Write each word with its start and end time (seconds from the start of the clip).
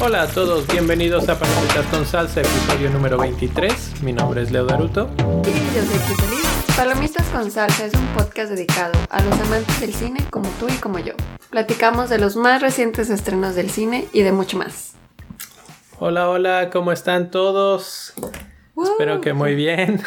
Hola 0.00 0.22
a 0.22 0.26
todos, 0.28 0.66
bienvenidos 0.66 1.28
a 1.28 1.38
Palomitas 1.38 1.86
con 1.90 2.06
Salsa, 2.06 2.40
episodio 2.40 2.88
número 2.88 3.18
23. 3.18 4.02
Mi 4.02 4.14
nombre 4.14 4.42
es 4.42 4.50
Leo 4.50 4.64
Daruto. 4.64 5.10
Y 5.18 5.76
yo 5.76 5.82
soy 5.84 5.98
Cristalina. 6.06 6.48
Palomitas 6.74 7.26
con 7.28 7.50
Salsa 7.50 7.84
es 7.84 7.92
un 7.92 8.06
podcast 8.16 8.50
dedicado 8.50 8.94
a 9.10 9.20
los 9.20 9.38
amantes 9.40 9.78
del 9.78 9.92
cine 9.92 10.24
como 10.30 10.48
tú 10.58 10.68
y 10.68 10.76
como 10.78 10.98
yo. 10.98 11.12
Platicamos 11.50 12.08
de 12.08 12.16
los 12.16 12.36
más 12.36 12.62
recientes 12.62 13.10
estrenos 13.10 13.54
del 13.54 13.68
cine 13.68 14.08
y 14.14 14.22
de 14.22 14.32
mucho 14.32 14.56
más. 14.56 14.94
Hola, 15.98 16.30
hola, 16.30 16.70
¿cómo 16.72 16.92
están 16.92 17.30
todos? 17.30 18.14
Espero 18.80 19.20
que 19.20 19.32
muy 19.32 19.54
bien. 19.54 20.00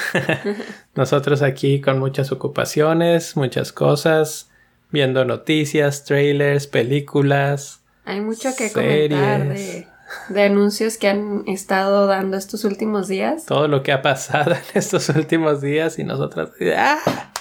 Nosotros 0.95 1.41
aquí 1.41 1.81
con 1.81 1.99
muchas 1.99 2.31
ocupaciones, 2.31 3.35
muchas 3.35 3.71
cosas, 3.71 4.49
viendo 4.91 5.25
noticias, 5.25 6.03
trailers, 6.03 6.67
películas. 6.67 7.81
Hay 8.05 8.21
mucho 8.21 8.49
que 8.57 8.71
comentar 8.71 9.49
de, 9.49 9.87
de, 10.29 10.43
anuncios 10.43 10.97
que 10.97 11.07
han 11.09 11.43
estado 11.47 12.07
dando 12.07 12.37
estos 12.37 12.63
últimos 12.65 13.07
días. 13.07 13.45
Todo 13.45 13.67
lo 13.67 13.83
que 13.83 13.91
ha 13.91 14.01
pasado 14.01 14.51
en 14.53 14.61
estos 14.73 15.09
últimos 15.09 15.61
días 15.61 15.99
y 15.99 16.03
nosotros 16.03 16.51
¡ah! 16.75 17.31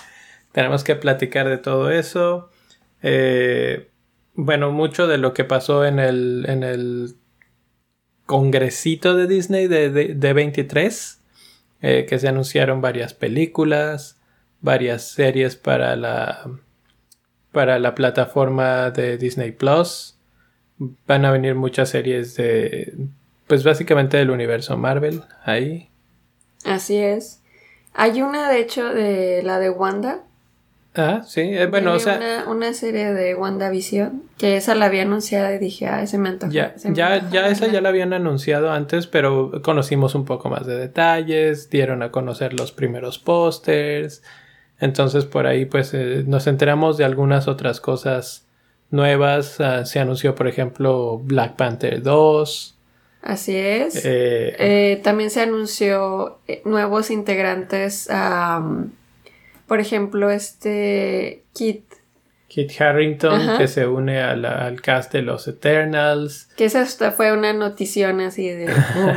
tenemos 0.52 0.84
que 0.84 0.94
platicar 0.94 1.48
de 1.48 1.58
todo 1.58 1.90
eso. 1.90 2.50
Eh, 3.02 3.90
bueno, 4.34 4.72
mucho 4.72 5.06
de 5.06 5.18
lo 5.18 5.34
que 5.34 5.44
pasó 5.44 5.84
en 5.84 5.98
el, 5.98 6.46
en 6.48 6.62
el 6.62 7.16
congresito 8.26 9.14
de 9.14 9.26
Disney 9.26 9.66
de, 9.66 9.90
de, 9.90 10.14
de 10.14 10.32
23, 10.32 11.20
eh, 11.82 12.06
que 12.08 12.18
se 12.18 12.28
anunciaron 12.28 12.80
varias 12.80 13.14
películas, 13.14 14.18
varias 14.60 15.02
series 15.10 15.56
para 15.56 15.96
la, 15.96 16.50
para 17.52 17.78
la 17.78 17.94
plataforma 17.94 18.90
de 18.90 19.18
Disney 19.18 19.52
Plus 19.52 20.14
van 21.06 21.24
a 21.24 21.30
venir 21.30 21.54
muchas 21.54 21.90
series 21.90 22.34
de, 22.36 22.94
pues 23.46 23.64
básicamente 23.64 24.16
del 24.16 24.30
universo 24.30 24.76
Marvel 24.76 25.22
ahí. 25.44 25.90
Así 26.64 26.96
es. 26.96 27.42
Hay 27.92 28.22
una, 28.22 28.50
de 28.50 28.60
hecho, 28.60 28.92
de 28.92 29.42
la 29.42 29.58
de 29.58 29.70
Wanda. 29.70 30.24
Ah, 30.96 31.22
sí, 31.26 31.40
eh, 31.40 31.66
bueno, 31.66 31.94
o 31.94 31.98
sea... 31.98 32.16
Una, 32.16 32.48
una, 32.48 32.74
serie 32.74 33.12
de 33.12 33.34
WandaVision, 33.34 34.22
que 34.38 34.56
esa 34.56 34.76
la 34.76 34.86
había 34.86 35.02
anunciado 35.02 35.52
y 35.52 35.58
dije, 35.58 35.86
ah, 35.88 36.02
ese 36.02 36.18
me 36.18 36.28
antojó. 36.28 36.52
Ya, 36.52 36.74
ya, 36.76 37.28
ya 37.30 37.48
esa 37.48 37.66
ya 37.66 37.80
la 37.80 37.88
habían 37.88 38.12
anunciado 38.12 38.70
antes, 38.70 39.08
pero 39.08 39.60
conocimos 39.62 40.14
un 40.14 40.24
poco 40.24 40.50
más 40.50 40.66
de 40.66 40.76
detalles, 40.76 41.68
dieron 41.68 42.02
a 42.02 42.12
conocer 42.12 42.54
los 42.54 42.70
primeros 42.70 43.18
pósters, 43.18 44.22
entonces 44.78 45.24
por 45.24 45.48
ahí 45.48 45.64
pues 45.64 45.94
eh, 45.94 46.22
nos 46.26 46.46
enteramos 46.46 46.96
de 46.96 47.04
algunas 47.04 47.48
otras 47.48 47.80
cosas 47.80 48.46
nuevas. 48.90 49.58
Uh, 49.60 49.84
se 49.84 50.00
anunció, 50.00 50.34
por 50.34 50.48
ejemplo, 50.48 51.18
Black 51.18 51.56
Panther 51.56 52.02
2. 52.02 52.74
Así 53.22 53.56
es. 53.56 53.96
Eh, 54.04 54.54
eh, 54.58 55.00
también 55.02 55.30
se 55.30 55.40
anunció 55.40 56.38
eh, 56.46 56.62
nuevos 56.64 57.10
integrantes. 57.10 58.08
Um, 58.10 58.90
por 59.66 59.80
ejemplo, 59.80 60.30
este 60.30 61.44
Kit. 61.52 61.84
Kit 62.48 62.80
Harrington, 62.80 63.58
que 63.58 63.66
se 63.66 63.86
une 63.86 64.20
al 64.20 64.80
cast 64.80 65.12
de 65.12 65.22
los 65.22 65.48
Eternals. 65.48 66.48
Que 66.56 66.66
esa 66.66 66.86
fue 67.12 67.32
una 67.32 67.52
notición 67.52 68.20
así 68.20 68.48
de, 68.48 68.72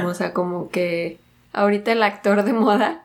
o 0.06 0.14
sea, 0.14 0.34
como 0.34 0.70
que 0.70 1.18
ahorita 1.54 1.92
el 1.92 2.04
actor 2.04 2.44
de 2.44 2.54
moda 2.54 3.04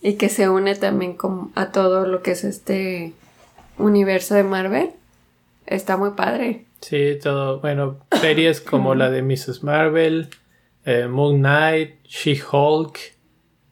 y 0.00 0.14
que 0.14 0.28
se 0.28 0.48
une 0.48 0.74
también 0.74 1.16
a 1.54 1.72
todo 1.72 2.06
lo 2.06 2.22
que 2.22 2.32
es 2.32 2.44
este 2.44 3.14
universo 3.78 4.34
de 4.34 4.44
Marvel. 4.44 4.90
Está 5.66 5.96
muy 5.96 6.10
padre. 6.10 6.66
Sí, 6.80 7.18
todo. 7.22 7.60
Bueno, 7.60 7.96
series 8.20 8.60
como 8.60 8.94
la 8.94 9.10
de 9.10 9.22
Mrs. 9.22 9.62
Marvel, 9.64 10.28
eh, 10.84 11.08
Moon 11.08 11.38
Knight, 11.38 12.04
She-Hulk, 12.04 12.98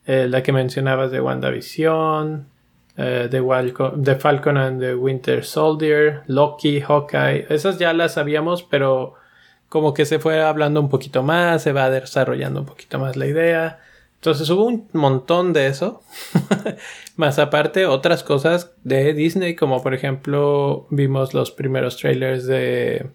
eh, 0.07 0.27
la 0.29 0.43
que 0.43 0.53
mencionabas 0.53 1.11
de 1.11 1.21
WandaVision, 1.21 2.49
eh, 2.97 3.29
The, 3.31 4.15
Falcon 4.17 4.57
and 4.57 4.81
the 4.81 4.95
Winter 4.95 5.45
Soldier, 5.45 6.23
Loki, 6.27 6.81
Hawkeye. 6.81 7.47
Esas 7.49 7.79
ya 7.79 7.93
las 7.93 8.15
sabíamos, 8.15 8.63
pero 8.63 9.15
como 9.69 9.95
que 9.95 10.05
se 10.05 10.19
fue 10.19 10.43
hablando 10.43 10.81
un 10.81 10.89
poquito 10.89 11.23
más, 11.23 11.63
se 11.63 11.73
va 11.73 11.91
desarrollando 11.91 12.61
un 12.61 12.67
poquito 12.67 12.99
más 12.99 13.17
la 13.17 13.27
idea. 13.27 13.81
Entonces 14.17 14.49
hubo 14.51 14.67
un 14.67 14.89
montón 14.93 15.53
de 15.53 15.67
eso. 15.67 16.01
Más 17.17 17.41
aparte 17.41 17.87
otras 17.87 18.23
cosas 18.23 18.71
de 18.85 19.15
Disney, 19.15 19.57
como 19.57 19.83
por 19.83 19.95
ejemplo 19.95 20.87
vimos 20.91 21.35
los 21.35 21.51
primeros 21.51 21.97
trailers 21.97 22.47
de 22.47 23.11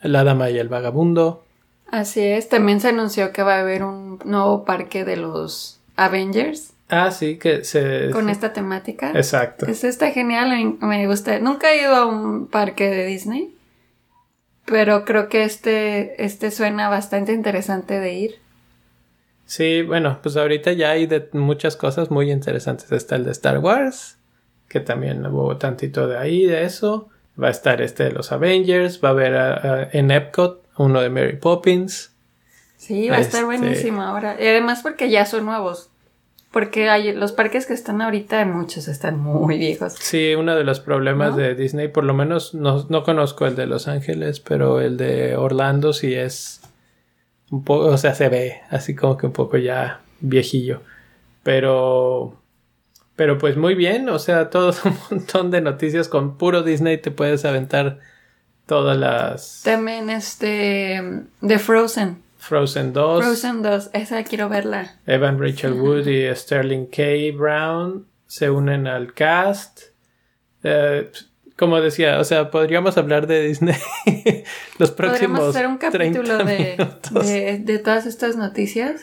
La 0.00 0.24
Dama 0.24 0.48
y 0.48 0.58
el 0.58 0.68
Vagabundo. 0.68 1.44
Así 1.90 2.22
es, 2.22 2.48
también 2.48 2.80
se 2.80 2.88
anunció 2.88 3.32
que 3.32 3.42
va 3.42 3.56
a 3.56 3.60
haber 3.60 3.82
un 3.82 4.18
nuevo 4.24 4.64
parque 4.64 5.04
de 5.04 5.18
los 5.18 5.78
Avengers. 5.96 6.72
Ah, 6.90 7.10
sí, 7.10 7.38
que 7.38 7.64
se... 7.64 8.10
Con 8.10 8.28
esta 8.28 8.52
temática. 8.52 9.12
Exacto. 9.14 9.66
Eso 9.66 9.86
está 9.86 10.10
genial, 10.10 10.76
me 10.80 11.06
gusta. 11.06 11.38
Nunca 11.38 11.72
he 11.72 11.82
ido 11.82 11.94
a 11.94 12.06
un 12.06 12.48
parque 12.48 12.90
de 12.90 13.06
Disney, 13.06 13.54
pero 14.64 15.04
creo 15.04 15.28
que 15.28 15.44
este, 15.44 16.22
este 16.24 16.50
suena 16.50 16.88
bastante 16.88 17.32
interesante 17.32 18.00
de 18.00 18.12
ir. 18.14 18.34
Sí, 19.46 19.82
bueno, 19.82 20.18
pues 20.22 20.36
ahorita 20.36 20.72
ya 20.72 20.90
hay 20.90 21.06
de 21.06 21.28
muchas 21.32 21.76
cosas 21.76 22.10
muy 22.10 22.30
interesantes. 22.30 22.90
Está 22.92 23.16
el 23.16 23.24
de 23.24 23.32
Star 23.32 23.58
Wars, 23.58 24.16
que 24.68 24.80
también 24.80 25.26
hubo 25.26 25.56
tantito 25.56 26.06
de 26.06 26.18
ahí, 26.18 26.46
de 26.46 26.64
eso. 26.64 27.08
Va 27.40 27.48
a 27.48 27.50
estar 27.50 27.80
este 27.82 28.04
de 28.04 28.12
los 28.12 28.32
Avengers, 28.32 29.02
va 29.02 29.08
a 29.08 29.12
haber 29.12 29.88
en 29.92 30.10
Epcot 30.10 30.64
uno 30.76 31.00
de 31.00 31.10
Mary 31.10 31.36
Poppins. 31.36 32.12
Sí, 32.76 33.08
va 33.08 33.16
a 33.16 33.20
estar 33.20 33.42
este 33.42 33.44
buenísimo 33.44 34.02
ahora. 34.02 34.36
Y 34.40 34.46
además 34.46 34.80
porque 34.82 35.10
ya 35.10 35.26
son 35.26 35.46
nuevos. 35.46 35.89
Porque 36.50 36.90
hay, 36.90 37.14
los 37.14 37.30
parques 37.30 37.66
que 37.66 37.74
están 37.74 38.02
ahorita, 38.02 38.44
muchos 38.44 38.88
están 38.88 39.20
muy 39.20 39.56
viejos. 39.58 39.92
Sí, 39.92 40.34
uno 40.34 40.56
de 40.56 40.64
los 40.64 40.80
problemas 40.80 41.36
de 41.36 41.54
Disney, 41.54 41.88
por 41.88 42.02
lo 42.02 42.12
menos 42.12 42.54
no, 42.54 42.86
no 42.88 43.04
conozco 43.04 43.46
el 43.46 43.54
de 43.54 43.66
Los 43.66 43.86
Ángeles, 43.86 44.40
pero 44.40 44.80
el 44.80 44.96
de 44.96 45.36
Orlando 45.36 45.92
sí 45.92 46.12
es 46.12 46.60
un 47.50 47.62
poco, 47.62 47.86
o 47.86 47.98
sea, 47.98 48.14
se 48.14 48.28
ve 48.28 48.60
así 48.70 48.96
como 48.96 49.16
que 49.16 49.26
un 49.26 49.32
poco 49.32 49.58
ya 49.58 50.00
viejillo. 50.20 50.82
Pero, 51.44 52.36
pero 53.14 53.38
pues 53.38 53.56
muy 53.56 53.76
bien, 53.76 54.08
o 54.08 54.18
sea, 54.18 54.50
todo 54.50 54.74
un 54.84 54.96
montón 55.10 55.52
de 55.52 55.60
noticias 55.60 56.08
con 56.08 56.36
puro 56.36 56.62
Disney 56.62 56.98
te 56.98 57.12
puedes 57.12 57.44
aventar 57.44 58.00
todas 58.66 58.96
las... 58.96 59.62
También 59.64 60.10
este, 60.10 61.00
de 61.40 61.58
Frozen. 61.58 62.22
Frozen 62.40 62.92
2. 62.94 63.24
Frozen 63.24 63.62
2, 63.62 63.90
esa 63.92 64.24
quiero 64.24 64.48
verla. 64.48 64.96
Evan 65.06 65.38
Rachel 65.38 65.74
Wood 65.74 66.06
y 66.06 66.34
Sterling 66.34 66.86
K. 66.86 67.02
Brown 67.36 68.06
se 68.26 68.50
unen 68.50 68.86
al 68.86 69.12
cast. 69.12 69.82
Eh, 70.62 71.10
como 71.56 71.80
decía, 71.82 72.18
o 72.18 72.24
sea, 72.24 72.50
podríamos 72.50 72.96
hablar 72.96 73.26
de 73.26 73.42
Disney 73.42 73.76
los 74.78 74.90
próximos. 74.90 75.38
Podríamos 75.38 75.56
hacer 75.56 75.66
un 75.66 75.76
capítulo 75.76 76.38
de, 76.38 77.60
de, 77.62 77.78
todas 77.78 78.06
estas 78.06 78.36
noticias 78.36 79.02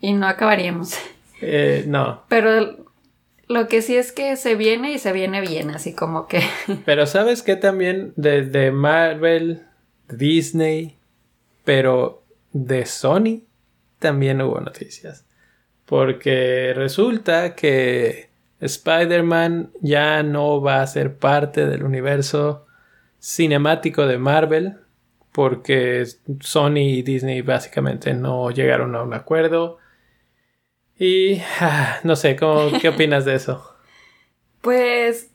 y 0.00 0.12
no 0.12 0.28
acabaríamos. 0.28 0.94
Eh, 1.40 1.84
no. 1.88 2.22
Pero 2.28 2.86
lo 3.48 3.66
que 3.66 3.82
sí 3.82 3.96
es 3.96 4.12
que 4.12 4.36
se 4.36 4.54
viene 4.54 4.92
y 4.92 4.98
se 5.00 5.12
viene 5.12 5.40
bien, 5.40 5.70
así 5.70 5.94
como 5.94 6.28
que. 6.28 6.42
Pero 6.84 7.06
sabes 7.06 7.42
que 7.42 7.56
también 7.56 8.12
de, 8.14 8.42
de 8.42 8.70
Marvel, 8.70 9.64
Disney, 10.08 10.96
pero 11.64 12.22
de 12.52 12.86
Sony 12.86 13.44
también 13.98 14.40
hubo 14.42 14.60
noticias. 14.60 15.24
Porque 15.86 16.72
resulta 16.74 17.54
que 17.54 18.28
Spider-Man 18.60 19.72
ya 19.80 20.22
no 20.22 20.60
va 20.60 20.82
a 20.82 20.86
ser 20.86 21.16
parte 21.16 21.66
del 21.66 21.82
universo 21.82 22.66
cinemático 23.18 24.06
de 24.06 24.18
Marvel 24.18 24.76
porque 25.32 26.04
Sony 26.40 26.78
y 26.78 27.02
Disney 27.02 27.42
básicamente 27.42 28.12
no 28.12 28.50
llegaron 28.50 28.96
a 28.96 29.02
un 29.02 29.14
acuerdo. 29.14 29.78
Y 30.98 31.40
ah, 31.60 32.00
no 32.02 32.16
sé, 32.16 32.34
¿qué 32.34 32.88
opinas 32.92 33.24
de 33.24 33.36
eso? 33.36 33.76
Pues 34.60 35.30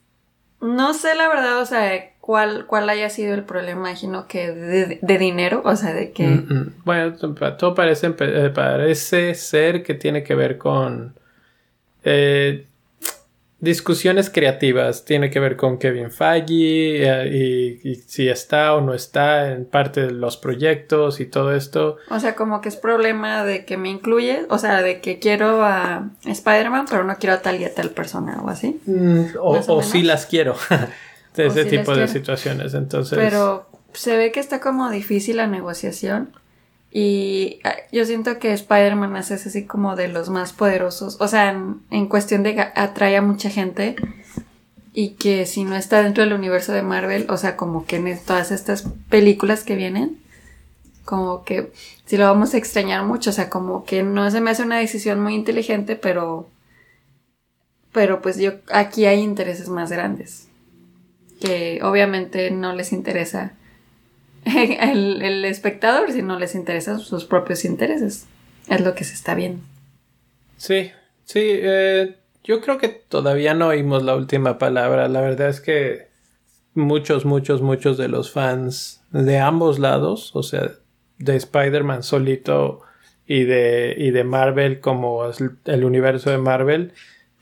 no 0.60 0.92
sé 0.92 1.14
la 1.14 1.28
verdad, 1.28 1.58
o 1.60 1.64
sea, 1.64 2.13
cuál, 2.24 2.64
cuál 2.64 2.88
haya 2.88 3.10
sido 3.10 3.34
el 3.34 3.42
problema, 3.42 3.90
imagino 3.90 4.26
que 4.26 4.50
de, 4.50 5.18
dinero, 5.18 5.60
o 5.62 5.76
sea, 5.76 5.92
de 5.92 6.10
que... 6.12 6.26
Mm, 6.26 6.54
mm. 6.54 6.74
Bueno, 6.82 7.12
todo 7.58 7.74
parece, 7.74 8.08
parece 8.12 9.34
ser 9.34 9.82
que 9.82 9.92
tiene 9.92 10.22
que 10.22 10.34
ver 10.34 10.56
con... 10.56 11.12
Eh, 12.02 12.64
discusiones 13.60 14.30
creativas. 14.30 15.04
Tiene 15.04 15.28
que 15.28 15.38
ver 15.38 15.58
con 15.58 15.78
Kevin 15.78 16.10
Feige 16.10 17.02
eh, 17.02 17.80
y, 17.84 17.94
si 17.96 18.30
está 18.30 18.74
o 18.74 18.80
no 18.80 18.94
está 18.94 19.52
en 19.52 19.66
parte 19.66 20.06
de 20.06 20.12
los 20.12 20.38
proyectos 20.38 21.20
y 21.20 21.26
todo 21.26 21.54
esto. 21.54 21.98
O 22.08 22.20
sea, 22.20 22.34
como 22.34 22.62
que 22.62 22.70
es 22.70 22.76
problema 22.76 23.44
de 23.44 23.66
que 23.66 23.76
me 23.76 23.90
incluye, 23.90 24.46
o 24.48 24.56
sea, 24.56 24.80
de 24.80 25.02
que 25.02 25.18
quiero 25.18 25.62
a 25.62 26.08
Spider-Man, 26.24 26.86
pero 26.88 27.04
no 27.04 27.16
quiero 27.16 27.34
a 27.34 27.42
tal 27.42 27.60
y 27.60 27.66
a 27.66 27.74
tal 27.74 27.90
persona 27.90 28.40
o 28.42 28.48
así. 28.48 28.80
Mm, 28.86 29.24
o, 29.38 29.82
sí 29.82 30.02
las 30.02 30.24
quiero. 30.24 30.56
de 31.34 31.46
ese 31.46 31.64
tipo 31.64 31.94
de 31.94 32.08
situaciones. 32.08 32.74
Entonces. 32.74 33.18
Pero 33.18 33.66
se 33.92 34.16
ve 34.16 34.32
que 34.32 34.40
está 34.40 34.60
como 34.60 34.90
difícil 34.90 35.36
la 35.36 35.46
negociación. 35.46 36.30
Y 36.90 37.58
ah, 37.64 37.74
yo 37.90 38.04
siento 38.04 38.38
que 38.38 38.52
Spider-Man 38.52 39.16
es 39.16 39.32
así 39.32 39.64
como 39.64 39.96
de 39.96 40.08
los 40.08 40.30
más 40.30 40.52
poderosos. 40.52 41.16
O 41.20 41.28
sea, 41.28 41.50
en, 41.90 42.06
cuestión 42.06 42.42
de 42.42 42.54
que 42.54 42.60
atrae 42.60 43.16
a 43.16 43.22
mucha 43.22 43.50
gente. 43.50 43.96
Y 44.92 45.10
que 45.10 45.44
si 45.44 45.64
no 45.64 45.74
está 45.74 46.04
dentro 46.04 46.22
del 46.22 46.34
universo 46.34 46.72
de 46.72 46.82
Marvel, 46.82 47.26
o 47.28 47.36
sea, 47.36 47.56
como 47.56 47.84
que 47.84 47.96
en 47.96 48.18
todas 48.24 48.52
estas 48.52 48.84
películas 49.08 49.64
que 49.64 49.74
vienen, 49.74 50.20
como 51.04 51.42
que 51.42 51.72
si 52.06 52.16
lo 52.16 52.26
vamos 52.26 52.54
a 52.54 52.58
extrañar 52.58 53.04
mucho. 53.04 53.30
O 53.30 53.32
sea, 53.32 53.50
como 53.50 53.84
que 53.84 54.04
no 54.04 54.30
se 54.30 54.40
me 54.40 54.52
hace 54.52 54.62
una 54.62 54.78
decisión 54.78 55.20
muy 55.20 55.34
inteligente, 55.34 55.96
pero. 55.96 56.48
Pero 57.92 58.22
pues 58.22 58.38
yo 58.38 58.52
aquí 58.72 59.06
hay 59.06 59.20
intereses 59.20 59.68
más 59.68 59.90
grandes. 59.90 60.43
Que 61.44 61.80
obviamente 61.82 62.50
no 62.50 62.74
les 62.74 62.92
interesa 62.92 63.52
el, 64.44 65.44
espectador 65.44 66.10
si 66.12 66.22
no 66.22 66.38
les 66.38 66.54
interesan 66.54 67.00
sus 67.00 67.24
propios 67.24 67.64
intereses. 67.64 68.26
Es 68.68 68.80
lo 68.80 68.94
que 68.94 69.04
se 69.04 69.14
está 69.14 69.34
viendo. 69.34 69.62
Sí, 70.56 70.90
sí, 71.24 71.42
eh, 71.42 72.16
yo 72.42 72.60
creo 72.60 72.78
que 72.78 72.88
todavía 72.88 73.54
no 73.54 73.68
oímos 73.68 74.02
la 74.02 74.14
última 74.16 74.58
palabra. 74.58 75.08
La 75.08 75.20
verdad 75.20 75.48
es 75.48 75.60
que 75.60 76.08
muchos, 76.74 77.24
muchos, 77.24 77.62
muchos 77.62 77.98
de 77.98 78.08
los 78.08 78.32
fans 78.32 79.02
de 79.10 79.38
ambos 79.38 79.78
lados, 79.78 80.30
o 80.34 80.42
sea, 80.42 80.70
de 81.18 81.36
Spider-Man 81.36 82.02
solito 82.02 82.80
y 83.26 83.44
de, 83.44 83.94
y 83.96 84.10
de 84.10 84.24
Marvel 84.24 84.80
como 84.80 85.22
el 85.64 85.84
universo 85.84 86.30
de 86.30 86.38
Marvel, 86.38 86.92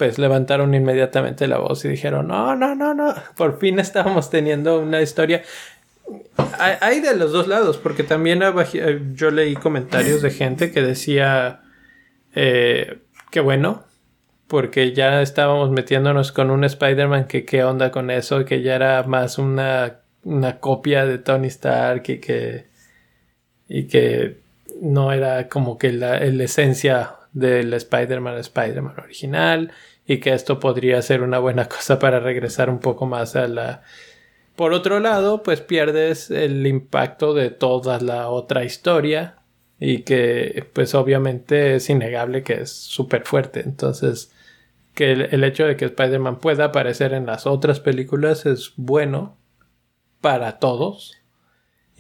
pues 0.03 0.19
levantaron 0.19 0.75
inmediatamente 0.75 1.47
la 1.47 1.59
voz 1.59 1.85
y 1.85 1.89
dijeron, 1.89 2.27
no, 2.27 2.57
no, 2.57 2.75
no, 2.75 2.93
no, 2.93 3.15
por 3.37 3.61
fin 3.61 3.79
estábamos 3.79 4.31
teniendo 4.31 4.81
una 4.81 5.01
historia. 5.01 5.45
Hay, 6.59 6.99
de 6.99 7.15
los 7.15 7.31
dos 7.31 7.47
lados, 7.47 7.79
porque 7.79 8.03
también 8.03 8.43
eh, 8.43 9.01
yo 9.15 9.31
leí 9.31 9.55
comentarios 9.55 10.21
de 10.21 10.33
gente 10.33 10.73
que 10.73 10.83
decía 10.83 11.61
eh, 12.35 12.99
que 13.31 13.39
bueno, 13.39 13.85
porque 14.49 14.93
ya 14.93 15.23
estábamos 15.23 15.71
metiéndonos 15.71 16.33
con 16.33 16.51
un 16.51 16.65
Spider-Man 16.65 17.29
que 17.29 17.45
qué 17.45 17.63
onda 17.63 17.93
con 17.93 18.11
eso, 18.11 18.45
que 18.45 18.61
ya 18.61 18.75
era 18.75 19.05
más 19.05 19.39
una, 19.39 20.01
una 20.25 20.59
copia 20.59 21.07
de 21.07 21.19
Tony 21.19 21.47
Stark 21.47 22.03
y 22.09 22.19
que, 22.19 22.67
y 23.69 23.85
que 23.85 24.41
no 24.81 25.13
era 25.13 25.49
como 25.49 25.79
que 25.79 25.93
la, 25.93 26.19
la 26.19 26.43
esencia 26.43 27.15
del 27.33 27.73
Spider-Man 27.73 28.39
Spider-Man 28.39 28.99
original 28.99 29.71
y 30.07 30.19
que 30.19 30.33
esto 30.35 30.61
podría 30.61 31.01
ser 31.03 31.23
una 31.23 31.39
buena 31.39 31.69
cosa 31.69 31.99
para 31.99 32.21
regresar 32.21 32.71
un 32.71 32.81
poco 32.81 33.07
más 33.07 33.37
a 33.37 33.49
la 33.49 33.83
por 34.57 34.75
otro 34.75 35.01
lado, 35.01 35.43
pues 35.43 35.61
pierdes 35.61 36.31
el 36.31 36.67
impacto 36.67 37.35
de 37.35 37.51
toda 37.51 37.99
la 38.01 38.29
otra 38.29 38.65
historia 38.65 39.39
y 39.79 40.03
que 40.03 40.69
pues 40.75 40.95
obviamente 40.95 41.77
es 41.77 41.89
innegable 41.91 42.43
que 42.43 42.55
es 42.63 42.71
súper 42.71 43.25
fuerte. 43.25 43.61
Entonces, 43.61 44.31
que 44.95 45.13
el, 45.13 45.45
hecho 45.45 45.67
de 45.67 45.77
que 45.77 45.87
Spider-Man 45.87 46.39
pueda 46.39 46.67
aparecer 46.67 47.15
en 47.15 47.27
las 47.27 47.47
otras 47.47 47.81
películas 47.81 48.45
es 48.47 48.75
bueno 48.77 49.39
para 50.21 50.59
todos. 50.59 51.17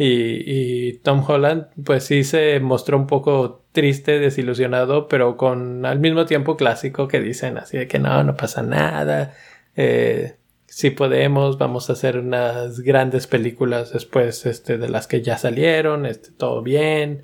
Y, 0.04 0.98
Tom 1.04 1.24
Holland 1.26 1.66
pues 1.84 2.04
sí 2.04 2.24
se 2.24 2.58
mostró 2.60 2.96
un 2.96 3.06
poco 3.06 3.64
triste, 3.72 4.18
desilusionado, 4.18 5.08
pero 5.08 5.36
con 5.36 5.86
al 5.86 6.00
mismo 6.00 6.26
tiempo 6.26 6.56
clásico 6.56 7.08
que 7.08 7.20
dicen 7.20 7.58
así 7.58 7.78
de 7.78 7.88
que 7.88 7.98
no, 7.98 8.22
no 8.24 8.36
pasa 8.36 8.62
nada. 8.62 9.34
Eh, 9.76 10.36
si 10.66 10.90
podemos, 10.90 11.58
vamos 11.58 11.88
a 11.90 11.92
hacer 11.94 12.18
unas 12.18 12.80
grandes 12.80 13.26
películas 13.26 13.92
después 13.92 14.46
este, 14.46 14.78
de 14.78 14.88
las 14.88 15.06
que 15.06 15.22
ya 15.22 15.38
salieron, 15.38 16.06
este, 16.06 16.30
todo 16.32 16.62
bien, 16.62 17.22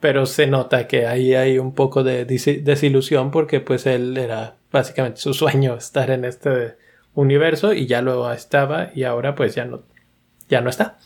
pero 0.00 0.26
se 0.26 0.46
nota 0.46 0.86
que 0.86 1.06
ahí 1.06 1.34
hay 1.34 1.58
un 1.58 1.74
poco 1.74 2.04
de 2.04 2.24
desilusión 2.24 3.30
porque 3.30 3.60
pues 3.60 3.86
él 3.86 4.16
era 4.16 4.56
básicamente 4.70 5.20
su 5.20 5.34
sueño 5.34 5.74
estar 5.78 6.10
en 6.10 6.24
este 6.24 6.76
universo 7.14 7.72
y 7.72 7.86
ya 7.86 8.02
lo 8.02 8.32
estaba 8.32 8.90
y 8.94 9.04
ahora 9.04 9.34
pues 9.34 9.54
ya 9.54 9.64
no, 9.64 9.82
ya 10.48 10.60
no 10.60 10.70
está. 10.70 10.98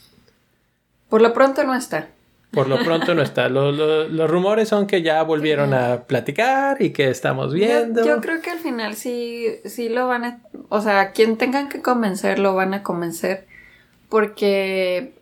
Por 1.09 1.23
lo 1.23 1.33
pronto 1.33 1.65
no 1.65 1.75
está. 1.75 2.09
Por 2.51 2.69
lo 2.69 2.79
pronto 2.79 3.15
no 3.15 3.23
está. 3.23 3.49
los 3.49 4.31
rumores 4.31 4.69
son 4.69 4.87
que 4.87 5.03
ya 5.03 5.23
volvieron 5.23 5.75
a 5.75 6.05
platicar 6.05 6.81
y 6.81 6.91
que 6.91 7.11
estamos 7.11 7.53
viendo. 7.53 8.05
Yo, 8.05 8.21
creo 8.21 8.41
que 8.41 8.51
al 8.51 8.59
final 8.59 8.95
sí, 8.95 9.61
sí 9.65 9.89
lo 9.89 10.09
van 10.09 10.25
a... 10.25 10.41
O 10.69 10.81
sea, 10.81 11.13
quien 11.13 11.37
tengan 11.37 11.69
que 11.69 11.83
convencer 11.83 12.39
lo 12.39 12.55
van 12.55 12.73
a 12.73 12.83
convencer 12.83 13.47
porque 14.09 15.21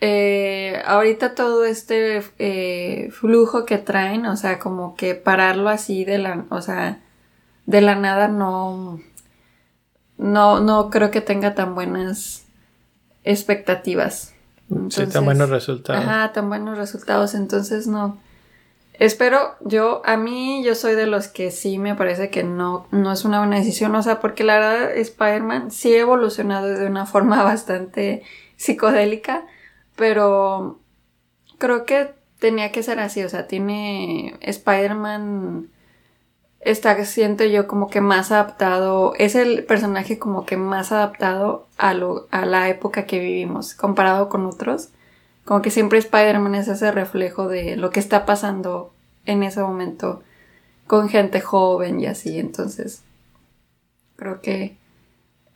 eh, 0.00 0.80
ahorita 0.86 1.34
todo 1.34 1.64
este 1.64 2.22
eh, 2.38 3.10
flujo 3.10 3.66
que 3.66 3.78
traen, 3.78 4.24
o 4.26 4.36
sea, 4.36 4.58
como 4.58 4.96
que 4.96 5.14
pararlo 5.14 5.68
así 5.68 6.04
de 6.04 6.18
la... 6.18 6.46
O 6.48 6.62
sea, 6.62 7.00
de 7.66 7.80
la 7.80 7.96
nada 7.96 8.28
no... 8.28 9.00
No, 10.16 10.60
no 10.60 10.88
creo 10.88 11.10
que 11.10 11.20
tenga 11.20 11.54
tan 11.54 11.74
buenas 11.74 12.46
expectativas 13.24 14.32
sí, 14.90 15.06
tan 15.06 15.24
buenos 15.24 15.50
resultados. 15.50 16.04
Ajá, 16.04 16.32
tan 16.32 16.48
buenos 16.48 16.78
resultados. 16.78 17.34
Entonces 17.34 17.86
no. 17.86 18.18
Espero, 18.94 19.56
yo, 19.60 20.02
a 20.04 20.16
mí, 20.16 20.62
yo 20.64 20.74
soy 20.74 20.94
de 20.94 21.06
los 21.06 21.28
que 21.28 21.50
sí 21.50 21.78
me 21.78 21.94
parece 21.94 22.30
que 22.30 22.44
no, 22.44 22.86
no 22.90 23.10
es 23.10 23.24
una 23.24 23.38
buena 23.38 23.56
decisión. 23.56 23.94
O 23.94 24.02
sea, 24.02 24.20
porque 24.20 24.44
la 24.44 24.58
verdad, 24.58 24.96
Spider-Man 24.96 25.70
sí 25.70 25.94
ha 25.94 26.00
evolucionado 26.00 26.68
de 26.68 26.86
una 26.86 27.06
forma 27.06 27.42
bastante 27.44 28.22
psicodélica. 28.56 29.44
Pero 29.96 30.80
creo 31.58 31.84
que 31.84 32.14
tenía 32.38 32.72
que 32.72 32.82
ser 32.82 33.00
así. 33.00 33.22
O 33.22 33.28
sea, 33.28 33.46
tiene 33.46 34.36
Spider-Man 34.40 35.68
está, 36.62 37.04
siento 37.04 37.44
yo, 37.44 37.66
como 37.66 37.88
que 37.88 38.00
más 38.00 38.32
adaptado, 38.32 39.14
es 39.18 39.34
el 39.34 39.64
personaje 39.64 40.18
como 40.18 40.46
que 40.46 40.56
más 40.56 40.92
adaptado 40.92 41.66
a, 41.76 41.92
lo, 41.94 42.28
a 42.30 42.46
la 42.46 42.68
época 42.68 43.04
que 43.04 43.18
vivimos, 43.18 43.74
comparado 43.74 44.28
con 44.28 44.46
otros. 44.46 44.88
Como 45.44 45.60
que 45.60 45.70
siempre 45.70 45.98
Spider-Man 45.98 46.54
es 46.54 46.68
ese 46.68 46.92
reflejo 46.92 47.48
de 47.48 47.76
lo 47.76 47.90
que 47.90 48.00
está 48.00 48.24
pasando 48.24 48.92
en 49.26 49.42
ese 49.42 49.60
momento 49.60 50.22
con 50.86 51.08
gente 51.08 51.40
joven 51.40 52.00
y 52.00 52.06
así. 52.06 52.38
Entonces, 52.38 53.02
creo 54.16 54.40
que 54.40 54.76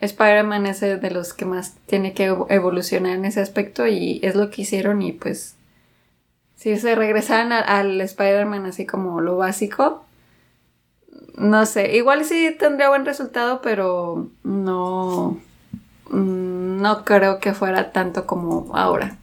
Spider-Man 0.00 0.66
es 0.66 0.80
de 0.80 1.10
los 1.10 1.32
que 1.32 1.44
más 1.44 1.76
tiene 1.86 2.14
que 2.14 2.24
evolucionar 2.48 3.12
en 3.12 3.24
ese 3.24 3.40
aspecto 3.40 3.86
y 3.86 4.20
es 4.22 4.34
lo 4.34 4.50
que 4.50 4.62
hicieron 4.62 5.02
y 5.02 5.12
pues 5.12 5.54
si 6.56 6.76
se 6.78 6.94
regresaran 6.94 7.52
al 7.52 8.00
Spider-Man 8.00 8.66
así 8.66 8.86
como 8.86 9.20
lo 9.20 9.36
básico, 9.36 10.05
no 11.36 11.66
sé, 11.66 11.96
igual 11.96 12.24
sí 12.24 12.54
tendría 12.58 12.88
buen 12.88 13.04
resultado, 13.04 13.60
pero 13.62 14.30
no, 14.42 15.38
mm, 16.10 16.80
no 16.80 17.04
creo 17.04 17.40
que 17.40 17.52
fuera 17.52 17.92
tanto 17.92 18.26
como 18.26 18.74
ahora. 18.74 19.18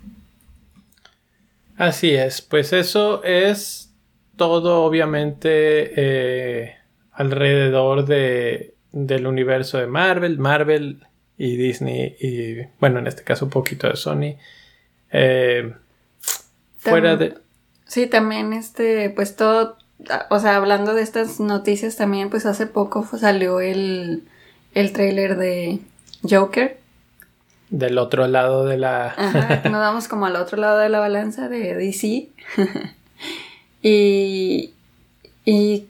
Así 1.77 2.11
es, 2.11 2.41
pues 2.41 2.71
eso 2.71 3.23
es 3.23 3.91
todo 4.35 4.83
obviamente 4.83 5.91
eh, 5.95 6.75
alrededor 7.11 8.05
de, 8.05 8.75
del 8.91 9.25
universo 9.27 9.79
de 9.79 9.87
Marvel, 9.87 10.37
Marvel 10.37 11.07
y 11.37 11.57
Disney 11.57 12.15
y 12.19 12.57
bueno, 12.79 12.99
en 12.99 13.07
este 13.07 13.23
caso 13.23 13.45
un 13.45 13.51
poquito 13.51 13.89
de 13.89 13.95
Sony. 13.95 14.37
Eh, 15.11 15.73
fuera 16.77 17.15
de... 17.15 17.35
Sí, 17.85 18.07
también 18.07 18.53
este, 18.53 19.09
pues 19.09 19.35
todo 19.35 19.77
o 20.29 20.39
sea, 20.39 20.55
hablando 20.55 20.93
de 20.93 21.01
estas 21.01 21.39
noticias 21.39 21.95
también, 21.95 22.29
pues 22.29 22.45
hace 22.45 22.67
poco 22.67 23.05
salió 23.17 23.59
el, 23.59 24.23
el 24.73 24.93
trailer 24.93 25.37
de 25.37 25.79
Joker. 26.27 26.79
Del 27.69 27.97
otro 27.97 28.27
lado 28.27 28.65
de 28.65 28.77
la... 28.77 29.07
Ajá, 29.17 29.61
nos 29.69 29.79
vamos 29.79 30.07
como 30.07 30.25
al 30.25 30.35
otro 30.35 30.57
lado 30.57 30.77
de 30.79 30.89
la 30.89 30.99
balanza 30.99 31.49
de 31.49 31.75
DC. 31.75 32.29
y, 33.81 34.73
y 35.45 35.87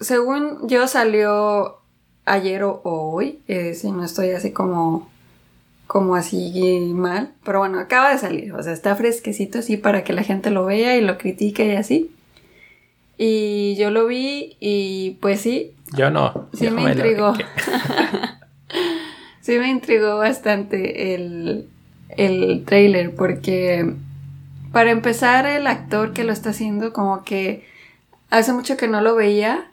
según 0.00 0.68
yo 0.68 0.86
salió 0.88 1.78
ayer 2.24 2.64
o 2.64 2.80
hoy, 2.84 3.40
eh, 3.48 3.74
si 3.74 3.90
no 3.90 4.04
estoy 4.04 4.30
así 4.30 4.52
como 4.52 5.08
como 5.86 6.16
así 6.16 6.92
mal, 6.94 7.32
pero 7.44 7.60
bueno, 7.60 7.78
acaba 7.78 8.10
de 8.10 8.18
salir, 8.18 8.52
o 8.52 8.62
sea, 8.62 8.72
está 8.72 8.96
fresquecito 8.96 9.60
así 9.60 9.76
para 9.76 10.02
que 10.02 10.12
la 10.12 10.24
gente 10.24 10.50
lo 10.50 10.64
vea 10.64 10.96
y 10.96 11.00
lo 11.00 11.16
critique 11.16 11.64
y 11.64 11.76
así. 11.76 12.10
Y 13.18 13.76
yo 13.76 13.90
lo 13.90 14.06
vi 14.06 14.56
y 14.60 15.18
pues 15.20 15.40
sí, 15.40 15.74
Yo 15.94 16.10
no. 16.10 16.48
Sí 16.52 16.66
yo 16.66 16.72
me 16.72 16.82
intrigó. 16.82 17.34
sí 19.40 19.58
me 19.58 19.68
intrigó 19.68 20.18
bastante 20.18 21.14
el, 21.14 21.68
el 22.10 22.64
trailer 22.66 23.14
porque 23.14 23.94
para 24.72 24.90
empezar 24.90 25.46
el 25.46 25.66
actor 25.66 26.12
que 26.12 26.24
lo 26.24 26.32
está 26.32 26.50
haciendo 26.50 26.92
como 26.92 27.24
que 27.24 27.64
hace 28.30 28.52
mucho 28.52 28.76
que 28.76 28.88
no 28.88 29.00
lo 29.00 29.14
veía. 29.14 29.70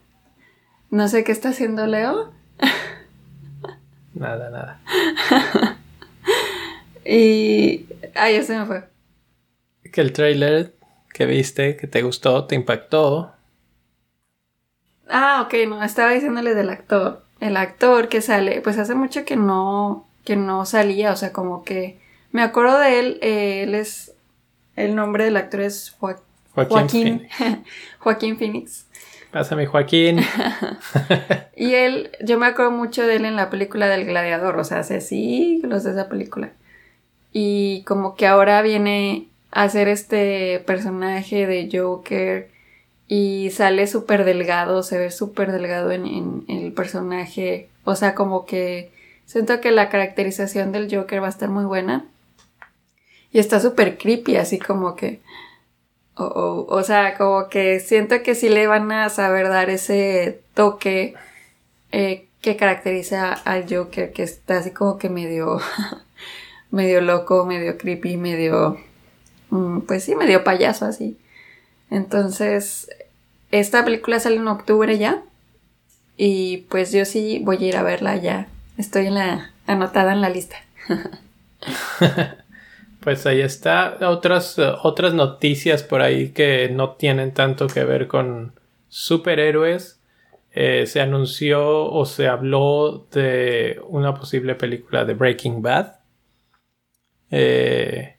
No 0.90 1.08
sé 1.08 1.24
qué 1.24 1.32
está 1.32 1.50
haciendo 1.50 1.88
Leo. 1.88 2.32
Nada, 4.14 4.50
nada. 4.50 4.80
Y... 7.06 7.86
Ah, 8.16 8.32
ya 8.32 8.44
se 8.44 8.58
me 8.58 8.66
fue. 8.66 8.84
Que 9.92 10.02
el 10.02 10.14
trailer 10.14 10.74
que 11.14 11.26
viste, 11.26 11.78
que 11.78 11.88
te 11.88 12.02
gustó, 12.02 12.46
te 12.46 12.56
impactó. 12.56 13.33
Ah, 15.10 15.44
ok, 15.46 15.54
no, 15.68 15.84
estaba 15.84 16.12
diciéndole 16.12 16.56
del 16.56 16.70
actor. 16.70 17.24
El 17.40 17.58
actor 17.58 18.08
que 18.08 18.22
sale, 18.22 18.62
pues 18.62 18.78
hace 18.78 18.96
mucho 18.96 19.26
que 19.26 19.36
no, 19.36 20.08
que 20.24 20.36
no 20.36 20.66
salía, 20.66 21.12
o 21.12 21.16
sea, 21.16 21.34
como 21.34 21.64
que 21.64 22.00
me 22.32 22.42
acuerdo 22.42 22.80
de 22.80 23.00
él, 23.00 23.20
eh, 23.22 23.64
él 23.64 23.76
es, 23.76 24.14
el 24.76 24.96
nombre 24.96 25.26
del 25.26 25.36
actor 25.38 25.62
es 25.62 25.96
Joa- 26.00 26.20
Joaquín. 26.54 26.78
Joaquín, 26.80 27.28
Phoenix. 27.40 27.68
Joaquín 28.00 28.38
Phoenix. 28.38 28.86
Pásame, 29.32 29.66
Joaquín. 29.66 30.20
Y 31.56 31.76
él, 31.76 32.10
yo 32.22 32.40
me 32.40 32.48
acuerdo 32.48 32.72
mucho 32.72 33.06
de 33.06 33.18
él 33.18 33.26
en 33.26 33.36
la 33.36 33.50
película 33.50 33.88
del 33.88 34.06
gladiador, 34.06 34.58
o 34.58 34.64
sea, 34.64 34.80
hace 34.80 35.02
siglos 35.02 35.84
de 35.84 35.92
esa 35.92 36.10
película. 36.10 36.52
Y 37.32 37.84
como 37.84 38.16
que 38.16 38.26
ahora 38.28 38.62
viene 38.62 39.28
a 39.52 39.70
ser 39.70 39.88
este 39.88 40.64
personaje 40.66 41.46
de 41.46 41.70
Joker 41.72 42.50
y 43.08 43.50
sale 43.52 43.88
súper 43.88 44.26
delgado, 44.26 44.84
se 44.84 44.98
ve 44.98 45.12
súper 45.12 45.52
delgado 45.52 45.92
en, 45.92 46.06
en 46.06 46.46
el 46.48 46.74
personaje. 46.74 47.70
O 47.84 47.96
sea, 47.96 48.16
como 48.16 48.46
que 48.46 48.92
siento 49.26 49.62
que 49.62 49.72
la 49.72 49.90
caracterización 49.90 50.72
del 50.72 50.94
Joker 50.94 51.22
va 51.22 51.28
a 51.28 51.32
estar 51.32 51.50
muy 51.50 51.66
buena. 51.66 52.06
Y 53.32 53.40
está 53.40 53.60
súper 53.60 53.98
creepy, 53.98 54.38
así 54.38 54.60
como 54.60 54.96
que... 54.96 55.22
O, 56.16 56.84
sea, 56.84 57.18
como 57.18 57.50
que 57.50 57.80
siento 57.80 58.22
que 58.22 58.36
sí 58.36 58.48
le 58.48 58.68
van 58.68 58.92
a 58.92 59.10
saber 59.10 59.50
dar 59.50 59.72
ese 59.72 60.44
toque 60.54 61.16
eh, 61.92 62.28
que 62.40 62.56
caracteriza 62.56 63.34
al 63.34 63.66
Joker, 63.68 64.14
que 64.14 64.22
está 64.22 64.58
así 64.60 64.70
como 64.70 65.00
que 65.00 65.10
medio, 65.10 65.60
medio 66.72 67.02
loco, 67.02 67.48
medio 67.48 67.80
creepy, 67.80 68.18
medio, 68.18 68.78
mm, 69.50 69.80
pues 69.82 70.04
sí, 70.04 70.14
medio 70.14 70.44
payaso 70.44 70.86
así. 70.86 71.18
Entonces, 71.90 72.90
esta 73.52 73.86
película 73.86 74.20
sale 74.20 74.38
en 74.38 74.48
octubre 74.48 74.98
ya 74.98 75.22
y 76.18 76.66
pues 76.70 76.92
yo 76.92 77.06
sí 77.06 77.42
voy 77.44 77.58
a 77.58 77.68
ir 77.68 77.78
a 77.78 77.84
verla 77.84 78.16
ya. 78.18 78.48
Estoy 78.78 79.08
en 79.08 79.16
la, 79.16 79.52
anotada 79.68 80.14
en 80.14 80.22
la 80.22 80.30
lista. 80.30 80.58
Pues 83.04 83.26
ahí 83.26 83.42
está. 83.42 83.98
Otras, 84.10 84.58
otras 84.58 85.14
noticias 85.14 85.84
por 85.84 86.02
ahí 86.02 86.30
que 86.30 86.70
no 86.70 86.92
tienen 86.92 87.34
tanto 87.34 87.68
que 87.68 87.84
ver 87.84 88.08
con 88.08 88.54
superhéroes. 88.88 90.00
Eh, 90.54 90.86
se 90.86 91.02
anunció 91.02 91.92
o 91.92 92.06
se 92.06 92.30
habló 92.30 93.06
de 93.12 93.82
una 93.90 94.14
posible 94.14 94.56
película 94.56 95.04
de 95.04 95.16
Breaking 95.16 95.62
Bad. 95.62 95.96
Eh, 97.30 98.16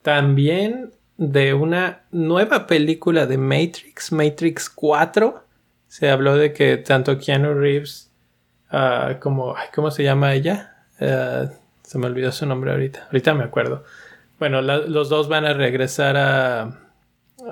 también 0.00 0.92
de 1.16 1.54
una 1.54 2.02
nueva 2.10 2.66
película 2.66 3.26
de 3.26 3.38
Matrix, 3.38 4.12
Matrix 4.12 4.68
4. 4.70 5.44
Se 5.86 6.10
habló 6.10 6.36
de 6.36 6.52
que 6.52 6.76
tanto 6.76 7.18
Keanu 7.18 7.54
Reeves 7.54 8.10
ah, 8.70 9.18
como... 9.20 9.54
¿Cómo 9.74 9.90
se 9.90 10.02
llama 10.02 10.34
ella? 10.34 10.84
Ah, 11.00 11.46
se 11.82 11.98
me 11.98 12.06
olvidó 12.06 12.32
su 12.32 12.46
nombre 12.46 12.72
ahorita. 12.72 13.04
Ahorita 13.06 13.34
me 13.34 13.44
acuerdo. 13.44 13.84
Bueno, 14.38 14.62
los 14.62 15.08
dos 15.08 15.28
van 15.28 15.44
a 15.44 15.52
regresar 15.52 16.16
a, 16.16 16.80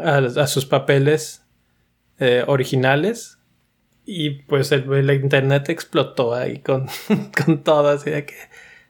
a, 0.02 0.46
sus 0.46 0.66
papeles 0.66 1.44
eh, 2.18 2.44
originales. 2.46 3.38
Y 4.04 4.30
pues 4.30 4.72
el, 4.72 4.92
el 4.92 5.10
internet 5.12 5.68
explotó 5.68 6.34
ahí 6.34 6.58
con, 6.58 6.88
con 7.44 7.62
todo, 7.62 7.88
así 7.90 8.10
de 8.10 8.26
que 8.26 8.34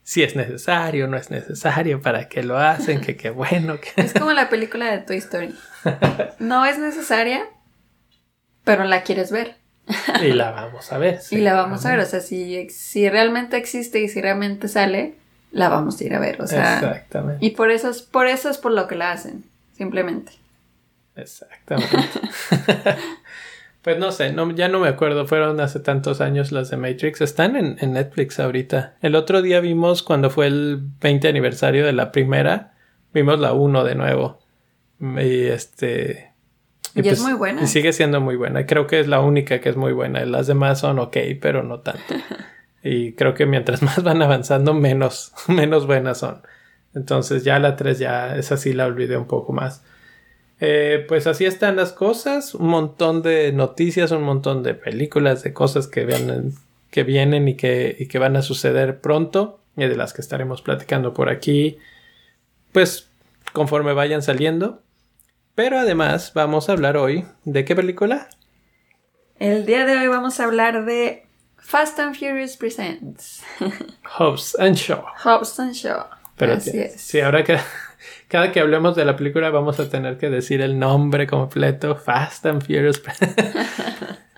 si 0.02 0.23
es 0.23 0.35
necesario, 0.37 1.06
no 1.06 1.16
es 1.16 1.30
necesario, 1.30 2.00
para 2.00 2.28
qué 2.28 2.42
lo 2.42 2.59
hacen, 2.59 3.00
que 3.00 3.16
qué 3.16 3.30
bueno. 3.30 3.78
Que... 3.80 4.02
Es 4.02 4.12
como 4.12 4.32
la 4.32 4.49
película 4.49 4.90
de 4.90 4.99
Toy 4.99 5.18
Story. 5.18 5.54
No 6.38 6.64
es 6.66 6.78
necesaria, 6.78 7.44
pero 8.64 8.85
la 8.85 9.02
quieres 9.02 9.30
ver. 9.30 9.56
Y 10.23 10.32
la 10.32 10.50
vamos 10.50 10.92
a 10.92 10.99
ver. 10.99 11.21
Y 11.30 11.38
la 11.38 11.54
vamos 11.54 11.85
a 11.85 11.90
ver. 11.90 12.00
O 12.00 12.06
sea, 12.06 12.21
si, 12.21 12.68
si 12.71 13.09
realmente 13.09 13.56
existe 13.56 14.00
y 14.00 14.09
si 14.09 14.21
realmente 14.21 14.68
sale, 14.68 15.14
la 15.50 15.68
vamos 15.68 16.00
a 16.00 16.04
ir 16.04 16.14
a 16.14 16.18
ver. 16.18 16.40
O 16.40 16.47
sea, 16.47 16.75
Exactamente. 16.75 17.44
y 17.44 17.50
por 17.50 17.71
eso 17.71 17.90
es, 17.90 18.02
por 18.02 18.26
eso 18.26 18.49
es 18.49 18.59
por 18.59 18.73
lo 18.73 18.87
que 18.87 18.94
la 18.94 19.12
hacen. 19.12 19.44
Simplemente. 19.76 20.32
Exactamente. 21.16 21.97
pues 23.83 23.99
no 23.99 24.12
sé, 24.12 24.33
no, 24.33 24.51
ya 24.53 24.69
no 24.69 24.79
me 24.79 24.89
acuerdo, 24.89 25.27
fueron 25.27 25.61
hace 25.61 25.81
tantos 25.81 26.21
años 26.21 26.53
las 26.53 26.71
de 26.71 26.77
Matrix. 26.77 27.21
Están 27.21 27.57
en, 27.57 27.77
en 27.81 27.93
Netflix 27.93 28.39
ahorita. 28.39 28.95
El 29.03 29.17
otro 29.17 29.43
día 29.43 29.61
vimos 29.61 30.03
cuando 30.03 30.31
fue 30.31 30.47
el 30.47 30.81
20 31.01 31.29
aniversario 31.29 31.85
de 31.85 31.93
la 31.93 32.12
primera, 32.12 32.75
vimos 33.12 33.41
la 33.41 33.53
1 33.53 33.85
de 33.85 33.95
nuevo. 33.97 34.39
Y 35.01 35.47
este... 35.47 36.33
Y 36.95 37.09
es 37.09 37.21
muy 37.21 37.33
buena. 37.33 37.62
Y 37.62 37.67
sigue 37.67 37.93
siendo 37.93 38.21
muy 38.21 38.37
buena. 38.37 38.67
Creo 38.67 38.87
que 38.87 39.01
es 39.01 39.09
la 39.09 39.21
única 39.21 39.61
que 39.61 39.71
es 39.71 39.77
muy 39.77 39.93
buena. 39.93 40.25
Las 40.27 40.47
demás 40.47 40.79
son 40.81 40.99
ok, 40.99 41.17
pero 41.41 41.62
no 41.62 41.81
tanto. 41.81 42.15
y 42.83 43.15
creo 43.15 43.35
que 43.35 43.47
mientras 43.47 43.83
más 43.83 44.03
van 44.03 44.23
avanzando, 44.23 44.75
menos, 44.75 45.33
menos 45.49 45.87
buenas 45.87 46.19
son. 46.19 46.43
Entonces 46.95 47.43
ya 47.43 47.59
la 47.59 47.77
3 47.77 47.99
ya, 47.99 48.37
esa 48.37 48.57
sí 48.57 48.75
la 48.75 48.87
olvidé 48.87 49.17
un 49.17 49.27
poco 49.27 49.53
más. 49.53 49.83
Eh, 50.64 51.04
pues 51.09 51.26
así 51.26 51.45
están 51.45 51.75
las 51.75 51.92
cosas, 51.92 52.54
un 52.54 52.69
montón 52.69 53.21
de 53.21 53.52
noticias, 53.52 54.12
un 54.12 54.23
montón 54.23 54.62
de 54.62 54.75
películas, 54.75 55.42
de 55.42 55.52
cosas 55.52 55.88
que 55.88 56.04
vienen, 56.04 56.54
que 56.92 57.02
vienen 57.02 57.49
y, 57.49 57.57
que, 57.57 57.97
y 57.99 58.07
que 58.07 58.21
van 58.21 58.37
a 58.37 58.42
suceder 58.42 59.00
pronto 59.00 59.59
y 59.76 59.87
de 59.87 59.97
las 59.97 60.12
que 60.12 60.21
estaremos 60.21 60.62
platicando 60.62 61.14
por 61.14 61.31
aquí, 61.31 61.78
pues 62.71 63.09
conforme 63.52 63.92
vayan 63.92 64.23
saliendo. 64.23 64.81
Pero 65.57 65.81
además 65.81 66.31
vamos 66.33 66.69
a 66.69 66.73
hablar 66.75 66.97
hoy 66.97 67.25
de 67.45 67.64
qué 67.64 67.75
película? 67.75 68.28
El 69.40 69.66
día 69.66 69.85
de 69.85 69.99
hoy 69.99 70.07
vamos 70.07 70.38
a 70.38 70.45
hablar 70.45 70.85
de 70.85 71.26
Fast 71.57 71.99
and 71.99 72.14
Furious 72.14 72.57
Presents. 72.57 73.42
Hobbs 74.16 74.57
and 74.61 74.76
Shaw. 74.76 75.02
Hobbs 75.25 75.59
and 75.59 75.73
Shaw. 75.75 76.07
Pero 76.37 76.52
Así 76.54 76.71
sí, 76.71 76.78
es. 76.78 77.00
sí, 77.00 77.21
ahora 77.21 77.42
que 77.42 77.59
cada 78.33 78.51
que 78.51 78.59
hablemos 78.61 78.97
de 78.97 79.05
la 79.05 79.15
película 79.15 79.51
vamos 79.51 79.79
a 79.79 79.89
tener 79.89 80.19
que 80.19 80.29
decir 80.31 80.61
el 80.62 80.79
nombre 80.79 81.27
completo, 81.29 81.95
Fast 81.95 82.45
and 82.47 82.62
Furious. 82.65 83.01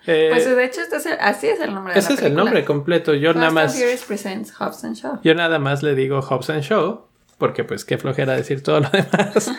Eh, 0.06 0.28
Pues 0.32 0.44
de 0.44 0.64
hecho, 0.66 0.82
este 0.82 0.96
es 0.96 1.06
el- 1.06 1.18
así 1.18 1.46
es 1.46 1.58
el 1.60 1.72
nombre 1.72 1.94
de 1.94 2.00
ese 2.00 2.10
la 2.10 2.14
es 2.16 2.22
el 2.26 2.34
nombre 2.34 2.62
completo. 2.66 3.14
Yo 3.14 3.30
Fast 3.30 3.36
nada 3.36 3.46
and 3.48 3.54
más 3.54 3.74
Furious 3.74 4.02
Presents 4.04 4.52
Hobbs 4.60 4.84
and 4.84 4.96
Shaw. 4.96 5.20
Yo 5.24 5.34
nada 5.34 5.58
más 5.58 5.82
le 5.82 5.94
digo 5.94 6.20
Hobbs 6.20 6.50
and 6.50 6.62
Show, 6.62 7.06
porque 7.38 7.64
pues 7.64 7.86
qué 7.86 7.96
flojera 7.96 8.34
decir 8.36 8.62
todo 8.62 8.80
lo 8.80 8.88
demás. 8.92 9.50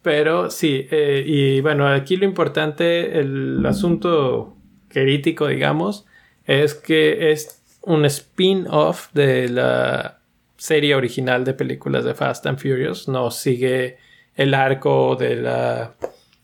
Pero 0.00 0.50
sí, 0.50 0.86
eh, 0.90 1.22
y 1.26 1.60
bueno, 1.60 1.86
aquí 1.88 2.16
lo 2.16 2.24
importante, 2.24 3.18
el 3.20 3.66
asunto 3.66 4.56
crítico, 4.88 5.46
digamos, 5.48 6.06
es 6.46 6.72
que 6.74 7.32
es 7.32 7.60
un 7.82 8.06
spin-off 8.06 9.08
de 9.12 9.50
la 9.50 10.20
serie 10.56 10.94
original 10.94 11.44
de 11.44 11.54
películas 11.54 12.04
de 12.04 12.14
Fast 12.14 12.46
and 12.46 12.58
Furious. 12.58 13.08
No 13.08 13.30
sigue 13.30 13.98
el 14.34 14.54
arco 14.54 15.16
de 15.16 15.36
la, 15.36 15.94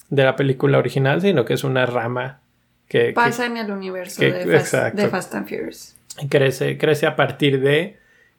de 0.08 0.24
la 0.24 0.36
película 0.36 0.78
original, 0.78 1.20
sino 1.20 1.44
que 1.44 1.54
es 1.54 1.64
una 1.64 1.86
rama 1.86 2.40
que, 2.88 3.08
que 3.08 3.12
Pasa 3.12 3.46
en 3.46 3.56
el 3.56 3.70
universo 3.70 4.20
que- 4.20 4.32
de, 4.32 4.60
Fast, 4.60 4.94
de 4.94 5.08
Fast 5.08 5.34
and 5.34 5.48
Furious. 5.48 5.96
crece, 6.28 6.76
crece 6.78 7.06
a 7.06 7.16
partir 7.16 7.60
de 7.60 7.96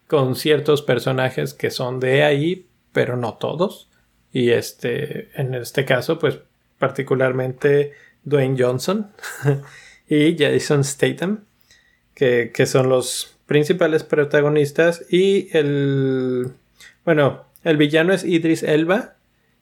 con 0.08 0.36
ciertos 0.36 0.82
personajes 0.82 1.54
que 1.54 1.72
son 1.72 2.00
de 2.00 2.24
ahí, 2.24 2.68
pero 2.92 3.18
no 3.18 3.36
todos. 3.36 3.90
Y 4.32 4.52
este, 4.52 5.30
en 5.40 5.54
este 5.56 5.86
caso, 5.86 6.20
pues 6.20 6.40
particularmente 6.78 7.94
Dwayne 8.24 8.56
Johnson 8.62 9.12
y 10.08 10.36
Jason 10.38 10.84
Statham, 10.84 11.44
que, 12.14 12.52
que 12.54 12.66
son 12.66 12.90
los 12.90 13.33
principales 13.54 14.04
protagonistas. 14.04 15.06
Y 15.12 15.56
el, 15.56 16.48
bueno, 17.06 17.46
el 17.64 17.78
villano 17.78 18.12
es 18.12 18.24
Idris 18.26 18.64
Elba 18.64 19.14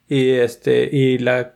y 0.08 0.30
este, 0.30 0.88
y 0.90 1.18
la 1.18 1.54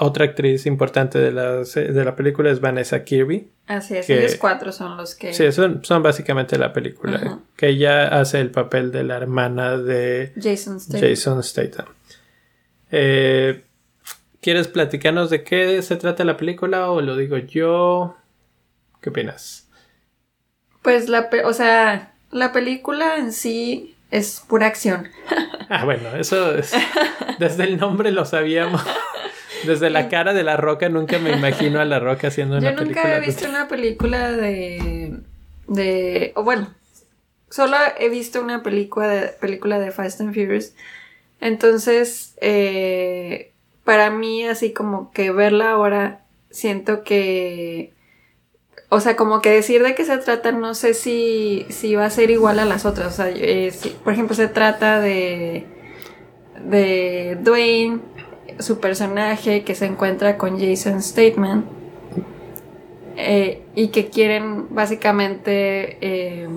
otra 0.00 0.24
actriz 0.24 0.66
importante 0.66 1.18
de 1.20 1.30
la, 1.30 1.62
de 1.62 2.04
la 2.04 2.16
película 2.16 2.50
es 2.50 2.60
Vanessa 2.60 3.04
Kirby. 3.04 3.50
Así 3.66 3.96
es, 3.96 4.06
Que- 4.06 4.18
ellos 4.18 4.36
cuatro 4.36 4.72
son 4.72 4.96
los 4.96 5.14
que... 5.14 5.32
Sí, 5.32 5.52
son, 5.52 5.84
son 5.84 6.02
básicamente 6.02 6.58
la 6.58 6.72
película. 6.72 7.38
Que 7.56 7.68
ella 7.68 8.08
hace 8.20 8.40
el 8.40 8.50
papel 8.50 8.90
de 8.90 9.04
la 9.04 9.16
hermana 9.16 9.78
de 9.78 10.32
Jason 10.42 10.80
Statham. 10.80 11.00
Jason 11.00 11.42
Statham. 11.42 11.86
Eh, 12.90 13.62
¿Quieres 14.40 14.68
platicarnos 14.68 15.30
de 15.30 15.42
qué 15.44 15.80
se 15.82 15.96
trata 15.96 16.24
la 16.24 16.36
película 16.36 16.90
o 16.90 17.00
lo 17.00 17.16
digo 17.16 17.38
yo? 17.38 18.16
¿Qué 19.00 19.10
opinas? 19.10 19.63
Pues 20.84 21.08
la, 21.08 21.30
o 21.44 21.52
sea, 21.54 22.12
la 22.30 22.52
película 22.52 23.16
en 23.16 23.32
sí 23.32 23.96
es 24.10 24.44
pura 24.46 24.68
acción. 24.68 25.08
Ah, 25.70 25.86
bueno, 25.86 26.14
eso 26.14 26.54
es, 26.54 26.72
desde 27.38 27.64
el 27.64 27.78
nombre 27.78 28.12
lo 28.12 28.26
sabíamos. 28.26 28.84
Desde 29.64 29.88
la 29.88 30.10
cara 30.10 30.34
de 30.34 30.42
la 30.42 30.58
roca 30.58 30.90
nunca 30.90 31.18
me 31.18 31.32
imagino 31.32 31.80
a 31.80 31.86
la 31.86 31.98
roca 31.98 32.28
haciendo 32.28 32.58
una 32.58 32.74
película. 32.74 32.84
Yo 32.84 33.02
nunca 33.02 33.16
he 33.16 33.20
visto 33.20 33.48
una 33.48 33.66
película 33.66 34.30
de 34.30 35.20
de 35.66 36.32
o 36.36 36.44
bueno, 36.44 36.68
solo 37.48 37.78
he 37.98 38.10
visto 38.10 38.42
una 38.42 38.62
película 38.62 39.08
de 39.08 39.28
película 39.28 39.78
de 39.78 39.90
Fast 39.90 40.20
and 40.20 40.34
Furious. 40.34 40.74
Entonces, 41.40 42.34
eh, 42.42 43.52
para 43.84 44.10
mí 44.10 44.44
así 44.44 44.74
como 44.74 45.12
que 45.12 45.30
verla 45.30 45.70
ahora 45.70 46.20
siento 46.50 47.04
que 47.04 47.93
o 48.94 49.00
sea, 49.00 49.16
como 49.16 49.40
que 49.40 49.50
decir 49.50 49.82
de 49.82 49.94
qué 49.94 50.04
se 50.04 50.16
trata, 50.18 50.52
no 50.52 50.74
sé 50.74 50.94
si, 50.94 51.66
si 51.68 51.96
va 51.96 52.06
a 52.06 52.10
ser 52.10 52.30
igual 52.30 52.60
a 52.60 52.64
las 52.64 52.84
otras. 52.84 53.14
O 53.14 53.16
sea, 53.16 53.28
eh, 53.28 53.72
por 54.04 54.12
ejemplo, 54.12 54.36
se 54.36 54.46
trata 54.46 55.00
de, 55.00 55.66
de 56.64 57.36
Dwayne, 57.40 58.00
su 58.60 58.78
personaje 58.78 59.64
que 59.64 59.74
se 59.74 59.86
encuentra 59.86 60.38
con 60.38 60.60
Jason 60.60 61.02
Statham 61.02 61.64
eh, 63.16 63.62
y 63.74 63.88
que 63.88 64.10
quieren 64.10 64.72
básicamente 64.72 65.98
eh, 66.00 66.48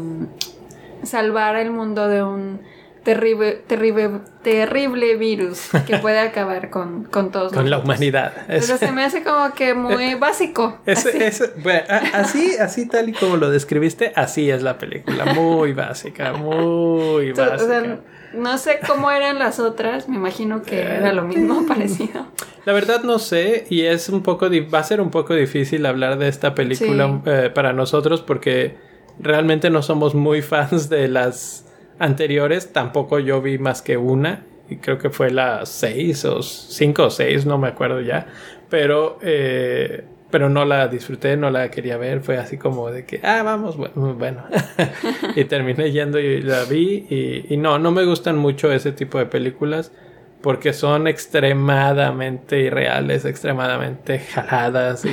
salvar 1.02 1.56
el 1.56 1.72
mundo 1.72 2.08
de 2.08 2.24
un 2.24 2.62
terrible, 3.08 3.64
terrible, 3.66 4.20
terrible 4.44 5.16
virus 5.16 5.70
que 5.86 5.98
puede 6.02 6.20
acabar 6.20 6.70
con, 6.70 7.06
con 7.06 7.32
todos. 7.32 7.54
Con 7.54 7.70
la 7.70 7.78
humanidad. 7.78 8.34
Pero 8.48 8.78
se 8.78 8.92
me 8.92 9.06
hace 9.06 9.24
como 9.24 9.54
que 9.54 9.74
muy 9.74 10.16
básico. 10.16 10.78
así. 10.86 12.58
así, 12.60 12.86
tal 12.90 13.08
y 13.08 13.14
como 13.14 13.38
lo 13.38 13.50
describiste, 13.50 14.12
así 14.14 14.50
es 14.50 14.62
la 14.62 14.78
película. 14.78 15.24
Muy 15.34 15.72
básica, 15.72 16.34
muy 16.34 17.32
básica. 17.34 18.00
no 18.34 18.58
sé 18.58 18.82
cómo 18.86 19.10
eran 19.10 19.40
las 19.40 19.62
otras, 19.62 20.10
me 20.10 20.18
imagino 20.18 20.62
que 20.62 20.82
era 20.82 21.14
lo 21.14 21.24
mismo, 21.24 21.66
parecido. 21.66 22.28
La 22.66 22.74
verdad 22.74 23.04
no 23.04 23.20
sé 23.20 23.68
y 23.70 23.84
es 23.84 24.10
un 24.10 24.22
poco, 24.22 24.50
va 24.74 24.80
a 24.80 24.84
ser 24.84 25.00
un 25.00 25.12
poco 25.12 25.34
difícil 25.34 25.86
hablar 25.86 26.18
de 26.18 26.28
esta 26.28 26.54
película 26.54 27.22
eh, 27.26 27.50
para 27.56 27.72
nosotros 27.72 28.22
porque 28.22 28.76
realmente 29.18 29.70
no 29.70 29.82
somos 29.82 30.14
muy 30.14 30.42
fans 30.42 30.90
de 30.90 31.08
las 31.08 31.67
anteriores, 32.00 32.74
tampoco 32.74 33.20
yo 33.20 33.42
vi 33.42 33.58
más 33.58 33.82
que 33.82 33.98
una, 33.98 34.46
y 34.70 34.78
creo 34.78 34.98
que 34.98 35.10
fue 35.10 35.32
la 35.32 35.66
6 35.66 36.26
o 36.26 36.42
5 36.42 37.04
o 37.04 37.10
6, 37.10 37.46
no 37.46 37.58
me 37.58 37.70
acuerdo 37.70 38.02
ya, 38.02 38.28
pero, 38.70 39.18
eh, 39.22 40.04
pero 40.30 40.50
no 40.50 40.66
la 40.66 40.88
disfruté, 40.88 41.38
no 41.38 41.50
la 41.50 41.70
quería 41.72 41.98
ver, 41.98 42.22
fue 42.22 42.38
así 42.38 42.58
como 42.58 42.92
de 42.92 43.06
que, 43.06 43.22
ah, 43.24 43.44
vamos, 43.44 43.78
bueno, 43.78 44.44
y 45.36 45.46
terminé 45.46 45.92
yendo 45.92 46.20
y 46.20 46.42
la 46.42 46.66
vi, 46.66 47.46
y, 47.50 47.58
no, 47.58 47.80
no 47.80 47.92
me 47.92 48.04
gustan 48.06 48.38
mucho 48.38 48.72
ese 48.72 48.92
tipo 48.92 49.18
de 49.18 49.26
películas. 49.26 49.92
Porque 50.40 50.72
son 50.72 51.08
extremadamente 51.08 52.60
irreales, 52.60 53.26
extremadamente 53.26 54.20
jaladas 54.20 55.04
y, 55.04 55.10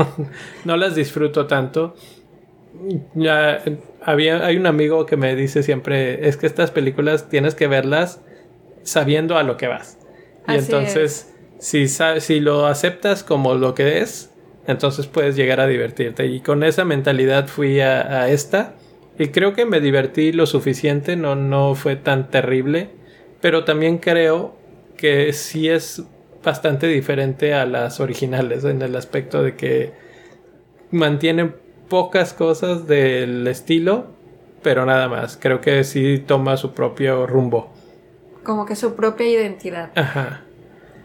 no 0.64 0.78
las 0.78 0.94
disfruto 0.94 1.46
tanto 1.46 1.94
ya 3.14 3.62
había, 4.02 4.44
hay 4.44 4.56
un 4.56 4.66
amigo 4.66 5.06
que 5.06 5.16
me 5.16 5.34
dice 5.36 5.62
siempre, 5.62 6.28
es 6.28 6.36
que 6.36 6.46
estas 6.46 6.70
películas 6.70 7.28
tienes 7.28 7.54
que 7.54 7.66
verlas 7.66 8.20
sabiendo 8.82 9.38
a 9.38 9.42
lo 9.42 9.56
que 9.56 9.68
vas. 9.68 9.98
Y 10.48 10.54
entonces, 10.54 11.32
si, 11.58 11.88
si 11.88 12.40
lo 12.40 12.66
aceptas 12.66 13.22
como 13.22 13.54
lo 13.54 13.74
que 13.74 14.00
es, 14.00 14.30
entonces 14.66 15.06
puedes 15.06 15.36
llegar 15.36 15.60
a 15.60 15.66
divertirte. 15.66 16.26
Y 16.26 16.40
con 16.40 16.62
esa 16.64 16.84
mentalidad 16.84 17.48
fui 17.48 17.80
a, 17.80 18.28
esta. 18.28 18.74
Y 19.18 19.28
creo 19.28 19.54
que 19.54 19.64
me 19.64 19.80
divertí 19.80 20.32
lo 20.32 20.46
suficiente, 20.46 21.16
no, 21.16 21.34
no 21.34 21.74
fue 21.74 21.96
tan 21.96 22.30
terrible. 22.30 22.90
Pero 23.40 23.64
también 23.64 23.98
creo 23.98 24.56
que 24.96 25.32
sí 25.32 25.68
es 25.68 26.02
bastante 26.42 26.86
diferente 26.86 27.54
a 27.54 27.64
las 27.64 28.00
originales 28.00 28.64
en 28.64 28.82
el 28.82 28.96
aspecto 28.96 29.42
de 29.42 29.56
que 29.56 29.92
mantienen 30.90 31.54
pocas 31.88 32.32
cosas 32.32 32.86
del 32.86 33.46
estilo, 33.46 34.06
pero 34.62 34.86
nada 34.86 35.08
más. 35.08 35.38
Creo 35.40 35.60
que 35.60 35.84
sí 35.84 36.22
toma 36.26 36.56
su 36.56 36.72
propio 36.72 37.26
rumbo. 37.26 37.72
Como 38.42 38.66
que 38.66 38.76
su 38.76 38.94
propia 38.94 39.28
identidad. 39.28 39.90
Ajá. 39.94 40.42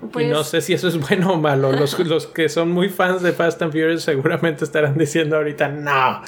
y 0.02 0.08
pues 0.08 0.28
no 0.28 0.44
sé 0.44 0.62
si 0.62 0.74
eso 0.74 0.88
es 0.88 1.00
bueno 1.00 1.34
o 1.34 1.38
malo. 1.38 1.72
Los, 1.72 1.98
los 2.08 2.28
que 2.28 2.50
son 2.50 2.72
muy 2.72 2.90
fans 2.90 3.22
de 3.22 3.32
Fast 3.32 3.62
and 3.62 3.72
Furious 3.72 4.04
seguramente 4.04 4.64
estarán 4.66 4.98
diciendo 4.98 5.38
ahorita, 5.38 5.70
no, 5.70 6.22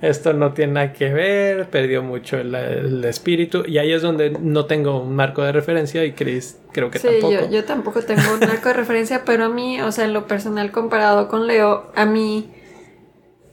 esto 0.00 0.32
no 0.32 0.52
tiene 0.52 0.74
nada 0.74 0.92
que 0.92 1.12
ver, 1.12 1.68
perdió 1.68 2.02
mucho 2.02 2.38
el, 2.38 3.04
espíritu. 3.04 3.64
Y 3.66 3.78
ahí 3.78 3.92
es 3.92 4.02
donde 4.02 4.30
no 4.30 4.66
tengo 4.66 5.00
un 5.02 5.14
marco 5.16 5.42
de 5.42 5.52
referencia 5.52 6.04
y 6.04 6.12
Chris 6.12 6.58
creo 6.72 6.90
que 6.90 6.98
tampoco. 6.98 7.32
Yo, 7.32 7.50
yo 7.50 7.64
tampoco 7.64 8.02
tengo 8.02 8.22
un 8.34 8.40
marco 8.40 8.68
de 8.68 8.74
referencia, 8.74 9.24
pero 9.24 9.46
a 9.46 9.48
mí, 9.48 9.80
o 9.80 9.90
sea, 9.90 10.04
en 10.04 10.12
lo 10.12 10.26
personal 10.26 10.70
comparado 10.70 11.28
con 11.28 11.46
Leo, 11.46 11.90
a 11.94 12.06
mí 12.06 12.48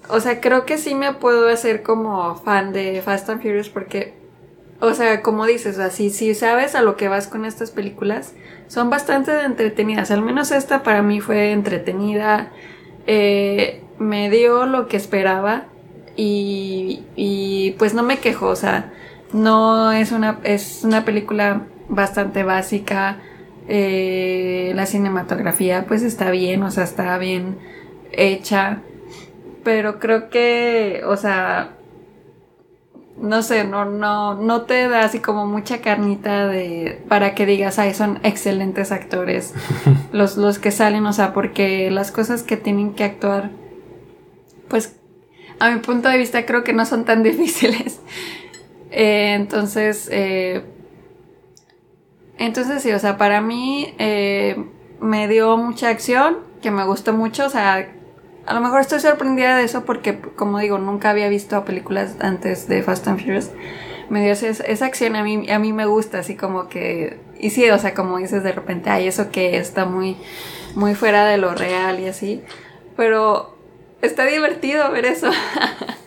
o 0.10 0.20
sea, 0.20 0.42
creo 0.42 0.66
que 0.66 0.78
sí 0.78 0.96
me 0.96 1.14
puedo 1.14 1.50
hacer 1.50 1.84
como 1.84 2.36
fan 2.36 2.74
de 2.74 3.02
Fast 3.04 3.30
and 3.30 3.42
Furious 3.42 3.70
porque, 3.70 4.14
o 4.80 4.94
sea, 4.94 5.22
como 5.22 5.46
dices, 5.46 5.80
así, 5.80 6.10
si 6.10 6.34
sabes 6.36 6.76
a 6.76 6.82
lo 6.82 6.98
que 6.98 7.08
vas 7.08 7.28
con 7.28 7.46
estas 7.46 7.72
películas, 7.72 8.34
son 8.68 8.90
bastante 8.90 9.32
entretenidas. 9.44 10.12
Al 10.12 10.22
menos 10.22 10.52
esta 10.52 10.84
para 10.84 11.02
mí 11.02 11.22
fue 11.22 11.52
entretenida, 11.52 12.52
eh, 13.08 13.82
me 14.00 14.30
dio 14.30 14.66
lo 14.66 14.88
que 14.88 14.98
esperaba 14.98 15.66
y, 16.16 17.04
y 17.16 17.76
pues 17.78 17.94
no 17.94 18.04
me 18.04 18.20
quejo, 18.20 18.48
o 18.48 18.56
sea, 18.56 18.94
no 19.34 19.92
es 19.92 20.12
una, 20.12 20.40
es 20.44 20.84
una 20.84 21.06
película 21.06 21.68
bastante 21.90 22.44
básica. 22.44 23.20
Eh, 23.68 24.74
la 24.76 24.86
cinematografía 24.86 25.86
pues 25.88 26.04
está 26.04 26.30
bien, 26.30 26.62
o 26.64 26.70
sea, 26.70 26.84
está 26.84 27.18
bien 27.18 27.58
hecha 28.12 28.82
pero 29.66 30.00
creo 30.00 30.30
que, 30.30 31.02
o 31.08 31.18
sea, 31.18 31.72
no 33.18 33.42
sé, 33.42 33.64
no, 33.64 33.84
no, 33.84 34.36
no 34.36 34.62
te 34.62 34.88
da 34.88 35.02
así 35.02 35.20
como 35.20 35.48
mucha 35.48 35.82
carnita 35.82 36.48
de 36.48 37.02
para 37.10 37.34
que 37.34 37.48
digas, 37.48 37.80
ay, 37.80 37.96
son 37.96 38.20
excelentes 38.22 38.92
actores 38.92 39.56
los, 40.14 40.38
los 40.38 40.60
que 40.60 40.70
salen, 40.70 41.08
o 41.08 41.14
sea, 41.14 41.34
porque 41.34 41.90
las 41.90 42.12
cosas 42.12 42.44
que 42.44 42.58
tienen 42.58 42.94
que 42.94 43.06
actuar, 43.06 43.50
pues, 44.68 44.96
a 45.60 45.72
mi 45.72 45.80
punto 45.80 46.10
de 46.10 46.20
vista 46.20 46.46
creo 46.46 46.64
que 46.64 46.74
no 46.74 46.86
son 46.86 47.04
tan 47.04 47.24
difíciles. 47.24 48.00
Eh, 48.92 49.34
entonces, 49.34 50.08
eh, 50.12 50.64
entonces 52.38 52.84
sí, 52.84 52.92
o 52.92 53.00
sea, 53.00 53.18
para 53.18 53.42
mí 53.42 53.96
eh, 53.98 54.64
me 55.02 55.28
dio 55.28 55.58
mucha 55.58 55.90
acción, 55.90 56.38
que 56.62 56.70
me 56.70 56.86
gustó 56.86 57.14
mucho, 57.14 57.48
o 57.48 57.50
sea, 57.50 57.95
a 58.46 58.54
lo 58.54 58.62
mejor 58.62 58.82
estoy 58.82 59.00
sorprendida 59.00 59.58
de 59.58 59.64
eso 59.64 59.86
porque, 59.86 60.20
como 60.20 60.60
digo, 60.60 60.78
nunca 60.78 61.10
había 61.10 61.30
visto 61.30 61.66
películas 61.66 62.16
antes 62.20 62.68
de 62.68 62.84
Fast 62.84 63.08
and 63.08 63.20
Furious. 63.20 63.52
Me 64.10 64.22
dio 64.24 64.34
esa, 64.34 64.48
esa 64.48 64.86
acción, 64.86 65.16
a 65.16 65.24
mí, 65.24 65.50
a 65.50 65.58
mí 65.58 65.74
me 65.74 65.86
gusta, 65.86 66.20
así 66.20 66.36
como 66.36 66.70
que... 66.70 67.20
Y 67.40 67.50
sí, 67.50 67.68
o 67.70 67.80
sea, 67.80 67.94
como 67.96 68.18
dices 68.18 68.44
de 68.44 68.52
repente, 68.52 68.90
ay, 68.90 69.08
eso 69.08 69.32
que 69.32 69.58
está 69.58 69.86
muy, 69.86 70.16
muy 70.76 70.94
fuera 70.94 71.26
de 71.26 71.38
lo 71.38 71.56
real 71.56 72.00
y 72.00 72.08
así. 72.08 72.44
Pero 72.96 73.56
está 74.02 74.26
divertido 74.26 74.92
ver 74.92 75.06
eso. 75.06 75.32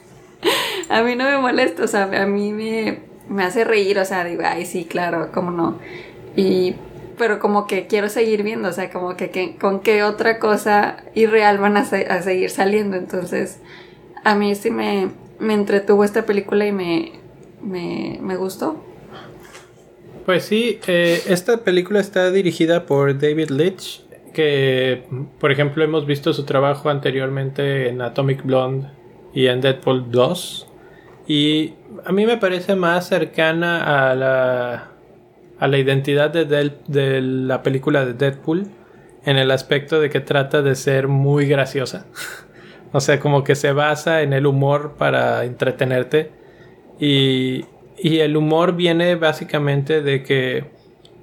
a 0.88 1.02
mí 1.02 1.16
no 1.16 1.24
me 1.24 1.38
molesta, 1.38 1.82
o 1.82 1.88
sea, 1.88 2.04
a 2.04 2.26
mí 2.26 2.52
me, 2.52 3.00
me 3.28 3.44
hace 3.44 3.64
reír, 3.64 3.98
o 3.98 4.04
sea, 4.04 4.24
digo, 4.24 4.42
ay, 4.44 4.64
sí, 4.64 4.84
claro, 4.84 5.30
cómo 5.32 5.50
no. 5.50 5.78
Y 6.36 6.76
pero 7.18 7.38
como 7.38 7.66
que 7.66 7.86
quiero 7.86 8.08
seguir 8.08 8.42
viendo, 8.42 8.68
o 8.68 8.72
sea, 8.72 8.90
como 8.90 9.16
que, 9.16 9.56
con 9.60 9.80
qué 9.80 10.02
otra 10.02 10.38
cosa 10.38 11.04
irreal 11.14 11.58
van 11.58 11.76
a, 11.76 11.84
seguir 11.84 12.50
saliendo. 12.50 12.96
Entonces, 12.96 13.60
a 14.24 14.34
mí 14.34 14.54
sí 14.54 14.70
me, 14.70 15.10
entretuvo 15.40 16.04
esta 16.04 16.24
película 16.24 16.66
y 16.66 16.72
me, 16.72 17.12
me, 17.62 18.36
gustó. 18.36 18.82
Pues 20.24 20.44
sí, 20.44 20.78
eh, 20.86 21.22
esta 21.26 21.58
película 21.64 22.00
está 22.00 22.30
dirigida 22.30 22.86
por 22.86 23.18
David 23.18 23.50
Leitch, 23.50 24.04
que 24.32 25.04
por 25.40 25.50
ejemplo 25.50 25.82
hemos 25.82 26.06
visto 26.06 26.32
su 26.32 26.44
trabajo 26.44 26.90
anteriormente 26.90 27.88
en 27.88 28.02
Atomic 28.02 28.44
Blonde 28.44 28.88
y 29.32 29.46
en 29.46 29.60
Deadpool 29.60 30.10
2. 30.10 30.66
Y 31.26 31.74
a 32.04 32.12
mí 32.12 32.24
me 32.26 32.36
parece 32.36 32.74
más 32.74 33.08
cercana 33.08 34.10
a 34.10 34.14
la 34.14 34.97
a 35.58 35.68
la 35.68 35.78
identidad 35.78 36.30
de, 36.30 37.20
la 37.20 37.62
película 37.62 38.04
de 38.04 38.14
Deadpool 38.14 38.66
en 39.24 39.38
el 39.38 39.50
aspecto 39.50 40.00
de 40.00 40.10
que 40.10 40.20
trata 40.20 40.62
de 40.62 40.74
ser 40.74 41.08
muy 41.08 41.46
graciosa. 41.46 42.06
o 42.92 43.00
sea, 43.00 43.20
como 43.20 43.44
que 43.44 43.54
se 43.54 43.72
basa 43.72 44.22
en 44.22 44.32
el 44.32 44.46
humor 44.46 44.94
para 44.98 45.44
entretenerte. 45.44 46.30
Y, 47.00 47.64
y 47.98 48.18
el 48.20 48.36
humor 48.36 48.74
viene 48.74 49.16
básicamente 49.16 50.02
de 50.02 50.22
que 50.22 50.64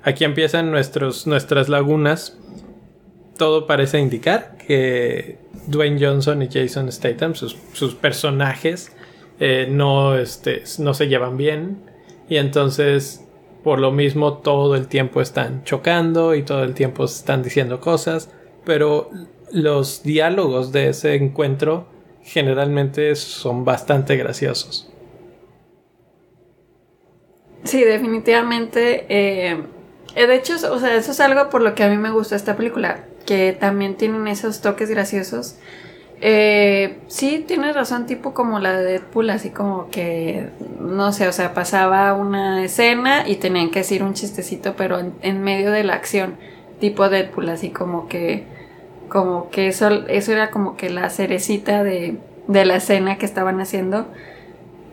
aquí 0.04 0.24
empiezan 0.24 0.72
nuestros, 0.72 1.28
nuestras 1.28 1.70
lagunas. 1.70 2.38
Todo 3.38 3.68
parece 3.68 4.00
indicar 4.00 4.58
que 4.58 5.40
Dwayne 5.68 6.00
Johnson 6.00 6.42
y 6.42 6.50
Jason 6.52 6.92
Statham, 6.92 7.36
sus, 7.36 7.58
sus 7.74 7.96
personajes, 7.96 8.96
eh, 9.40 9.68
no, 9.70 10.16
este, 10.18 10.64
no 10.80 10.94
se 10.94 11.08
llevan 11.08 11.38
bien. 11.38 11.78
Y 12.30 12.38
entonces, 12.38 13.25
por 13.66 13.80
lo 13.80 13.92
mismo, 13.92 14.38
todo 14.38 14.76
el 14.76 14.88
tiempo 14.88 15.22
están 15.22 15.64
chocando 15.64 16.36
y 16.36 16.44
todo 16.44 16.64
el 16.64 16.76
tiempo 16.76 17.06
están 17.06 17.42
diciendo 17.42 17.80
cosas. 17.80 18.30
Pero 18.64 19.10
los 19.52 20.04
diálogos 20.04 20.72
de 20.72 20.90
ese 20.90 21.16
encuentro 21.16 21.88
generalmente 22.22 23.16
son 23.16 23.66
bastante 23.66 24.18
graciosos. 24.18 24.94
Sí, 27.64 27.84
definitivamente. 27.84 29.08
Eh, 29.10 29.58
de 30.14 30.36
hecho, 30.36 30.54
o 30.72 30.78
sea, 30.78 30.96
eso 30.96 31.12
es 31.12 31.20
algo 31.20 31.50
por 31.50 31.64
lo 31.64 31.74
que 31.74 31.84
a 31.84 31.90
mí 31.90 31.98
me 31.98 32.12
gusta 32.12 32.36
esta 32.36 32.56
película, 32.56 33.06
que 33.26 33.58
también 33.60 33.96
tienen 33.96 34.28
esos 34.28 34.62
toques 34.62 34.92
graciosos. 34.92 35.58
Eh, 36.22 37.00
sí, 37.08 37.44
tienes 37.46 37.76
razón, 37.76 38.06
tipo 38.06 38.34
como 38.34 38.60
la 38.60 38.78
de 38.78 38.84
Deadpool, 38.84 39.30
así 39.30 39.50
como 39.50 39.90
que, 39.90 40.50
no 40.80 41.12
sé, 41.12 41.28
o 41.28 41.34
sea, 41.34 41.54
pasaba 41.54 42.14
una 42.14 42.64
escena 42.64 43.28
y 43.28 43.36
tenían 43.36 43.70
que 43.70 43.80
decir 43.80 44.02
un 44.02 44.14
chistecito, 44.14 44.76
pero 44.78 45.00
en, 45.22 45.44
medio 45.44 45.72
de 45.72 45.84
la 45.84 45.94
acción, 45.94 46.38
tipo 46.80 47.10
Deadpool, 47.10 47.50
así 47.50 47.70
como 47.70 48.08
que, 48.08 48.46
como 49.10 49.50
que 49.50 49.68
eso, 49.68 50.08
eso 50.08 50.32
era 50.32 50.52
como 50.52 50.78
que 50.78 50.90
la 50.90 51.10
cerecita 51.10 51.84
de, 51.84 52.18
de 52.48 52.66
la 52.66 52.78
escena 52.78 53.18
que 53.18 53.26
estaban 53.26 53.60
haciendo. 53.60 54.08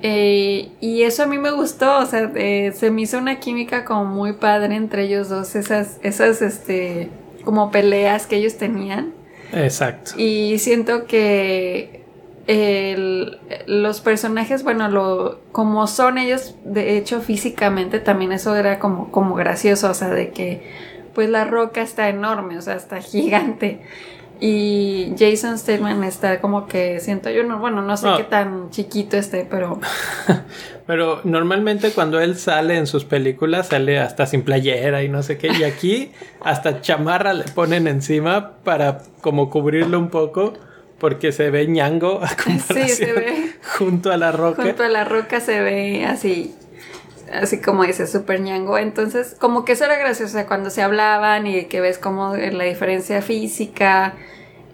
Eh, 0.05 0.73
y 0.81 1.03
eso 1.03 1.23
a 1.23 1.27
mí 1.27 1.39
me 1.39 1.53
gustó, 1.53 2.01
o 2.01 2.07
sea, 2.07 2.31
eh, 2.35 2.73
se 2.75 2.91
me 2.91 3.03
hizo 3.03 3.19
una 3.19 3.39
química 3.39 3.85
como 3.85 4.05
muy 4.05 4.33
padre 4.33 4.75
entre 4.75 5.05
ellos 5.05 5.29
dos, 5.29 5.55
esas, 5.55 5.99
esas, 6.03 6.43
este, 6.43 7.09
como 7.45 7.71
peleas 7.71 8.27
que 8.27 8.37
ellos 8.37 8.57
tenían. 8.59 9.22
Exacto. 9.53 10.13
Y 10.17 10.59
siento 10.59 11.07
que 11.07 12.03
los 13.67 14.01
personajes, 14.01 14.65
bueno, 14.65 14.89
lo, 14.89 15.41
como 15.53 15.87
son 15.87 16.19
ellos, 16.19 16.57
de 16.65 16.97
hecho, 16.97 17.21
físicamente 17.21 18.01
también 18.01 18.33
eso 18.33 18.57
era 18.57 18.79
como, 18.79 19.11
como 19.13 19.35
gracioso, 19.35 19.91
o 19.91 19.95
sea, 19.95 20.11
de 20.11 20.31
que 20.31 20.63
pues 21.15 21.29
la 21.29 21.45
roca 21.45 21.83
está 21.83 22.09
enorme, 22.09 22.59
o 22.59 22.63
sea, 22.63 22.75
está 22.75 23.01
gigante. 23.01 23.83
Y 24.45 25.15
Jason 25.17 25.57
Statham 25.57 26.03
está 26.03 26.41
como 26.41 26.67
que 26.67 26.99
siento 26.99 27.31
yo, 27.31 27.45
no, 27.45 27.61
bueno, 27.61 27.81
no 27.81 27.97
sé 27.97 28.09
qué 28.17 28.25
tan 28.25 28.71
chiquito 28.71 29.17
esté, 29.17 29.47
pero... 29.49 29.79
pero 30.87 31.21
normalmente 31.23 31.93
cuando 31.93 32.19
él 32.19 32.37
sale 32.37 32.77
en 32.77 32.89
sus 32.89 33.05
películas 33.05 33.69
sale 33.69 34.01
hasta 34.01 34.27
sin 34.27 34.43
playera 34.43 35.05
y 35.05 35.09
no 35.09 35.23
sé 35.23 35.39
qué. 35.39 35.53
Y 35.57 35.63
aquí 35.63 36.11
hasta 36.41 36.81
chamarra 36.81 37.35
le 37.35 37.45
ponen 37.45 37.87
encima 37.87 38.55
para 38.65 38.99
como 39.21 39.49
cubrirlo 39.49 39.97
un 40.01 40.11
poco 40.11 40.55
porque 40.99 41.31
se 41.31 41.51
ve 41.51 41.69
ñango 41.69 42.21
sí, 42.75 42.89
se 42.89 43.13
ve. 43.13 43.53
junto 43.79 44.11
a 44.11 44.17
la 44.17 44.33
roca. 44.33 44.65
Junto 44.65 44.83
a 44.83 44.89
la 44.89 45.05
roca 45.05 45.39
se 45.39 45.61
ve 45.61 46.05
así 46.05 46.53
así 47.33 47.61
como 47.61 47.85
dice, 47.85 48.07
súper 48.07 48.41
ñango. 48.41 48.79
Entonces, 48.79 49.37
como 49.39 49.65
que 49.65 49.73
eso 49.73 49.85
era 49.85 49.99
gracioso, 49.99 50.39
cuando 50.47 50.71
se 50.71 50.83
hablaban 50.83 51.47
y 51.47 51.65
que 51.65 51.81
ves 51.81 51.99
como 51.99 52.35
la 52.37 52.65
diferencia 52.65 53.23
física 53.23 54.15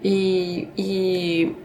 y, 0.01 0.69
y, 0.75 1.55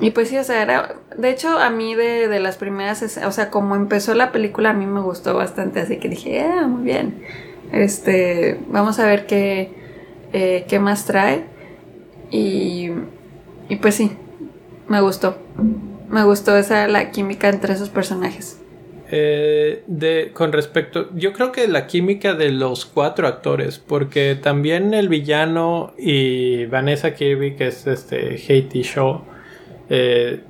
y 0.00 0.10
pues 0.10 0.28
sí, 0.28 0.38
o 0.38 0.44
sea, 0.44 0.62
era, 0.62 0.96
de 1.16 1.30
hecho 1.30 1.58
a 1.58 1.70
mí 1.70 1.94
de, 1.94 2.28
de, 2.28 2.40
las 2.40 2.56
primeras, 2.56 3.02
o 3.24 3.32
sea, 3.32 3.50
como 3.50 3.76
empezó 3.76 4.14
la 4.14 4.32
película 4.32 4.70
a 4.70 4.72
mí 4.74 4.86
me 4.86 5.00
gustó 5.00 5.34
bastante, 5.34 5.80
así 5.80 5.98
que 5.98 6.08
dije, 6.08 6.40
ah, 6.40 6.66
muy 6.66 6.84
bien, 6.84 7.22
este, 7.72 8.58
vamos 8.68 8.98
a 8.98 9.06
ver 9.06 9.26
qué, 9.26 9.72
eh, 10.32 10.64
qué 10.68 10.78
más 10.78 11.04
trae. 11.06 11.44
Y, 12.30 12.90
y 13.68 13.76
pues 13.76 13.96
sí, 13.96 14.12
me 14.88 15.00
gustó. 15.00 15.36
Me 16.08 16.24
gustó 16.24 16.56
esa 16.56 16.88
la 16.88 17.10
química 17.10 17.48
entre 17.48 17.74
esos 17.74 17.88
personajes. 17.88 18.59
Eh, 19.12 19.82
de, 19.88 20.30
con 20.32 20.52
respecto, 20.52 21.08
yo 21.14 21.32
creo 21.32 21.50
que 21.50 21.66
la 21.66 21.88
química 21.88 22.34
de 22.34 22.50
los 22.50 22.86
cuatro 22.86 23.26
actores, 23.26 23.78
porque 23.78 24.38
también 24.40 24.94
el 24.94 25.08
villano 25.08 25.92
y 25.98 26.66
Vanessa 26.66 27.14
Kirby, 27.14 27.56
que 27.56 27.66
es 27.66 27.88
este 27.88 28.40
Haiti 28.48 28.82
Shaw, 28.82 29.22
eh, 29.88 30.40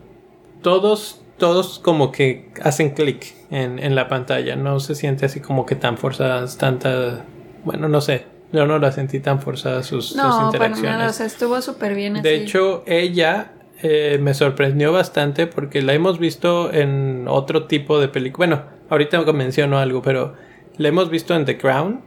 todos, 0.60 1.22
todos 1.38 1.78
como 1.78 2.12
que 2.12 2.50
hacen 2.62 2.90
clic 2.90 3.34
en, 3.50 3.78
en, 3.78 3.94
la 3.94 4.08
pantalla, 4.08 4.56
no 4.56 4.78
se 4.78 4.94
siente 4.94 5.24
así 5.24 5.40
como 5.40 5.64
que 5.64 5.74
tan 5.74 5.96
forzadas, 5.96 6.58
tanta, 6.58 7.24
bueno, 7.64 7.88
no 7.88 8.02
sé, 8.02 8.26
yo 8.52 8.66
no 8.66 8.78
la 8.78 8.92
sentí 8.92 9.20
tan 9.20 9.40
forzada 9.40 9.82
sus, 9.82 10.08
sus 10.08 10.16
interacciones. 10.18 10.80
Para 10.80 10.98
nada, 10.98 11.10
o 11.10 11.12
sea, 11.14 11.24
estuvo 11.24 11.62
súper 11.62 11.94
bien 11.94 12.16
así. 12.16 12.24
De 12.24 12.34
hecho, 12.34 12.82
ella 12.86 13.52
eh, 13.82 14.18
me 14.20 14.34
sorprendió 14.34 14.92
bastante 14.92 15.46
porque 15.46 15.82
la 15.82 15.94
hemos 15.94 16.18
visto 16.18 16.72
en 16.72 17.26
otro 17.28 17.66
tipo 17.66 17.98
de 18.00 18.08
película. 18.08 18.46
Bueno, 18.46 18.62
ahorita 18.90 19.20
menciono 19.32 19.78
algo, 19.78 20.02
pero 20.02 20.34
la 20.76 20.88
hemos 20.88 21.10
visto 21.10 21.34
en 21.34 21.44
The 21.44 21.56
Crown 21.56 22.00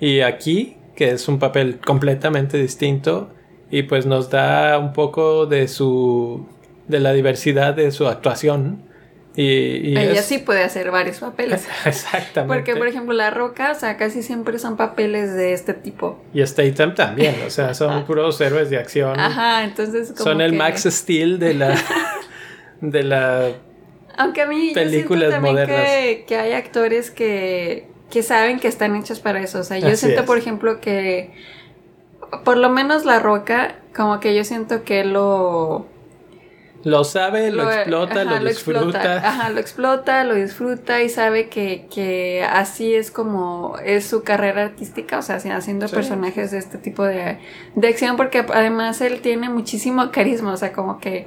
y 0.00 0.20
aquí, 0.20 0.76
que 0.94 1.10
es 1.10 1.28
un 1.28 1.38
papel 1.38 1.80
completamente 1.84 2.58
distinto 2.58 3.30
y 3.70 3.82
pues 3.84 4.06
nos 4.06 4.30
da 4.30 4.78
un 4.78 4.92
poco 4.92 5.46
de 5.46 5.68
su 5.68 6.46
de 6.86 7.00
la 7.00 7.12
diversidad 7.12 7.74
de 7.74 7.90
su 7.90 8.06
actuación 8.06 8.82
y, 9.36 9.98
Ella 9.98 10.22
sí 10.22 10.38
puede 10.38 10.62
hacer 10.62 10.90
varios 10.92 11.18
papeles. 11.18 11.66
Exactamente. 11.84 12.54
Porque, 12.54 12.76
por 12.76 12.86
ejemplo, 12.86 13.14
La 13.14 13.30
Roca, 13.30 13.72
o 13.72 13.74
sea, 13.74 13.96
casi 13.96 14.22
siempre 14.22 14.58
son 14.60 14.76
papeles 14.76 15.34
de 15.34 15.52
este 15.52 15.74
tipo. 15.74 16.22
Y 16.32 16.46
Statham 16.46 16.94
también, 16.94 17.34
o 17.44 17.50
sea, 17.50 17.74
son 17.74 18.04
puros 18.06 18.40
héroes 18.40 18.70
de 18.70 18.78
acción. 18.78 19.18
Aja, 19.18 19.64
entonces 19.64 20.12
como 20.12 20.22
Son 20.22 20.40
el 20.40 20.52
Max 20.52 20.84
Steel 20.88 21.38
de 21.40 21.54
la... 21.54 21.76
de 22.80 23.02
la... 23.02 23.48
Aunque 24.16 24.42
a 24.42 24.46
mí 24.46 24.70
películas 24.72 25.30
yo 25.30 25.42
también 25.42 25.66
que, 25.66 26.24
que, 26.28 26.36
hay 26.36 26.52
actores 26.52 27.10
que, 27.10 27.88
que 28.12 28.22
saben 28.22 28.60
que 28.60 28.68
están 28.68 28.94
hechos 28.94 29.18
para 29.18 29.40
eso. 29.40 29.58
O 29.58 29.64
sea, 29.64 29.78
yo 29.78 29.96
siento, 29.96 30.24
por 30.24 30.38
ejemplo, 30.38 30.80
que... 30.80 31.32
Por 32.44 32.56
lo 32.56 32.70
menos 32.70 33.04
La 33.04 33.18
Roca, 33.18 33.76
como 33.94 34.20
que 34.20 34.34
yo 34.34 34.44
siento 34.44 34.84
que 34.84 35.04
lo 35.04 35.86
lo 36.84 37.02
sabe, 37.04 37.50
lo, 37.50 37.70
explota, 37.70 38.24
lo 38.24 38.44
disfruta. 38.46 39.16
ajá, 39.16 39.50
lo 39.50 39.58
explota, 39.58 40.22
lo 40.24 40.34
disfruta 40.34 41.02
y 41.02 41.08
sabe 41.08 41.48
que, 41.48 41.86
que, 41.92 42.44
así 42.44 42.94
es 42.94 43.10
como 43.10 43.76
es 43.84 44.06
su 44.06 44.22
carrera 44.22 44.64
artística, 44.64 45.18
o 45.18 45.22
sea, 45.22 45.36
haciendo 45.36 45.88
personajes 45.88 46.50
de 46.50 46.58
este 46.58 46.76
tipo 46.76 47.04
de, 47.04 47.38
de 47.74 47.88
acción, 47.88 48.16
porque 48.16 48.44
además 48.52 49.00
él 49.00 49.20
tiene 49.20 49.48
muchísimo 49.48 50.10
carisma, 50.12 50.52
o 50.52 50.56
sea, 50.56 50.72
como 50.72 51.00
que 51.00 51.26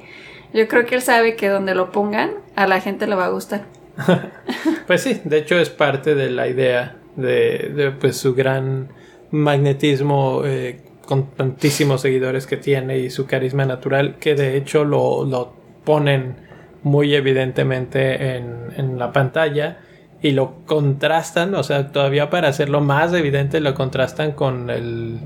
yo 0.54 0.68
creo 0.68 0.86
que 0.86 0.94
él 0.94 1.02
sabe 1.02 1.34
que 1.34 1.48
donde 1.48 1.74
lo 1.74 1.90
pongan, 1.90 2.30
a 2.54 2.66
la 2.66 2.80
gente 2.80 3.06
le 3.06 3.16
va 3.16 3.26
a 3.26 3.30
gustar. 3.30 3.64
pues 4.86 5.02
sí, 5.02 5.20
de 5.24 5.38
hecho 5.38 5.58
es 5.58 5.70
parte 5.70 6.14
de 6.14 6.30
la 6.30 6.46
idea 6.46 6.96
de, 7.16 7.72
de 7.74 7.90
pues 7.90 8.16
su 8.16 8.34
gran 8.34 8.88
magnetismo 9.30 10.42
eh, 10.44 10.80
con 11.08 11.30
tantísimos 11.30 12.02
seguidores 12.02 12.46
que 12.46 12.58
tiene 12.58 12.98
y 12.98 13.08
su 13.08 13.24
carisma 13.24 13.64
natural, 13.64 14.16
que 14.20 14.34
de 14.34 14.58
hecho 14.58 14.84
lo, 14.84 15.24
lo 15.24 15.54
ponen 15.82 16.36
muy 16.82 17.14
evidentemente 17.14 18.36
en, 18.36 18.66
en, 18.76 18.98
la 18.98 19.10
pantalla 19.10 19.78
y 20.20 20.32
lo 20.32 20.66
contrastan, 20.66 21.54
o 21.54 21.62
sea, 21.62 21.92
todavía 21.92 22.28
para 22.28 22.48
hacerlo 22.48 22.82
más 22.82 23.14
evidente 23.14 23.60
lo 23.60 23.72
contrastan 23.72 24.32
con 24.32 24.68
el 24.68 25.20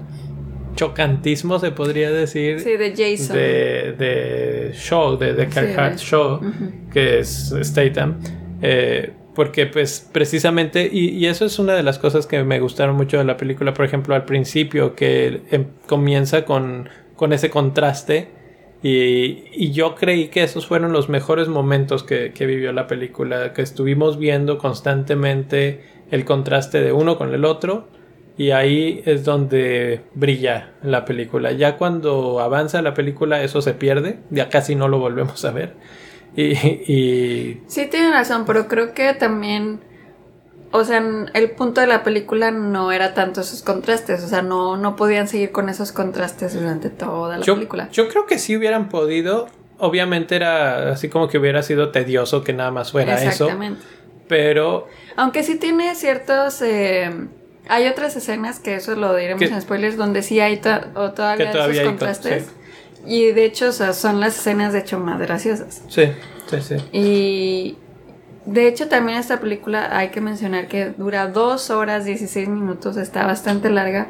chocantismo, 0.76 1.58
se 1.58 1.72
podría 1.72 2.12
decir. 2.12 2.60
Sí, 2.60 2.76
de 2.76 2.90
Jason. 2.90 3.36
De, 3.36 3.92
de 3.98 4.70
Shaw, 4.74 5.18
de, 5.18 5.34
de 5.34 5.48
Carl 5.48 5.96
Shaw, 5.96 6.40
que 6.92 7.18
es 7.18 7.52
Statham. 7.60 8.20
Eh, 8.62 9.14
porque 9.34 9.66
pues 9.66 10.08
precisamente, 10.12 10.88
y, 10.92 11.24
eso 11.26 11.44
es 11.44 11.58
una 11.58 11.74
de 11.74 11.82
las 11.82 11.98
cosas 11.98 12.26
que 12.26 12.44
me 12.44 12.60
gustaron 12.60 12.96
mucho 12.96 13.18
de 13.18 13.24
la 13.24 13.36
película, 13.36 13.72
por 13.72 13.84
ejemplo, 13.84 14.14
al 14.14 14.24
principio, 14.24 14.94
que 14.94 15.42
em, 15.50 15.66
comienza 15.86 16.44
con, 16.44 16.88
con 17.16 17.32
ese 17.32 17.48
contraste. 17.50 18.28
Y, 18.82 19.44
y, 19.52 19.72
yo 19.72 19.94
creí 19.94 20.28
que 20.28 20.42
esos 20.42 20.66
fueron 20.66 20.92
los 20.92 21.08
mejores 21.08 21.48
momentos 21.48 22.02
que, 22.02 22.32
que, 22.32 22.46
vivió 22.46 22.72
la 22.72 22.86
película, 22.86 23.52
que 23.52 23.62
estuvimos 23.62 24.18
viendo 24.18 24.58
constantemente 24.58 25.84
el 26.10 26.24
contraste 26.24 26.82
de 26.82 26.92
uno 26.92 27.16
con 27.16 27.32
el 27.32 27.44
otro. 27.44 27.88
Y 28.36 28.50
ahí 28.50 29.02
es 29.04 29.24
donde 29.24 30.00
brilla 30.14 30.72
la 30.82 31.04
película. 31.04 31.52
Ya 31.52 31.76
cuando 31.76 32.40
avanza 32.40 32.82
la 32.82 32.94
película 32.94 33.42
eso 33.42 33.62
se 33.62 33.74
pierde, 33.74 34.18
ya 34.30 34.48
casi 34.48 34.74
no 34.74 34.88
lo 34.88 34.98
volvemos 34.98 35.44
a 35.44 35.52
ver. 35.52 35.74
Y, 36.36 37.60
Sí, 37.66 37.86
tiene 37.86 38.10
razón, 38.10 38.44
pero 38.46 38.68
creo 38.68 38.94
que 38.94 39.12
también, 39.14 39.80
o 40.70 40.84
sea, 40.84 41.04
el 41.34 41.50
punto 41.50 41.80
de 41.80 41.86
la 41.86 42.02
película 42.02 42.50
no 42.50 42.92
era 42.92 43.14
tanto 43.14 43.42
esos 43.42 43.62
contrastes, 43.62 44.22
o 44.22 44.28
sea, 44.28 44.42
no, 44.42 44.76
no 44.76 44.96
podían 44.96 45.28
seguir 45.28 45.52
con 45.52 45.68
esos 45.68 45.92
contrastes 45.92 46.54
durante 46.54 46.90
toda 46.90 47.38
la 47.38 47.44
película. 47.44 47.88
Yo 47.92 48.08
creo 48.08 48.26
que 48.26 48.38
sí 48.38 48.56
hubieran 48.56 48.88
podido, 48.88 49.48
obviamente 49.78 50.36
era 50.36 50.92
así 50.92 51.08
como 51.08 51.28
que 51.28 51.38
hubiera 51.38 51.62
sido 51.62 51.90
tedioso 51.90 52.42
que 52.42 52.52
nada 52.52 52.70
más 52.70 52.92
fuera 52.92 53.22
Exactamente. 53.22 53.80
eso, 53.80 53.88
pero... 54.28 54.88
Aunque 55.16 55.42
sí 55.42 55.56
tiene 55.56 55.94
ciertos... 55.94 56.62
Eh, 56.62 57.10
hay 57.68 57.86
otras 57.86 58.16
escenas 58.16 58.58
que 58.58 58.76
eso 58.76 58.96
lo 58.96 59.14
diremos 59.14 59.42
en 59.42 59.60
spoilers 59.60 59.96
donde 59.96 60.22
sí 60.22 60.40
hay 60.40 60.56
todavía, 60.56 61.50
esos 61.50 61.80
contrastes. 61.80 62.50
Y 63.06 63.32
de 63.32 63.44
hecho, 63.44 63.68
o 63.68 63.72
sea, 63.72 63.92
son 63.92 64.20
las 64.20 64.38
escenas 64.38 64.72
de 64.72 64.80
hecho 64.80 64.98
más 64.98 65.18
graciosas. 65.18 65.82
Sí, 65.88 66.04
sí, 66.48 66.60
sí. 66.60 66.76
Y 66.92 67.78
de 68.46 68.68
hecho 68.68 68.88
también 68.88 69.18
esta 69.18 69.40
película 69.40 69.96
hay 69.96 70.08
que 70.08 70.20
mencionar 70.20 70.68
que 70.68 70.90
dura 70.90 71.28
2 71.28 71.70
horas 71.70 72.04
16 72.04 72.48
minutos, 72.48 72.96
está 72.96 73.26
bastante 73.26 73.70
larga. 73.70 74.08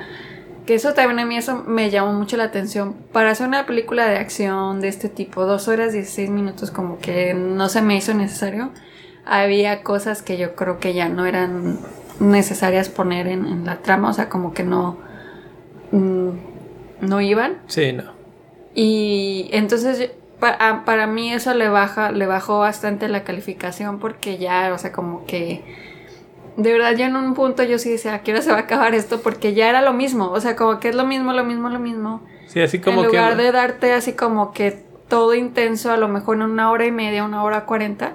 Que 0.67 0.75
eso 0.75 0.95
también 0.95 1.19
a 1.19 1.27
mí 1.27 1.37
eso 1.37 1.65
me 1.67 1.91
llamó 1.91 2.13
mucho 2.13 2.37
la 2.37 2.45
atención. 2.45 2.95
Para 3.13 3.31
hacer 3.31 3.49
una 3.49 3.67
película 3.67 4.07
de 4.07 4.19
acción 4.19 4.81
de 4.81 4.89
este 4.89 5.09
tipo, 5.09 5.45
2 5.45 5.69
horas 5.69 5.93
16 5.93 6.31
minutos 6.31 6.71
como 6.71 6.99
que 6.99 7.35
no 7.35 7.69
se 7.69 7.83
me 7.83 7.97
hizo 7.97 8.15
necesario. 8.15 8.71
Había 9.25 9.83
cosas 9.83 10.23
que 10.23 10.37
yo 10.37 10.55
creo 10.55 10.79
que 10.79 10.95
ya 10.95 11.09
no 11.09 11.27
eran 11.27 11.79
necesarias 12.21 12.89
poner 12.89 13.27
en, 13.27 13.47
en 13.47 13.65
la 13.65 13.79
trama, 13.79 14.11
o 14.11 14.13
sea, 14.13 14.29
como 14.29 14.53
que 14.53 14.63
no, 14.63 14.99
mm, 15.91 16.31
no 17.01 17.21
iban. 17.21 17.59
Sí, 17.67 17.93
no. 17.93 18.22
Y 18.75 19.49
entonces 19.53 19.99
yo- 19.99 20.07
pa- 20.41 20.57
a- 20.59 20.85
para 20.85 21.07
mí 21.07 21.33
eso 21.33 21.55
le 21.55 21.69
baja, 21.69 22.11
le 22.13 22.27
bajó 22.27 22.59
bastante 22.61 23.09
la 23.09 23.25
calificación 23.25 23.99
porque 23.99 24.39
ya, 24.39 24.73
o 24.75 24.79
sea, 24.79 24.93
como 24.93 25.25
que 25.27 25.63
de 26.57 26.73
verdad 26.73 26.95
yo 26.97 27.05
en 27.07 27.17
un 27.17 27.35
punto 27.35 27.63
yo 27.63 27.79
sí 27.79 27.91
decía, 27.91 28.15
¿a 28.15 28.23
qué 28.23 28.33
hora 28.33 28.43
se 28.43 28.51
va 28.51 28.59
a 28.59 28.61
acabar 28.61 28.95
esto? 28.95 29.21
Porque 29.23 29.55
ya 29.55 29.69
era 29.69 29.81
lo 29.83 29.93
mismo, 29.93 30.31
o 30.31 30.41
sea, 30.41 30.57
como 30.57 30.81
que 30.81 30.89
es 30.91 30.95
lo 30.95 31.05
mismo, 31.07 31.33
lo 31.33 31.45
mismo, 31.45 31.69
lo 31.71 31.79
mismo. 31.79 32.23
Sí, 32.47 32.61
así 32.61 32.79
como 32.79 33.05
en 33.05 33.11
que. 33.11 33.17
lugar 33.17 33.37
de 33.37 33.53
darte 33.53 33.93
así 33.93 34.13
como 34.13 34.53
que 34.53 34.83
todo 35.09 35.35
intenso, 35.35 35.91
a 35.93 35.97
lo 35.97 36.09
mejor 36.09 36.37
en 36.37 36.43
una 36.43 36.71
hora 36.71 36.85
y 36.87 36.91
media, 36.93 37.25
una 37.25 37.43
hora 37.43 37.65
cuarenta. 37.65 38.15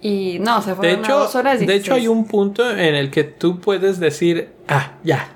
Y 0.00 0.38
no, 0.40 0.60
se 0.60 0.70
De 0.70 0.76
fueron 0.76 1.00
hecho, 1.00 1.18
dos 1.18 1.34
horas 1.34 1.60
de 1.60 1.64
hecho, 1.74 1.94
hay 1.94 2.00
16. 2.02 2.08
un 2.08 2.26
punto 2.26 2.70
en 2.70 2.94
el 2.94 3.10
que 3.10 3.24
tú 3.24 3.60
puedes 3.60 3.98
decir, 4.00 4.50
ah, 4.68 4.92
ya, 5.02 5.28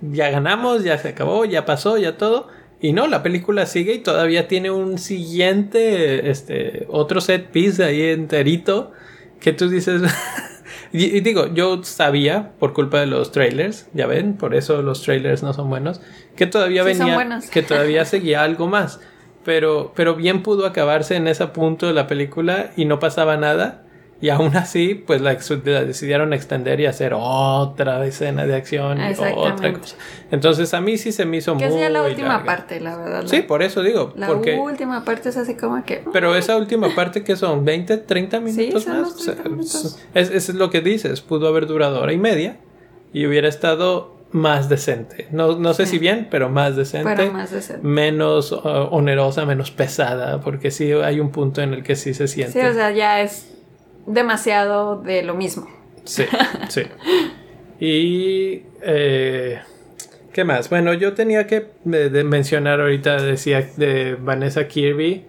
ya 0.00 0.30
ganamos, 0.30 0.82
ya 0.82 0.96
se 0.96 1.08
acabó, 1.10 1.44
ya 1.44 1.66
pasó, 1.66 1.98
ya 1.98 2.16
todo. 2.16 2.48
Y 2.84 2.92
no, 2.92 3.06
la 3.06 3.22
película 3.22 3.64
sigue 3.64 3.94
y 3.94 3.98
todavía 4.00 4.46
tiene 4.46 4.70
un 4.70 4.98
siguiente, 4.98 6.28
este, 6.28 6.84
otro 6.90 7.22
set 7.22 7.46
piece 7.46 7.82
ahí 7.82 8.02
enterito 8.02 8.92
que 9.40 9.54
tú 9.54 9.70
dices... 9.70 10.02
y, 10.92 11.04
y 11.16 11.20
digo, 11.20 11.46
yo 11.54 11.82
sabía, 11.82 12.52
por 12.58 12.74
culpa 12.74 13.00
de 13.00 13.06
los 13.06 13.32
trailers, 13.32 13.88
ya 13.94 14.06
ven, 14.06 14.36
por 14.36 14.54
eso 14.54 14.82
los 14.82 15.00
trailers 15.00 15.42
no 15.42 15.54
son 15.54 15.70
buenos, 15.70 16.02
que 16.36 16.46
todavía 16.46 16.82
Sí, 16.82 16.98
venía, 16.98 17.40
que 17.50 17.62
todavía 17.62 18.04
seguía 18.04 18.42
algo 18.42 18.66
más. 18.66 19.00
Pero, 19.46 19.94
pero 19.96 20.14
bien 20.14 20.42
pudo 20.42 20.66
acabarse 20.66 21.16
en 21.16 21.26
ese 21.26 21.46
punto 21.46 21.86
de 21.86 21.94
la 21.94 22.06
película 22.06 22.72
y 22.76 22.84
no 22.84 22.98
pasaba 22.98 23.38
nada. 23.38 23.83
Y 24.24 24.30
aún 24.30 24.56
así, 24.56 24.94
pues 24.94 25.20
la, 25.20 25.36
la 25.66 25.84
decidieron 25.84 26.32
extender 26.32 26.80
y 26.80 26.86
hacer 26.86 27.12
otra 27.14 28.02
escena 28.06 28.46
de 28.46 28.54
acción 28.54 28.98
y 28.98 29.12
otra 29.36 29.72
cosa. 29.74 29.96
Entonces 30.30 30.72
a 30.72 30.80
mí 30.80 30.96
sí 30.96 31.12
se 31.12 31.26
me 31.26 31.36
hizo 31.36 31.54
Que 31.58 31.66
muy 31.66 31.74
es 31.74 31.80
ya 31.80 31.90
la 31.90 32.02
última 32.02 32.28
larga. 32.28 32.44
parte, 32.46 32.80
la 32.80 32.96
verdad. 32.96 33.22
la- 33.24 33.28
Sí, 33.28 33.42
por 33.42 33.62
eso 33.62 33.82
digo. 33.82 34.14
La 34.16 34.28
porque, 34.28 34.54
última 34.58 35.04
parte 35.04 35.28
es 35.28 35.36
así 35.36 35.56
como 35.56 35.84
que... 35.84 36.02
pero 36.10 36.34
esa 36.36 36.56
última 36.56 36.88
parte 36.94 37.22
que 37.22 37.36
son 37.36 37.66
20, 37.66 37.98
30 37.98 38.40
minutos 38.40 38.84
son 38.84 38.92
más. 38.94 39.02
los 39.12 39.16
30 39.26 39.42
minutos. 39.50 39.98
Es, 40.14 40.30
es 40.30 40.54
lo 40.54 40.70
que 40.70 40.80
dices. 40.80 41.20
Pudo 41.20 41.46
haber 41.48 41.66
durado 41.66 42.00
hora 42.00 42.14
y 42.14 42.18
media 42.18 42.56
y 43.12 43.26
hubiera 43.26 43.46
estado 43.48 44.14
más 44.32 44.70
decente. 44.70 45.28
No, 45.32 45.58
no 45.58 45.74
sé 45.74 45.84
Sí. 45.84 45.92
si 45.92 45.98
bien, 45.98 46.28
pero 46.30 46.48
más 46.48 46.76
decente. 46.76 47.12
Pero 47.14 47.30
más 47.30 47.50
decente. 47.50 47.86
Menos 47.86 48.52
uh, 48.52 48.58
onerosa, 48.90 49.44
menos 49.44 49.70
pesada. 49.70 50.40
Porque 50.40 50.70
sí 50.70 50.90
hay 50.92 51.20
un 51.20 51.30
punto 51.30 51.60
en 51.60 51.74
el 51.74 51.82
que 51.82 51.94
sí 51.94 52.14
se 52.14 52.26
siente. 52.26 52.58
Sí, 52.58 52.66
o 52.66 52.72
sea, 52.72 52.90
ya 52.90 53.20
es 53.20 53.50
demasiado 54.06 55.00
de 55.00 55.22
lo 55.22 55.34
mismo. 55.34 55.68
Sí, 56.04 56.24
sí. 56.68 56.82
Y. 57.80 58.62
eh, 58.82 59.60
¿Qué 60.32 60.42
más? 60.44 60.68
Bueno, 60.68 60.92
yo 60.94 61.12
tenía 61.14 61.46
que 61.46 61.56
eh, 61.56 61.68
de 62.10 62.24
mencionar 62.24 62.80
ahorita, 62.80 63.22
decía 63.22 63.68
de 63.76 64.16
Vanessa 64.16 64.66
Kirby. 64.66 65.24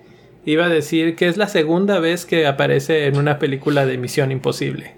Iba 0.45 0.65
a 0.65 0.69
decir 0.69 1.15
que 1.15 1.27
es 1.27 1.37
la 1.37 1.47
segunda 1.47 1.99
vez 1.99 2.25
que 2.25 2.47
aparece 2.47 3.05
en 3.07 3.17
una 3.17 3.37
película 3.39 3.85
de 3.85 3.97
Misión 3.97 4.31
Imposible. 4.31 4.93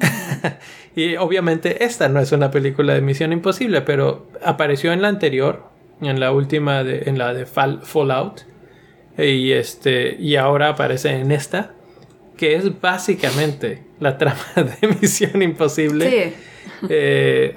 y 0.96 1.16
obviamente 1.16 1.84
esta 1.84 2.08
no 2.08 2.20
es 2.20 2.32
una 2.32 2.50
película 2.50 2.94
de 2.94 3.00
Misión 3.00 3.32
Imposible, 3.32 3.82
pero 3.82 4.26
apareció 4.44 4.92
en 4.92 5.02
la 5.02 5.08
anterior, 5.08 5.64
en 6.00 6.20
la 6.20 6.32
última, 6.32 6.84
de, 6.84 7.04
en 7.06 7.18
la 7.18 7.34
de 7.34 7.46
Fall- 7.46 7.82
Fallout. 7.82 8.42
Y, 9.18 9.52
este, 9.52 10.16
y 10.20 10.36
ahora 10.36 10.70
aparece 10.70 11.10
en 11.10 11.32
esta, 11.32 11.72
que 12.36 12.54
es 12.56 12.80
básicamente 12.80 13.82
la 14.00 14.18
trama 14.18 14.40
de 14.56 14.88
Misión 15.00 15.42
Imposible. 15.42 16.10
Sí. 16.10 16.34
Eh, 16.90 17.54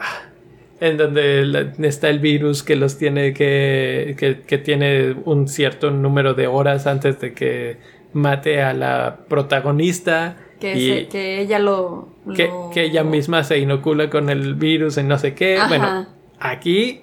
en 0.80 0.96
donde 0.98 1.46
la- 1.46 1.74
está 1.88 2.10
el 2.10 2.20
virus 2.20 2.64
que 2.64 2.76
los 2.78 2.98
tiene 2.98 3.34
que, 3.34 4.16
que, 4.18 4.42
que 4.48 4.58
tiene 4.58 5.14
un 5.26 5.48
cierto 5.50 5.92
número 5.92 6.34
de 6.36 6.48
horas 6.48 6.88
antes 6.88 7.20
de 7.20 7.34
que 7.34 7.78
mate 8.14 8.62
a 8.62 8.74
la 8.74 9.20
protagonista 9.28 10.38
Que, 10.60 10.78
y 10.78 10.88
se- 10.88 11.08
que 11.10 11.42
ella 11.42 11.60
lo, 11.60 12.08
que, 12.34 12.50
ella 12.76 13.04
misma 13.04 13.44
se 13.44 13.60
inocula 13.60 14.10
con 14.10 14.30
el 14.30 14.56
virus 14.56 14.98
y 14.98 15.04
no 15.04 15.18
sé 15.18 15.34
qué. 15.34 15.58
Ajá. 15.58 15.68
Bueno, 15.68 16.08
aquí 16.40 17.02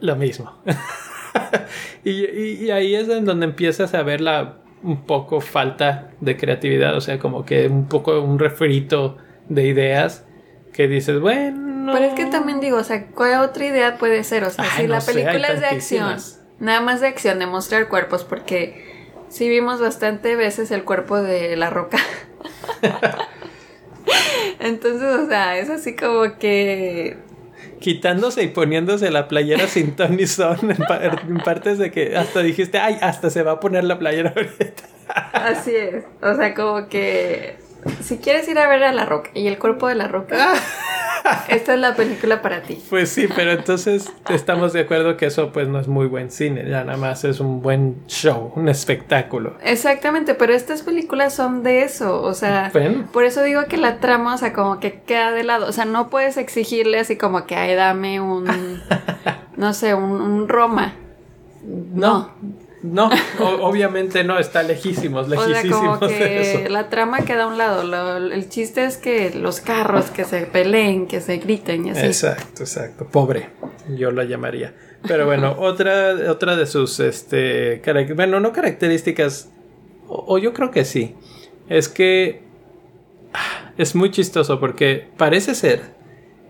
lo 0.00 0.16
mismo. 0.16 0.52
y, 2.04 2.10
y- 2.10 2.64
y 2.66 2.70
ahí 2.70 2.94
es 2.94 3.08
en 3.08 3.24
donde 3.24 3.46
empiezas 3.46 3.94
a 3.94 4.02
ver 4.02 4.20
la 4.20 4.58
un 4.84 5.04
poco 5.04 5.40
falta 5.40 6.10
de 6.20 6.36
creatividad, 6.36 6.96
o 6.96 7.00
sea, 7.00 7.18
como 7.18 7.44
que 7.44 7.66
un 7.68 7.88
poco 7.88 8.20
un 8.20 8.38
refrito 8.38 9.16
de 9.48 9.66
ideas 9.66 10.24
que 10.72 10.88
dices, 10.88 11.20
bueno. 11.20 11.92
Pero 11.92 12.04
es 12.06 12.14
que 12.14 12.26
también 12.26 12.60
digo, 12.60 12.78
o 12.78 12.84
sea, 12.84 13.06
¿cuál 13.08 13.40
otra 13.40 13.64
idea 13.64 13.96
puede 13.96 14.22
ser? 14.24 14.44
O 14.44 14.50
sea, 14.50 14.64
Ay, 14.64 14.70
si 14.76 14.82
no 14.82 14.94
la 14.94 15.00
película 15.00 15.48
es 15.48 15.60
de 15.60 15.66
acción, 15.66 16.16
nada 16.58 16.80
más 16.80 17.00
de 17.00 17.08
acción, 17.08 17.38
de 17.38 17.46
mostrar 17.46 17.88
cuerpos, 17.88 18.24
porque 18.24 19.08
sí 19.28 19.48
vimos 19.48 19.80
bastante 19.80 20.36
veces 20.36 20.70
el 20.70 20.84
cuerpo 20.84 21.20
de 21.20 21.56
la 21.56 21.70
roca. 21.70 21.98
Entonces, 24.60 25.08
o 25.20 25.26
sea, 25.26 25.58
es 25.58 25.70
así 25.70 25.96
como 25.96 26.38
que 26.38 27.16
quitándose 27.84 28.42
y 28.42 28.48
poniéndose 28.48 29.10
la 29.10 29.28
playera 29.28 29.66
sin 29.66 29.94
ton 29.94 30.16
ni 30.16 30.26
son 30.26 30.56
en, 30.70 30.78
pa- 30.88 31.00
en 31.04 31.36
partes 31.44 31.76
de 31.78 31.90
que 31.90 32.16
hasta 32.16 32.40
dijiste, 32.40 32.78
ay, 32.78 32.96
hasta 33.02 33.28
se 33.28 33.42
va 33.42 33.52
a 33.52 33.60
poner 33.60 33.84
la 33.84 33.98
playera 33.98 34.32
ahorita. 34.34 34.82
así 35.34 35.76
es. 35.76 36.04
O 36.22 36.34
sea, 36.34 36.54
como 36.54 36.88
que 36.88 37.56
si 38.02 38.16
quieres 38.16 38.48
ir 38.48 38.58
a 38.58 38.66
ver 38.68 38.82
a 38.84 38.92
la 38.92 39.04
roca 39.04 39.28
y 39.34 39.46
el 39.48 39.58
cuerpo 39.58 39.86
de 39.88 39.96
la 39.96 40.08
roca, 40.08 40.54
esta 41.48 41.74
es 41.74 41.80
la 41.80 41.94
película 41.94 42.42
para 42.42 42.62
ti. 42.62 42.82
Pues 42.90 43.08
sí, 43.10 43.28
pero 43.34 43.52
entonces 43.52 44.12
estamos 44.28 44.72
de 44.72 44.80
acuerdo 44.80 45.16
que 45.16 45.26
eso 45.26 45.52
pues 45.52 45.68
no 45.68 45.78
es 45.80 45.88
muy 45.88 46.06
buen 46.06 46.30
cine, 46.30 46.68
ya 46.68 46.84
nada 46.84 46.98
más 46.98 47.24
es 47.24 47.40
un 47.40 47.62
buen 47.62 47.96
show, 48.06 48.52
un 48.56 48.68
espectáculo. 48.68 49.54
Exactamente, 49.62 50.34
pero 50.34 50.52
estas 50.52 50.82
películas 50.82 51.34
son 51.34 51.62
de 51.62 51.82
eso, 51.82 52.22
o 52.22 52.34
sea, 52.34 52.70
Bueno. 52.72 53.06
por 53.12 53.24
eso 53.24 53.42
digo 53.42 53.62
que 53.68 53.76
la 53.76 53.98
trama, 54.00 54.34
o 54.34 54.38
sea, 54.38 54.52
como 54.52 54.80
que 54.80 55.00
queda 55.00 55.32
de 55.32 55.44
lado, 55.44 55.66
o 55.68 55.72
sea, 55.72 55.84
no 55.84 56.08
puedes 56.10 56.36
exigirle 56.36 56.98
así 56.98 57.16
como 57.16 57.46
que, 57.46 57.56
ay, 57.56 57.74
dame 57.74 58.20
un, 58.20 58.44
no 59.56 59.72
sé, 59.72 59.94
un, 59.94 60.20
un 60.20 60.48
Roma. 60.48 60.94
No, 61.66 62.30
no, 62.34 62.63
o- 63.40 63.66
obviamente 63.68 64.24
no, 64.24 64.38
está 64.38 64.62
lejísimos, 64.62 65.26
O 65.26 65.30
sea, 65.30 65.46
lejísimos 65.46 66.00
de 66.00 66.64
eso. 66.64 66.68
la 66.70 66.90
trama 66.90 67.20
queda 67.24 67.44
a 67.44 67.46
un 67.46 67.56
lado, 67.56 67.82
lo- 67.84 68.16
el 68.18 68.48
chiste 68.48 68.84
es 68.84 68.96
que 68.98 69.30
los 69.34 69.60
carros, 69.60 70.06
que 70.10 70.24
se 70.24 70.42
peleen, 70.46 71.06
que 71.06 71.20
se 71.20 71.38
griten 71.38 71.86
y 71.86 71.90
así. 71.90 72.04
Exacto, 72.06 72.62
exacto. 72.62 73.06
Pobre, 73.06 73.48
yo 73.96 74.10
la 74.10 74.24
llamaría. 74.24 74.74
Pero 75.08 75.24
bueno, 75.26 75.54
otra, 75.58 76.14
otra 76.30 76.56
de 76.56 76.66
sus, 76.66 77.00
este, 77.00 77.80
bueno, 78.14 78.38
no 78.40 78.52
características, 78.52 79.48
o, 80.08 80.24
o 80.34 80.38
yo 80.38 80.52
creo 80.52 80.70
que 80.70 80.84
sí, 80.84 81.14
es 81.68 81.88
que 81.88 82.42
ah, 83.32 83.72
es 83.78 83.94
muy 83.94 84.10
chistoso 84.10 84.60
porque 84.60 85.08
parece 85.16 85.54
ser 85.54 85.80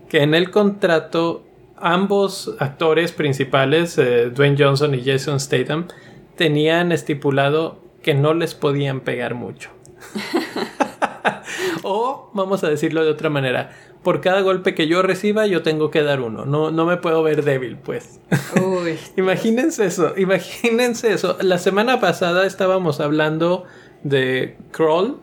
que 0.09 0.21
en 0.21 0.35
el 0.35 0.51
contrato 0.51 1.43
ambos 1.77 2.55
actores 2.59 3.11
principales, 3.11 3.97
eh, 3.97 4.29
Dwayne 4.33 4.55
Johnson 4.57 4.93
y 4.95 5.03
Jason 5.03 5.39
Statham, 5.39 5.87
tenían 6.35 6.91
estipulado 6.91 7.79
que 8.01 8.13
no 8.13 8.33
les 8.33 8.55
podían 8.55 9.01
pegar 9.01 9.35
mucho. 9.35 9.69
o, 11.83 12.29
vamos 12.33 12.63
a 12.63 12.69
decirlo 12.69 13.03
de 13.03 13.11
otra 13.11 13.29
manera, 13.29 13.71
por 14.03 14.21
cada 14.21 14.41
golpe 14.41 14.75
que 14.75 14.87
yo 14.87 15.01
reciba 15.01 15.47
yo 15.47 15.63
tengo 15.63 15.89
que 15.89 16.03
dar 16.03 16.21
uno. 16.21 16.45
No, 16.45 16.69
no 16.71 16.85
me 16.85 16.97
puedo 16.97 17.23
ver 17.23 17.43
débil, 17.43 17.77
pues. 17.77 18.19
Uy. 18.61 18.99
Imagínense 19.17 19.85
eso, 19.85 20.13
imagínense 20.15 21.11
eso. 21.11 21.37
La 21.41 21.57
semana 21.57 21.99
pasada 21.99 22.45
estábamos 22.45 22.99
hablando 22.99 23.63
de 24.03 24.57
Crawl 24.71 25.17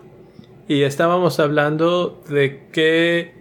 y 0.66 0.82
estábamos 0.82 1.38
hablando 1.38 2.20
de 2.28 2.66
que 2.72 3.34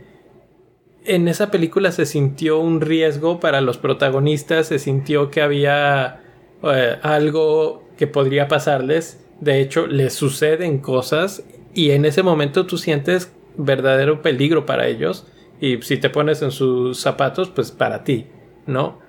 en 1.04 1.28
esa 1.28 1.50
película 1.50 1.92
se 1.92 2.06
sintió 2.06 2.60
un 2.60 2.80
riesgo 2.82 3.40
para 3.40 3.62
los 3.62 3.80
protagonistas, 3.80 4.68
se 4.68 4.78
sintió 4.78 5.32
que 5.32 5.42
había 5.42 6.21
eh, 6.64 6.98
algo 7.02 7.84
que 7.98 8.08
podría 8.08 8.48
pasarles. 8.48 9.24
De 9.40 9.62
hecho, 9.62 9.88
les 9.88 10.14
suceden 10.14 10.80
cosas 10.80 11.44
y 11.74 11.92
en 11.92 12.06
ese 12.06 12.24
momento 12.24 12.66
tú 12.66 12.78
sientes 12.78 13.32
verdadero 13.58 14.22
peligro 14.22 14.66
para 14.66 14.88
ellos 14.88 15.28
y 15.60 15.82
si 15.82 15.98
te 15.98 16.10
pones 16.10 16.42
en 16.42 16.52
sus 16.52 17.00
zapatos, 17.00 17.50
pues 17.50 17.72
para 17.72 18.04
ti, 18.04 18.28
¿no? 18.66 19.00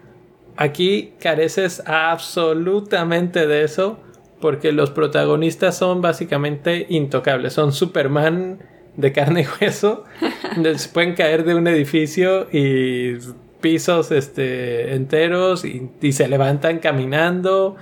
aquí 0.57 1.15
careces 1.19 1.83
absolutamente 1.87 3.47
de 3.47 3.65
eso 3.65 3.99
porque 4.41 4.73
los 4.73 4.91
protagonistas 4.91 5.77
son 5.77 6.01
básicamente 6.01 6.87
intocables. 6.89 7.53
Son 7.53 7.73
Superman 7.73 8.59
de 8.97 9.13
carne 9.13 9.43
y 9.43 9.65
hueso. 9.65 10.05
se 10.77 10.89
pueden 10.89 11.15
caer 11.15 11.45
de 11.45 11.55
un 11.55 11.67
edificio 11.69 12.49
y 12.53 13.19
pisos 13.63 14.11
este, 14.11 14.95
enteros 14.95 15.65
y, 15.65 16.13
se 16.13 16.29
levantan 16.29 16.81
caminando. 16.81 17.77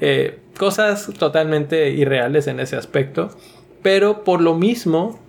Eh, 0.00 0.38
cosas 0.58 1.10
totalmente 1.18 1.90
irreales 1.90 2.46
en 2.46 2.60
ese 2.60 2.76
aspecto. 2.76 3.28
Pero 3.82 4.24
por 4.24 4.40
lo 4.40 4.54
mismo, 4.54 5.20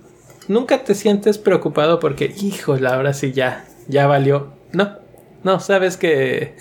nunca 0.47 0.85
te 0.85 0.95
sientes 0.95 1.37
preocupado 1.37 1.99
porque, 1.99 2.33
híjole, 2.41 2.87
ahora 2.87 3.11
sí 3.11 3.33
ya, 3.33 3.65
ya 3.89 4.07
valió. 4.07 4.53
No, 4.71 4.97
no, 5.43 5.59
sabes 5.59 5.97
que, 5.97 6.55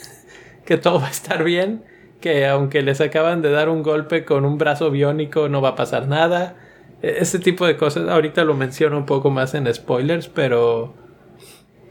que 0.64 0.76
todo 0.76 0.98
va 0.98 1.06
a 1.06 1.10
estar 1.10 1.44
bien 1.44 1.84
que 2.24 2.46
aunque 2.46 2.80
les 2.80 3.02
acaban 3.02 3.42
de 3.42 3.50
dar 3.50 3.68
un 3.68 3.82
golpe 3.82 4.24
con 4.24 4.46
un 4.46 4.56
brazo 4.56 4.90
biónico 4.90 5.50
no 5.50 5.60
va 5.60 5.70
a 5.70 5.74
pasar 5.74 6.08
nada. 6.08 6.56
E, 7.02 7.18
ese 7.18 7.38
tipo 7.38 7.66
de 7.66 7.76
cosas, 7.76 8.08
ahorita 8.08 8.44
lo 8.44 8.54
menciono 8.54 8.96
un 8.96 9.04
poco 9.04 9.28
más 9.28 9.52
en 9.52 9.72
spoilers, 9.72 10.28
pero 10.28 10.94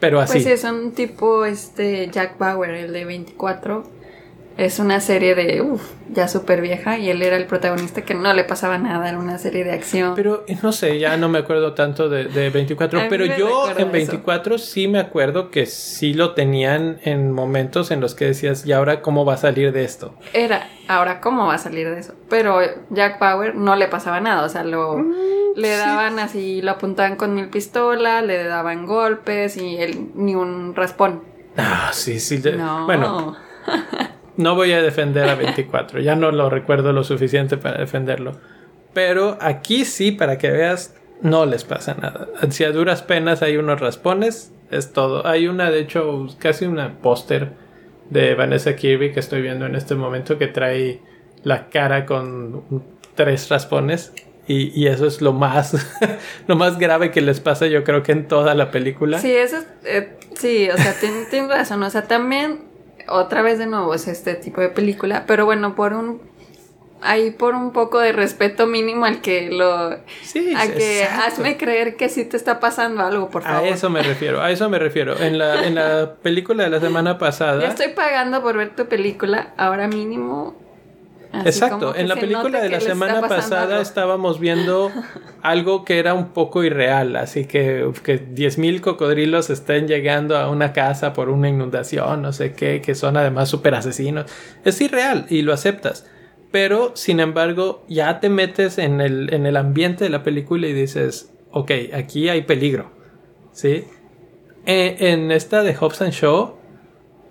pero 0.03 0.19
así. 0.19 0.33
Pues 0.33 0.47
es 0.47 0.65
un 0.65 0.91
tipo 0.91 1.45
este 1.45 2.09
Jack 2.11 2.37
Bauer, 2.37 2.71
el 2.71 2.91
de 2.91 3.05
24 3.05 3.85
es 4.57 4.79
una 4.79 4.99
serie 4.99 5.35
de, 5.35 5.61
uff, 5.61 5.81
ya 6.09 6.27
súper 6.27 6.61
vieja 6.61 6.97
y 6.97 7.09
él 7.09 7.21
era 7.21 7.37
el 7.37 7.45
protagonista 7.45 8.03
que 8.03 8.13
no 8.13 8.33
le 8.33 8.43
pasaba 8.43 8.77
nada, 8.77 9.09
era 9.09 9.17
una 9.17 9.37
serie 9.37 9.63
de 9.63 9.71
acción. 9.71 10.13
Pero 10.15 10.45
no 10.61 10.71
sé, 10.71 10.99
ya 10.99 11.17
no 11.17 11.29
me 11.29 11.39
acuerdo 11.39 11.73
tanto 11.73 12.09
de, 12.09 12.25
de 12.25 12.49
24, 12.49 13.01
pero 13.09 13.25
yo 13.25 13.69
en 13.75 13.91
24 13.91 14.57
sí 14.57 14.87
me 14.87 14.99
acuerdo 14.99 15.49
que 15.49 15.65
sí 15.65 16.13
lo 16.13 16.33
tenían 16.33 16.99
en 17.03 17.31
momentos 17.31 17.91
en 17.91 17.99
los 17.99 18.15
que 18.15 18.25
decías, 18.25 18.65
¿y 18.65 18.71
ahora 18.73 19.01
cómo 19.01 19.25
va 19.25 19.33
a 19.35 19.37
salir 19.37 19.71
de 19.71 19.83
esto? 19.83 20.13
Era, 20.33 20.69
ahora 20.87 21.19
cómo 21.19 21.47
va 21.47 21.55
a 21.55 21.59
salir 21.59 21.89
de 21.89 21.99
eso. 21.99 22.13
Pero 22.29 22.59
Jack 22.89 23.17
Power 23.19 23.55
no 23.55 23.75
le 23.75 23.87
pasaba 23.87 24.19
nada, 24.19 24.43
o 24.43 24.49
sea, 24.49 24.63
lo... 24.63 24.97
Mm, 24.97 25.13
le 25.55 25.77
daban 25.77 26.17
así, 26.19 26.61
lo 26.61 26.71
apuntaban 26.71 27.15
con 27.15 27.35
mil 27.35 27.49
pistolas, 27.49 28.23
le 28.23 28.43
daban 28.43 28.85
golpes 28.85 29.57
y 29.57 29.77
él 29.77 30.09
ni 30.15 30.35
un 30.35 30.75
raspón. 30.75 31.23
Ah, 31.57 31.91
sí, 31.93 32.19
sí. 32.19 32.41
No. 32.57 32.85
Bueno, 32.85 33.35
No 34.37 34.55
voy 34.55 34.71
a 34.71 34.81
defender 34.81 35.29
a 35.29 35.35
24, 35.35 35.99
ya 35.99 36.15
no 36.15 36.31
lo 36.31 36.49
recuerdo 36.49 36.91
lo 36.93 37.03
suficiente 37.03 37.57
para 37.57 37.79
defenderlo. 37.79 38.39
Pero 38.93 39.37
aquí 39.41 39.85
sí, 39.85 40.11
para 40.11 40.37
que 40.37 40.49
veas, 40.49 40.95
no 41.21 41.45
les 41.45 41.63
pasa 41.63 41.95
nada. 41.95 42.27
Si 42.49 42.63
a 42.63 42.71
duras 42.71 43.01
penas 43.01 43.41
hay 43.41 43.57
unos 43.57 43.79
raspones, 43.79 44.51
es 44.71 44.93
todo. 44.93 45.25
Hay 45.25 45.47
una, 45.47 45.71
de 45.71 45.79
hecho, 45.79 46.27
casi 46.39 46.65
una 46.65 46.99
póster 46.99 47.53
de 48.09 48.35
Vanessa 48.35 48.75
Kirby 48.75 49.11
que 49.11 49.19
estoy 49.19 49.41
viendo 49.41 49.65
en 49.65 49.75
este 49.75 49.95
momento 49.95 50.37
que 50.37 50.47
trae 50.47 51.01
la 51.43 51.69
cara 51.69 52.05
con 52.05 52.63
tres 53.15 53.49
raspones. 53.49 54.13
Y, 54.45 54.87
eso 54.87 55.07
es 55.07 55.21
lo 55.21 55.31
más, 55.31 55.73
lo 56.47 56.57
más 56.57 56.77
grave 56.77 57.11
que 57.11 57.21
les 57.21 57.39
pasa, 57.39 57.67
yo 57.67 57.85
creo 57.85 58.03
que 58.03 58.11
en 58.11 58.27
toda 58.27 58.55
la 58.55 58.71
película. 58.71 59.17
Sí, 59.19 59.31
eso 59.31 59.57
eh, 59.85 60.17
sí, 60.35 60.69
o 60.69 60.77
sea, 60.77 60.93
tienes 60.99 61.49
razón. 61.49 61.81
O 61.81 61.89
sea, 61.89 62.03
también 62.03 62.72
otra 63.07 63.41
vez 63.41 63.59
de 63.59 63.67
nuevo 63.67 63.93
es 63.93 64.07
este 64.07 64.35
tipo 64.35 64.61
de 64.61 64.69
película, 64.69 65.25
pero 65.27 65.45
bueno, 65.45 65.75
por 65.75 65.93
un 65.93 66.21
ahí 67.03 67.31
por 67.31 67.53
un 67.53 67.71
poco 67.71 67.99
de 67.99 68.13
respeto 68.13 68.65
mínimo 68.65 69.05
al 69.05 69.21
que 69.21 69.49
lo 69.51 69.97
sí, 70.21 70.53
a 70.55 70.71
que 70.71 71.03
hazme 71.03 71.57
creer 71.57 71.95
que 71.97 72.09
sí 72.09 72.25
te 72.25 72.37
está 72.37 72.59
pasando 72.59 73.03
algo, 73.03 73.29
por 73.29 73.43
favor. 73.43 73.67
A 73.67 73.69
eso 73.69 73.89
me 73.89 74.01
refiero, 74.01 74.41
a 74.41 74.51
eso 74.51 74.69
me 74.69 74.79
refiero. 74.79 75.19
En 75.19 75.37
la 75.37 75.65
en 75.67 75.75
la 75.75 76.15
película 76.21 76.63
de 76.63 76.69
la 76.69 76.79
semana 76.79 77.17
pasada. 77.17 77.61
Ya 77.63 77.67
estoy 77.69 77.89
pagando 77.89 78.41
por 78.41 78.57
ver 78.57 78.75
tu 78.75 78.87
película, 78.87 79.53
ahora 79.57 79.87
mínimo 79.87 80.55
Exacto, 81.33 81.95
en 81.95 82.07
la 82.07 82.15
película 82.15 82.61
de 82.61 82.69
la 82.69 82.79
semana 82.79 83.27
pasada 83.27 83.81
estábamos 83.81 84.39
viendo 84.39 84.91
algo 85.41 85.83
que 85.83 85.97
era 85.97 86.13
un 86.13 86.29
poco 86.29 86.63
irreal, 86.63 87.15
así 87.15 87.45
que 87.45 87.91
que 88.03 88.23
10.000 88.23 88.81
cocodrilos 88.81 89.49
estén 89.49 89.87
llegando 89.87 90.37
a 90.37 90.49
una 90.49 90.73
casa 90.73 91.13
por 91.13 91.29
una 91.29 91.49
inundación, 91.49 92.21
no 92.21 92.33
sé 92.33 92.53
qué, 92.53 92.81
que 92.81 92.93
son 92.93 93.17
además 93.17 93.49
súper 93.49 93.73
asesinos. 93.73 94.31
Es 94.63 94.79
irreal 94.79 95.25
y 95.29 95.41
lo 95.41 95.53
aceptas. 95.53 96.05
Pero, 96.51 96.91
sin 96.95 97.19
embargo, 97.19 97.83
ya 97.87 98.19
te 98.19 98.29
metes 98.29 98.77
en 98.77 99.01
el, 99.01 99.33
en 99.33 99.47
el 99.47 99.57
ambiente 99.57 100.03
de 100.03 100.11
la 100.11 100.21
película 100.21 100.67
y 100.67 100.73
dices, 100.73 101.33
ok, 101.51 101.71
aquí 101.95 102.29
hay 102.29 102.43
peligro. 102.43 102.91
¿Sí? 103.51 103.85
En, 104.67 105.03
en 105.03 105.31
esta 105.31 105.63
de 105.63 105.75
Hobbs 105.75 106.03
and 106.03 106.13
Shaw, 106.13 106.62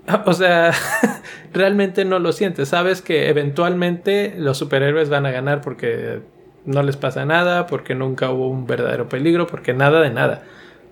o 0.26 0.32
sea, 0.32 0.72
realmente 1.52 2.04
no 2.04 2.18
lo 2.18 2.32
sientes. 2.32 2.68
Sabes 2.68 3.02
que 3.02 3.28
eventualmente 3.28 4.34
los 4.36 4.58
superhéroes 4.58 5.08
van 5.08 5.26
a 5.26 5.30
ganar 5.30 5.60
porque 5.60 6.20
no 6.64 6.82
les 6.82 6.96
pasa 6.96 7.24
nada, 7.24 7.66
porque 7.66 7.94
nunca 7.94 8.30
hubo 8.30 8.48
un 8.48 8.66
verdadero 8.66 9.08
peligro, 9.08 9.46
porque 9.46 9.74
nada 9.74 10.00
de 10.00 10.10
nada. 10.10 10.42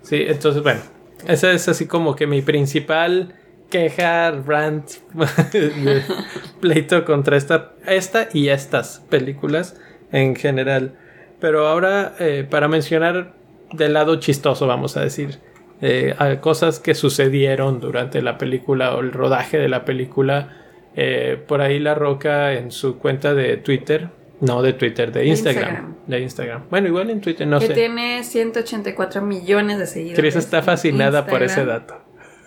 Sí, 0.01 0.23
entonces, 0.27 0.63
bueno, 0.63 0.81
esa 1.27 1.51
es 1.51 1.67
así 1.67 1.87
como 1.87 2.15
que 2.15 2.27
mi 2.27 2.41
principal 2.41 3.35
queja, 3.69 4.31
rant, 4.31 4.89
pleito 6.59 7.05
contra 7.05 7.37
esta, 7.37 7.71
esta 7.85 8.27
y 8.33 8.49
estas 8.49 9.03
películas 9.09 9.79
en 10.11 10.35
general. 10.35 10.95
Pero 11.39 11.67
ahora, 11.67 12.15
eh, 12.19 12.45
para 12.49 12.67
mencionar 12.67 13.33
del 13.71 13.93
lado 13.93 14.17
chistoso, 14.17 14.67
vamos 14.67 14.97
a 14.97 15.01
decir. 15.01 15.39
Eh, 15.81 16.13
a 16.19 16.39
cosas 16.41 16.79
que 16.79 16.93
sucedieron 16.93 17.79
durante 17.79 18.21
la 18.21 18.37
película 18.37 18.95
o 18.95 18.99
el 18.99 19.11
rodaje 19.11 19.57
de 19.57 19.67
la 19.67 19.83
película. 19.83 20.57
Eh, 20.95 21.41
por 21.47 21.61
ahí 21.61 21.79
La 21.79 21.95
Roca 21.95 22.53
en 22.53 22.69
su 22.71 22.99
cuenta 22.99 23.33
de 23.33 23.57
Twitter, 23.57 24.09
no 24.41 24.61
de 24.61 24.73
Twitter, 24.73 25.11
de 25.11 25.25
Instagram, 25.25 25.95
de 26.05 26.19
Instagram. 26.19 26.65
Bueno, 26.69 26.87
igual 26.87 27.09
en 27.09 27.21
Twitter, 27.21 27.47
no 27.47 27.59
que 27.59 27.67
sé. 27.67 27.73
tiene 27.73 28.23
184 28.23 29.21
millones 29.23 29.79
de 29.79 29.87
seguidores. 29.87 30.19
Tris 30.19 30.35
está 30.35 30.61
fascinada 30.61 31.25
por 31.25 31.41
ese 31.41 31.65
dato. 31.65 31.95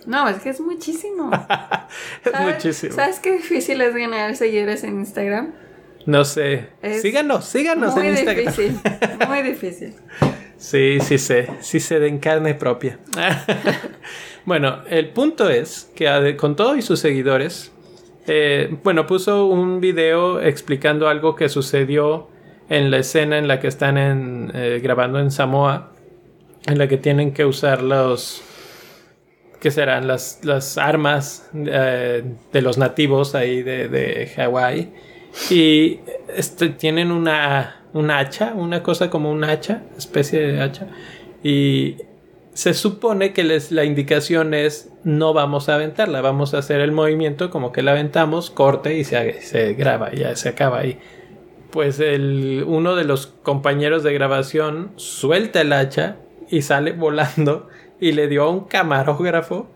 No, 0.07 0.29
es 0.29 0.37
que 0.37 0.51
es 0.51 0.61
muchísimo. 0.61 1.31
es 2.25 2.41
muchísimo. 2.41 2.93
¿Sabes 2.93 3.19
qué 3.19 3.33
difícil 3.33 3.81
es 3.81 3.95
ganar 3.95 4.37
seguidores 4.37 4.85
en 4.85 5.01
Instagram? 5.01 5.55
No 6.07 6.25
sé. 6.25 6.69
síganos, 7.01 7.47
síganos 7.47 7.97
en 7.97 8.11
Instagram. 8.11 8.45
Muy 8.55 8.69
difícil, 8.69 8.81
muy 9.29 9.43
difícil. 9.43 9.95
Sí, 10.57 10.99
sí 11.01 11.19
sé, 11.19 11.49
sí 11.61 11.81
sé 11.81 12.01
de 12.01 12.09
en 12.09 12.19
carne 12.19 12.55
propia. 12.55 12.99
bueno, 14.45 14.83
el 14.89 15.11
punto 15.11 15.51
es 15.51 15.91
que 15.95 16.37
con 16.37 16.57
todo 16.57 16.77
y 16.77 16.83
sus 16.83 17.01
seguidores, 17.01 17.73
eh, 18.27 18.75
bueno, 18.83 19.07
puso 19.07 19.47
un 19.47 19.81
video 19.81 20.41
explicando 20.41 21.09
algo 21.09 21.35
que 21.35 21.49
sucedió 21.49 22.29
en 22.69 22.91
la 22.91 22.99
escena 22.99 23.39
en 23.39 23.49
la 23.49 23.61
que 23.61 23.69
están 23.69 23.99
en, 23.99 24.51
eh, 24.55 24.81
grabando 24.83 25.19
en 25.19 25.31
Samoa, 25.31 25.93
en 26.67 26.79
la 26.79 26.89
que 26.89 26.97
tienen 26.97 27.35
que 27.35 27.45
usar 27.45 27.83
los, 27.83 28.43
¿qué 29.61 29.71
serán? 29.71 30.07
Las, 30.07 30.41
las 30.45 30.79
armas 30.79 31.51
eh, 31.55 32.25
de 32.53 32.63
los 32.63 32.79
nativos 32.79 33.35
ahí 33.35 33.63
de, 33.63 33.89
de 33.89 34.33
Hawái. 34.35 34.93
Y 35.51 36.01
este, 36.35 36.71
tienen 36.71 37.11
una 37.11 37.84
un 37.95 38.11
hacha, 38.11 38.53
una 38.55 38.83
cosa 38.83 39.09
como 39.09 39.31
un 39.31 39.45
hacha, 39.45 39.83
especie 39.97 40.41
de 40.41 40.61
hacha. 40.61 40.89
Y 41.43 41.97
se 42.53 42.75
supone 42.75 43.33
que 43.33 43.45
les, 43.45 43.73
la 43.73 43.85
indicación 43.85 44.53
es 44.53 44.91
no 45.05 45.33
vamos 45.33 45.69
a 45.69 45.77
aventarla, 45.77 46.21
vamos 46.21 46.55
a 46.55 46.59
hacer 46.59 46.81
el 46.81 46.93
movimiento 46.93 47.51
como 47.51 47.73
que 47.73 47.83
la 47.83 47.93
aventamos, 47.93 48.51
corte 48.51 48.99
y 48.99 49.05
se, 49.05 49.41
se 49.41 49.75
graba, 49.75 50.13
ya 50.13 50.35
se 50.37 50.51
acaba 50.51 50.81
ahí. 50.81 50.99
Pues 51.71 51.99
el, 52.01 52.65
uno 52.67 52.95
de 52.95 53.05
los 53.05 53.27
compañeros 53.27 54.03
de 54.03 54.13
grabación 54.13 54.93
suelta 54.97 55.61
el 55.61 55.73
hacha 55.73 56.17
y 56.49 56.63
sale 56.63 56.93
volando 56.93 57.69
y 58.01 58.13
le 58.13 58.29
dio 58.29 58.45
a 58.45 58.51
un 58.51 58.65
camarógrafo 58.65 59.71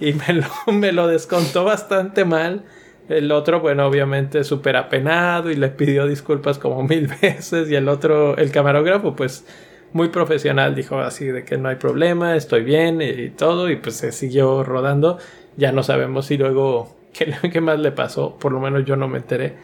y 0.00 0.12
me 0.12 0.34
lo, 0.34 0.46
me 0.72 0.92
lo 0.92 1.08
descontó 1.08 1.64
bastante 1.64 2.24
mal 2.24 2.64
el 3.08 3.30
otro, 3.32 3.60
bueno, 3.60 3.86
obviamente 3.86 4.42
súper 4.44 4.76
apenado 4.76 5.50
y 5.50 5.56
le 5.56 5.68
pidió 5.68 6.06
disculpas 6.06 6.58
como 6.58 6.82
mil 6.82 7.08
veces. 7.22 7.70
Y 7.70 7.74
el 7.74 7.88
otro, 7.88 8.36
el 8.36 8.50
camarógrafo, 8.50 9.14
pues 9.14 9.46
muy 9.92 10.08
profesional, 10.08 10.74
dijo 10.74 10.98
así 10.98 11.26
de 11.26 11.44
que 11.44 11.56
no 11.56 11.68
hay 11.68 11.76
problema, 11.76 12.36
estoy 12.36 12.64
bien 12.64 13.00
y 13.00 13.30
todo. 13.30 13.70
Y 13.70 13.76
pues 13.76 13.96
se 13.96 14.12
siguió 14.12 14.64
rodando. 14.64 15.18
Ya 15.56 15.72
no 15.72 15.82
sabemos 15.82 16.26
si 16.26 16.36
luego 16.36 16.96
qué, 17.12 17.34
qué 17.52 17.60
más 17.60 17.78
le 17.78 17.92
pasó. 17.92 18.36
Por 18.38 18.52
lo 18.52 18.60
menos 18.60 18.84
yo 18.84 18.96
no 18.96 19.08
me 19.08 19.18
enteré. 19.18 19.54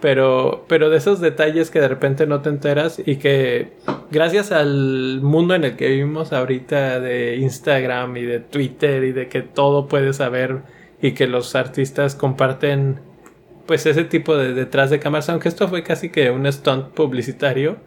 Pero, 0.00 0.66
pero 0.68 0.90
de 0.90 0.98
esos 0.98 1.20
detalles 1.20 1.70
que 1.70 1.80
de 1.80 1.88
repente 1.88 2.26
no 2.26 2.42
te 2.42 2.50
enteras 2.50 3.00
y 3.04 3.16
que 3.16 3.72
gracias 4.10 4.52
al 4.52 5.20
mundo 5.22 5.54
en 5.54 5.64
el 5.64 5.76
que 5.76 5.88
vivimos 5.88 6.34
ahorita 6.34 7.00
de 7.00 7.36
Instagram 7.36 8.14
y 8.18 8.22
de 8.22 8.40
Twitter 8.40 9.04
y 9.04 9.12
de 9.12 9.28
que 9.28 9.40
todo 9.40 9.88
puedes 9.88 10.16
saber 10.16 10.60
y 11.00 11.12
que 11.12 11.26
los 11.26 11.54
artistas 11.54 12.14
comparten 12.14 13.00
pues 13.66 13.84
ese 13.86 14.04
tipo 14.04 14.36
de 14.36 14.54
detrás 14.54 14.90
de 14.90 14.98
cámaras, 15.00 15.28
aunque 15.28 15.48
esto 15.48 15.68
fue 15.68 15.82
casi 15.82 16.10
que 16.10 16.30
un 16.30 16.50
stunt 16.50 16.88
publicitario, 16.94 17.78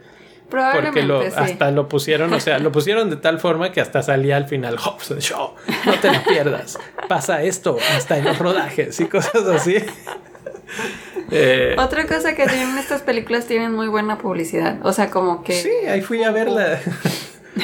Porque 0.50 0.50
Probablemente 0.50 1.04
lo, 1.04 1.22
sí. 1.22 1.28
hasta 1.36 1.72
lo 1.72 1.88
pusieron, 1.88 2.34
o 2.34 2.40
sea, 2.40 2.60
lo 2.60 2.72
pusieron 2.72 3.10
de 3.10 3.16
tal 3.16 3.40
forma 3.40 3.72
que 3.72 3.80
hasta 3.82 4.02
salía 4.04 4.36
al 4.36 4.46
final 4.48 4.78
Hobbs 4.78 5.12
and 5.12 5.22
Shaw. 5.22 5.56
No 5.86 5.94
te 6.02 6.12
lo 6.12 6.24
pierdas. 6.24 6.78
Pasa 7.08 7.44
esto 7.44 7.78
hasta 7.96 8.18
en 8.18 8.26
los 8.26 8.38
rodajes 8.40 9.00
y 9.00 9.06
cosas 9.06 9.46
así. 9.48 9.76
Eh, 11.32 11.76
Otra 11.78 12.08
cosa 12.08 12.34
que 12.34 12.48
tienen 12.48 12.78
estas 12.80 13.04
películas 13.04 13.46
tienen 13.46 13.72
muy 13.74 13.88
buena 13.88 14.18
publicidad. 14.18 14.80
O 14.84 14.94
sea, 14.94 15.12
como 15.12 15.44
que. 15.44 15.54
sí, 15.54 15.70
ahí 15.88 16.02
fui 16.02 16.24
a 16.24 16.32
verla. 16.32 16.80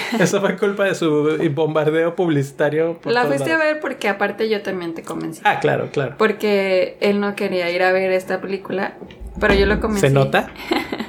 Eso 0.20 0.42
fue 0.42 0.58
culpa 0.58 0.86
de 0.86 0.96
su 0.96 1.38
bombardeo 1.54 2.16
publicitario. 2.16 2.98
por 3.00 3.12
La 3.12 3.26
fuiste 3.26 3.52
a 3.52 3.58
ver 3.58 3.80
porque 3.80 4.10
aparte 4.10 4.50
yo 4.50 4.62
también 4.62 4.94
te 4.94 5.04
convencí. 5.04 5.42
Ah, 5.44 5.60
claro, 5.60 5.90
claro. 5.92 6.16
Porque 6.18 6.98
él 7.02 7.20
no 7.20 7.36
quería 7.36 7.70
ir 7.70 7.84
a 7.84 7.92
ver 7.92 8.12
esta 8.12 8.42
película, 8.42 8.96
pero 9.40 9.54
yo 9.54 9.66
lo 9.66 9.80
convencí. 9.80 10.08
¿Se 10.08 10.14
nota? 10.14 10.50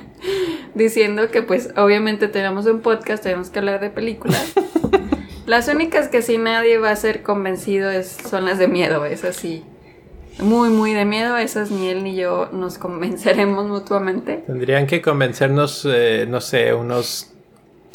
Diciendo 0.74 1.30
que 1.30 1.42
pues 1.42 1.70
obviamente 1.76 2.28
tenemos 2.28 2.66
un 2.66 2.80
podcast, 2.80 3.22
tenemos 3.22 3.50
que 3.50 3.58
hablar 3.58 3.80
de 3.80 3.90
películas. 3.90 4.52
las 5.46 5.68
únicas 5.68 6.08
que 6.08 6.22
sí 6.22 6.38
nadie 6.38 6.78
va 6.78 6.90
a 6.90 6.96
ser 6.96 7.22
convencido 7.22 7.90
es, 7.90 8.08
son 8.08 8.44
las 8.44 8.58
de 8.58 8.68
miedo, 8.68 9.04
esas 9.04 9.36
sí. 9.36 9.64
Muy, 10.38 10.68
muy 10.68 10.92
de 10.92 11.06
miedo, 11.06 11.38
esas 11.38 11.70
ni 11.70 11.88
él 11.88 12.04
ni 12.04 12.14
yo 12.14 12.50
nos 12.52 12.76
convenceremos 12.76 13.66
mutuamente. 13.68 14.42
Tendrían 14.46 14.86
que 14.86 15.00
convencernos, 15.00 15.88
eh, 15.90 16.26
no 16.28 16.42
sé, 16.42 16.74
unos 16.74 17.35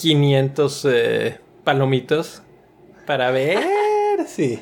500 0.02 0.88
eh, 0.89 1.38
palomitos 1.64 2.41
para 3.06 3.32
ver 3.32 3.60
si. 4.28 4.60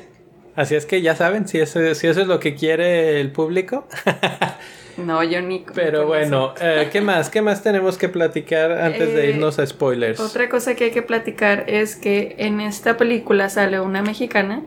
Así 0.54 0.74
es 0.74 0.84
que 0.84 1.00
ya 1.00 1.16
saben, 1.16 1.48
si 1.48 1.58
eso, 1.58 1.94
si 1.94 2.06
eso 2.06 2.20
es 2.20 2.26
lo 2.26 2.38
que 2.40 2.54
quiere 2.54 3.20
el 3.20 3.32
público. 3.32 3.86
No, 4.96 5.22
yo 5.22 5.40
ni... 5.40 5.64
Pero 5.74 6.06
bueno, 6.06 6.52
eh, 6.60 6.90
¿qué 6.92 7.00
más? 7.00 7.30
¿Qué 7.30 7.40
más 7.40 7.62
tenemos 7.62 7.96
que 7.96 8.10
platicar 8.10 8.72
antes 8.72 9.14
de 9.14 9.26
Eh, 9.26 9.30
irnos 9.30 9.58
a 9.58 9.64
spoilers? 9.64 10.20
Otra 10.20 10.50
cosa 10.50 10.74
que 10.74 10.84
hay 10.84 10.90
que 10.90 11.00
platicar 11.00 11.64
es 11.68 11.96
que 11.96 12.34
en 12.36 12.60
esta 12.60 12.98
película 12.98 13.48
sale 13.48 13.80
una 13.80 14.02
mexicana, 14.02 14.62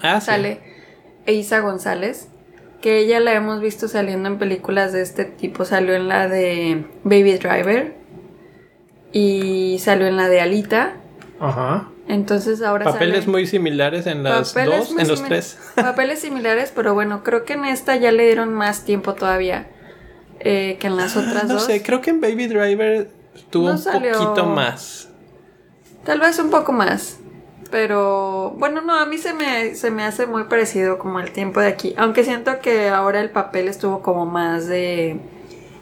ah, 0.00 0.20
sí. 0.20 0.26
sale 0.26 0.60
Eiza 1.26 1.60
González, 1.60 2.28
que 2.80 3.00
ella 3.00 3.20
la 3.20 3.34
hemos 3.34 3.60
visto 3.60 3.86
saliendo 3.88 4.30
en 4.30 4.38
películas 4.38 4.94
de 4.94 5.02
este 5.02 5.26
tipo, 5.26 5.66
salió 5.66 5.94
en 5.94 6.08
la 6.08 6.28
de 6.28 6.84
Baby 7.04 7.34
Driver 7.34 7.99
y 9.12 9.78
salió 9.80 10.06
en 10.06 10.16
la 10.16 10.28
de 10.28 10.40
Alita, 10.40 10.94
Ajá. 11.40 11.88
entonces 12.08 12.62
ahora 12.62 12.84
Papeles 12.86 13.20
sale- 13.24 13.30
muy 13.30 13.46
similares 13.46 14.06
en 14.06 14.22
las 14.22 14.52
papeles 14.52 14.90
dos, 14.90 14.98
en 14.98 15.08
los 15.08 15.22
tres. 15.24 15.58
Papeles 15.74 16.20
similares, 16.20 16.72
pero 16.74 16.94
bueno, 16.94 17.22
creo 17.24 17.44
que 17.44 17.54
en 17.54 17.64
esta 17.64 17.96
ya 17.96 18.12
le 18.12 18.24
dieron 18.26 18.52
más 18.54 18.84
tiempo 18.84 19.14
todavía 19.14 19.66
eh, 20.40 20.76
que 20.80 20.86
en 20.86 20.96
las 20.96 21.16
otras 21.16 21.44
no 21.48 21.54
dos. 21.54 21.64
sé, 21.64 21.82
creo 21.82 22.00
que 22.00 22.10
en 22.10 22.20
Baby 22.20 22.46
Driver 22.46 23.10
tuvo 23.50 23.66
No 23.66 23.72
un 23.72 23.78
salió- 23.78 24.12
poquito 24.18 24.46
más. 24.46 25.08
Tal 26.04 26.18
vez 26.20 26.38
un 26.38 26.50
poco 26.50 26.72
más. 26.72 27.18
Pero 27.70 28.54
bueno, 28.58 28.80
no, 28.80 28.96
a 28.98 29.06
mí 29.06 29.16
se 29.18 29.32
me, 29.32 29.74
se 29.76 29.90
me 29.92 30.02
hace 30.02 30.26
muy 30.26 30.44
parecido 30.44 30.98
como 30.98 31.20
el 31.20 31.30
tiempo 31.30 31.60
de 31.60 31.68
aquí. 31.68 31.94
Aunque 31.98 32.24
siento 32.24 32.58
que 32.60 32.88
ahora 32.88 33.20
el 33.20 33.30
papel 33.30 33.68
estuvo 33.68 34.02
como 34.02 34.26
más 34.26 34.66
de 34.66 35.20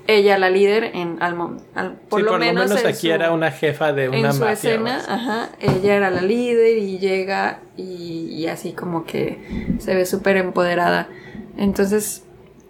ella, 0.09 0.36
la 0.38 0.50
líder, 0.50 0.90
en 0.94 1.22
al, 1.22 1.36
al- 1.76 1.92
por, 2.09 2.18
sí, 2.20 2.24
lo, 2.24 2.30
por 2.32 2.40
menos 2.40 2.64
lo 2.64 2.68
menos 2.70 2.80
en 2.82 2.86
aquí 2.88 3.06
su- 3.09 3.12
era 3.12 3.30
una 3.30 3.52
jefa 3.52 3.92
de 3.92 4.09
una 4.09 4.18
en 4.18 4.32
su 4.32 4.40
mafia. 4.40 4.52
escena, 4.52 5.02
ajá, 5.06 5.50
ella 5.61 5.94
era 5.94 6.11
la 6.11 6.22
líder 6.22 6.78
y 6.78 6.98
llega 6.98 7.61
y, 7.76 8.24
y 8.32 8.46
así 8.48 8.72
como 8.72 9.04
que 9.04 9.38
se 9.78 9.94
ve 9.94 10.04
súper 10.06 10.36
empoderada. 10.38 11.09
Entonces, 11.56 12.24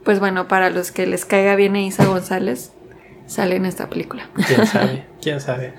pues 0.04 0.20
bueno, 0.20 0.48
para 0.48 0.68
los 0.70 0.90
que 0.92 1.06
les 1.06 1.24
caiga 1.24 1.54
bien 1.54 1.74
a 1.76 1.80
Isa 1.80 2.04
González, 2.06 2.72
sale 3.26 3.56
en 3.56 3.66
esta 3.66 3.88
película. 3.88 4.28
¿Quién 4.46 4.66
sabe? 4.66 5.04
¿Quién 5.22 5.40
sabe? 5.40 5.74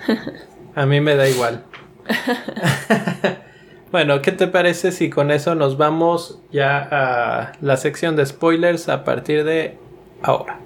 A 0.75 0.85
mí 0.85 1.01
me 1.01 1.15
da 1.15 1.27
igual. 1.27 1.65
bueno, 3.91 4.21
¿qué 4.21 4.31
te 4.31 4.47
parece 4.47 4.91
si 4.91 5.09
con 5.09 5.31
eso 5.31 5.55
nos 5.55 5.77
vamos 5.77 6.39
ya 6.51 6.87
a 6.91 7.51
la 7.61 7.77
sección 7.77 8.15
de 8.15 8.25
spoilers 8.25 8.87
a 8.89 9.03
partir 9.03 9.43
de 9.43 9.77
ahora? 10.21 10.59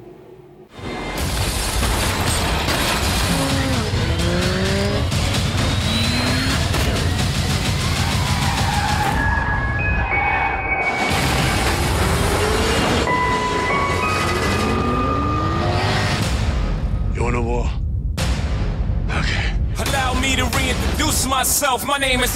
Reintroduce 21.24 21.28
myself. 21.28 21.86
My 21.86 21.98
name 21.98 22.22
is 22.22 22.34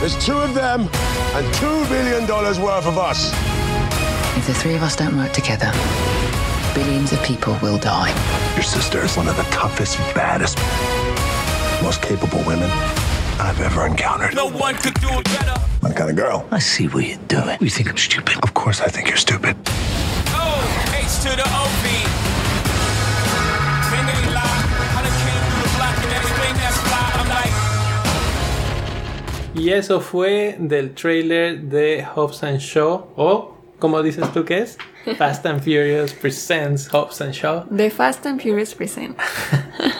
There's 0.00 0.24
two 0.24 0.38
of 0.38 0.54
them 0.54 0.88
and 1.34 1.54
two 1.54 1.84
billion 1.88 2.26
dollars 2.26 2.58
worth 2.58 2.86
of 2.86 2.98
us. 2.98 3.32
If 4.36 4.46
the 4.46 4.54
three 4.54 4.74
of 4.74 4.82
us 4.82 4.96
don't 4.96 5.16
work 5.16 5.32
together, 5.32 5.70
billions 6.74 7.12
of 7.12 7.22
people 7.22 7.56
will 7.62 7.78
die. 7.78 8.12
Your 8.54 8.62
sister 8.62 9.02
is 9.04 9.16
one 9.16 9.28
of 9.28 9.36
the 9.36 9.44
toughest, 9.44 9.98
baddest, 10.14 10.58
most 11.82 12.02
capable 12.02 12.42
women 12.46 12.70
I've 13.38 13.60
ever 13.60 13.86
encountered. 13.86 14.34
no 14.34 14.48
one 14.48 14.74
could 14.76 14.94
do 14.94 15.08
it 15.10 15.24
better. 15.24 15.60
My 15.82 15.92
kind 15.92 16.10
of 16.10 16.16
girl. 16.16 16.46
I 16.50 16.58
see 16.58 16.88
what 16.88 17.06
you're 17.06 17.26
doing. 17.28 17.56
You 17.60 17.70
think 17.70 17.88
I'm 17.88 17.96
stupid? 17.96 18.42
Of 18.42 18.54
course, 18.54 18.80
I 18.80 18.88
think 18.88 19.08
you're 19.08 19.16
stupid. 19.16 19.56
Oh, 20.32 20.94
H 20.94 21.22
to 21.24 21.36
the 21.36 21.46
OP. 21.48 21.84
Ain't 21.90 22.09
Y 29.54 29.70
eso 29.70 30.00
fue 30.00 30.56
del 30.58 30.94
trailer 30.94 31.60
de 31.62 32.04
Hobbs 32.04 32.42
and 32.44 32.58
Shaw, 32.58 33.08
o, 33.16 33.56
como 33.78 34.02
dices 34.02 34.32
tú 34.32 34.44
que 34.44 34.58
es? 34.58 34.78
Fast 35.18 35.44
and 35.46 35.60
Furious 35.60 36.12
Presents 36.12 36.88
Hobbs 36.92 37.20
and 37.20 37.32
Shaw. 37.32 37.64
The 37.74 37.90
Fast 37.90 38.26
and 38.26 38.40
Furious 38.40 38.74
Present. 38.74 39.16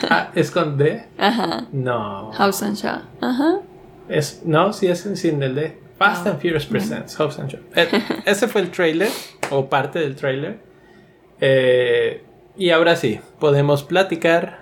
Ah, 0.09 0.29
¿es 0.35 0.51
con 0.51 0.77
D? 0.77 1.03
Ajá. 1.17 1.67
No. 1.71 2.31
House 2.33 2.61
and 2.63 2.75
Shaw. 2.75 3.01
Ajá. 3.21 3.61
Es, 4.09 4.41
no, 4.43 4.73
sí 4.73 4.87
es 4.87 4.99
sin 5.15 5.41
el 5.41 5.55
D. 5.55 5.77
Fast 5.97 6.27
and 6.27 6.39
Furious 6.39 6.65
Presents 6.65 7.15
Hobbs 7.15 7.39
and 7.39 7.49
Shaw. 7.49 7.59
Eh, 7.75 7.87
ese 8.25 8.47
fue 8.47 8.61
el 8.61 8.71
trailer, 8.71 9.09
o 9.49 9.69
parte 9.69 9.99
del 9.99 10.15
trailer. 10.15 10.59
Eh, 11.39 12.23
y 12.57 12.69
ahora 12.71 12.95
sí, 12.95 13.19
podemos 13.39 13.83
platicar 13.83 14.60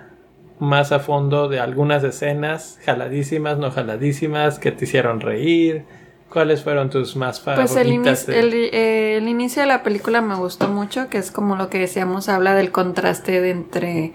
más 0.60 0.92
a 0.92 1.00
fondo 1.00 1.48
de 1.48 1.58
algunas 1.58 2.04
escenas, 2.04 2.78
jaladísimas, 2.84 3.58
no 3.58 3.70
jaladísimas, 3.70 4.58
que 4.58 4.70
te 4.72 4.84
hicieron 4.84 5.20
reír. 5.20 5.84
¿Cuáles 6.30 6.62
fueron 6.62 6.90
tus 6.90 7.16
más 7.16 7.40
favoritas? 7.40 7.72
Pues 7.72 7.86
el, 7.86 7.92
inicio, 7.92 8.32
de- 8.34 8.38
el, 8.38 8.54
eh, 8.72 9.16
el 9.16 9.26
inicio 9.28 9.62
de 9.62 9.68
la 9.68 9.82
película 9.82 10.20
me 10.20 10.36
gustó 10.36 10.68
mucho, 10.68 11.08
que 11.08 11.18
es 11.18 11.32
como 11.32 11.56
lo 11.56 11.68
que 11.70 11.78
decíamos, 11.78 12.28
habla 12.28 12.54
del 12.54 12.70
contraste 12.70 13.40
de 13.40 13.50
entre 13.50 14.12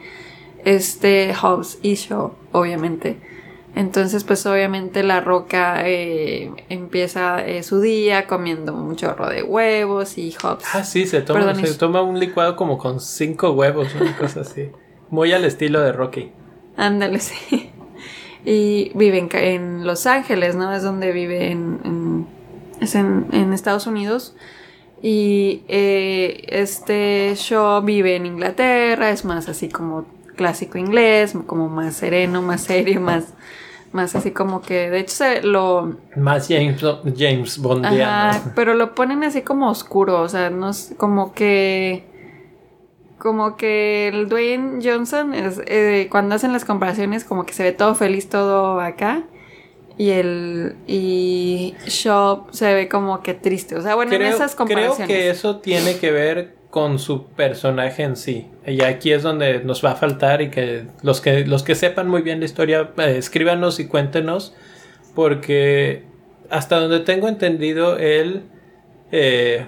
este 0.64 1.34
Hobbs 1.36 1.80
y 1.82 1.96
Shaw, 1.96 2.32
obviamente. 2.54 3.18
Entonces, 3.76 4.24
pues 4.24 4.46
obviamente 4.46 5.04
la 5.04 5.20
roca 5.20 5.82
eh, 5.86 6.50
empieza 6.70 7.46
eh, 7.46 7.62
su 7.64 7.82
día 7.82 8.26
comiendo 8.28 8.74
un 8.74 8.96
chorro 8.96 9.28
de 9.28 9.44
huevos 9.44 10.18
y 10.18 10.32
Hobbs. 10.42 10.64
Ah, 10.74 10.86
sí, 10.86 11.06
se 11.06 11.22
toma, 11.22 11.42
Perdón, 11.42 11.66
se 11.66 11.74
toma 11.74 12.02
un 12.02 12.18
licuado 12.18 12.56
como 12.56 12.78
con 12.78 13.02
cinco 13.02 13.52
huevos, 13.52 13.94
una 14.00 14.16
cosa 14.16 14.42
así. 14.42 14.70
Muy 15.10 15.32
al 15.34 15.46
estilo 15.46 15.82
de 15.82 15.92
Rocky. 15.92 16.32
Ándale, 16.78 17.20
sí. 17.20 17.72
Y 18.46 18.92
vive 18.96 19.18
en, 19.20 19.30
en 19.36 19.88
Los 19.88 20.06
Ángeles, 20.06 20.56
¿no? 20.56 20.74
Es 20.74 20.84
donde 20.84 21.12
vive 21.12 21.52
en, 21.52 21.80
en- 21.84 22.28
es 22.82 22.94
en, 22.96 23.28
en 23.32 23.54
Estados 23.54 23.88
Unidos. 23.88 24.36
Y 25.02 25.64
eh, 25.68 26.46
este 26.48 27.34
show 27.36 27.82
vive 27.82 28.16
en 28.16 28.26
Inglaterra, 28.26 29.12
es 29.12 29.24
más 29.26 29.48
así 29.50 29.70
como 29.70 30.06
clásico 30.36 30.78
inglés, 30.78 31.34
como 31.48 31.70
más 31.70 31.96
sereno, 31.96 32.42
más 32.42 32.62
serio, 32.64 33.00
más, 33.02 33.26
más 33.94 34.16
así 34.16 34.32
como 34.32 34.62
que, 34.62 34.90
de 34.90 35.00
hecho, 35.00 35.16
se 35.16 35.42
lo, 35.44 35.96
Más 36.16 36.48
James, 36.50 36.82
James 37.18 37.58
Bondiano. 37.60 38.04
Ajá, 38.04 38.52
pero 38.56 38.74
lo 38.74 38.96
ponen 38.96 39.24
así 39.24 39.42
como 39.44 39.70
oscuro, 39.70 40.22
o 40.22 40.28
sea, 40.30 40.50
no 40.50 40.70
es 40.72 40.94
como 40.98 41.34
que 41.34 42.04
como 43.18 43.58
que 43.58 44.10
el 44.10 44.28
Dwayne 44.30 44.80
Johnson 44.84 45.34
es, 45.34 45.62
eh, 45.66 46.08
cuando 46.12 46.36
hacen 46.36 46.52
las 46.54 46.66
comparaciones 46.66 47.24
como 47.24 47.46
que 47.46 47.54
se 47.54 47.64
ve 47.64 47.72
todo 47.72 47.96
feliz 47.96 48.30
todo 48.30 48.80
acá 48.80 49.24
y 49.98 50.10
el 50.10 50.76
y 50.88 51.76
Shaw 51.86 52.48
se 52.52 52.74
ve 52.74 52.90
como 52.90 53.22
que 53.22 53.34
triste, 53.34 53.76
o 53.76 53.82
sea, 53.82 53.96
bueno, 53.96 54.14
en 54.14 54.22
esas 54.24 54.56
creo 54.56 54.68
comparaciones. 54.68 55.08
que 55.08 55.30
eso 55.30 55.58
tiene 55.58 55.98
que 55.98 56.12
ver 56.12 56.56
con 56.76 57.00
su 57.00 57.28
personaje 57.28 58.04
en 58.04 58.18
sí. 58.18 58.50
Y 58.68 58.84
aquí 58.84 59.14
es 59.14 59.24
donde 59.24 59.64
nos 59.64 59.84
va 59.86 59.92
a 59.92 59.96
faltar 59.96 60.42
y 60.42 60.50
que 60.50 60.86
los 61.04 61.22
que, 61.22 61.46
los 61.46 61.64
que 61.64 61.74
sepan 61.74 62.10
muy 62.10 62.22
bien 62.22 62.40
la 62.40 62.46
historia, 62.46 62.92
eh, 62.98 63.16
escríbanos 63.18 63.80
y 63.80 63.88
cuéntenos. 63.88 64.54
Porque 65.14 66.04
hasta 66.50 66.78
donde 66.78 67.00
tengo 67.00 67.30
entendido, 67.30 67.98
él 67.98 68.44
eh, 69.14 69.66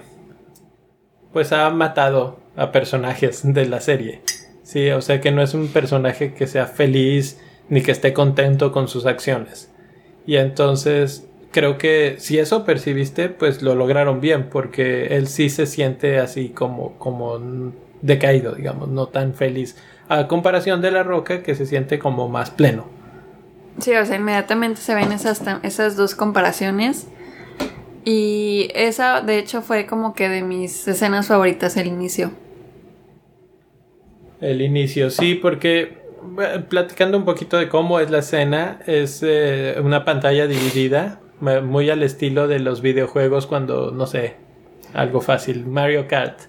pues 1.32 1.50
ha 1.52 1.70
matado 1.70 2.40
a 2.58 2.72
personajes 2.72 3.40
de 3.44 3.66
la 3.66 3.80
serie. 3.80 4.22
Sí, 4.62 4.90
o 4.90 5.00
sea 5.00 5.20
que 5.20 5.30
no 5.30 5.42
es 5.42 5.54
un 5.54 5.68
personaje 5.68 6.34
que 6.34 6.46
sea 6.46 6.66
feliz 6.66 7.40
ni 7.70 7.82
que 7.82 7.92
esté 7.92 8.12
contento 8.12 8.72
con 8.72 8.88
sus 8.88 9.06
acciones. 9.06 9.70
Y 10.26 10.36
entonces 10.36 11.26
creo 11.50 11.78
que 11.78 12.16
si 12.18 12.38
eso 12.38 12.64
percibiste, 12.64 13.30
pues 13.30 13.62
lo 13.62 13.74
lograron 13.74 14.20
bien, 14.20 14.50
porque 14.50 15.16
él 15.16 15.26
sí 15.26 15.48
se 15.48 15.66
siente 15.66 16.18
así 16.18 16.50
como, 16.50 16.98
como 16.98 17.40
decaído, 18.02 18.54
digamos, 18.54 18.88
no 18.88 19.06
tan 19.06 19.34
feliz. 19.34 19.76
A 20.08 20.28
comparación 20.28 20.82
de 20.82 20.90
la 20.90 21.02
roca 21.02 21.42
que 21.42 21.54
se 21.54 21.64
siente 21.66 21.98
como 21.98 22.28
más 22.28 22.50
pleno. 22.50 22.86
Sí, 23.78 23.94
o 23.94 24.04
sea, 24.04 24.16
inmediatamente 24.16 24.80
se 24.80 24.94
ven 24.94 25.12
esas, 25.12 25.42
esas 25.62 25.96
dos 25.96 26.14
comparaciones. 26.14 27.06
Y 28.04 28.70
esa, 28.74 29.20
de 29.20 29.38
hecho, 29.38 29.62
fue 29.62 29.86
como 29.86 30.14
que 30.14 30.28
de 30.28 30.42
mis 30.42 30.88
escenas 30.88 31.28
favoritas 31.28 31.76
el 31.76 31.86
inicio. 31.86 32.32
El 34.40 34.62
inicio, 34.62 35.10
sí, 35.10 35.34
porque 35.34 35.98
eh, 36.40 36.64
platicando 36.68 37.18
un 37.18 37.24
poquito 37.24 37.56
de 37.56 37.68
cómo 37.68 38.00
es 38.00 38.10
la 38.10 38.18
escena, 38.18 38.80
es 38.86 39.22
eh, 39.26 39.76
una 39.82 40.04
pantalla 40.04 40.46
dividida, 40.46 41.20
muy 41.40 41.88
al 41.90 42.02
estilo 42.02 42.48
de 42.48 42.58
los 42.58 42.82
videojuegos 42.82 43.46
cuando, 43.46 43.92
no 43.92 44.06
sé, 44.06 44.34
algo 44.92 45.20
fácil, 45.20 45.66
Mario 45.66 46.08
Kart, 46.08 46.40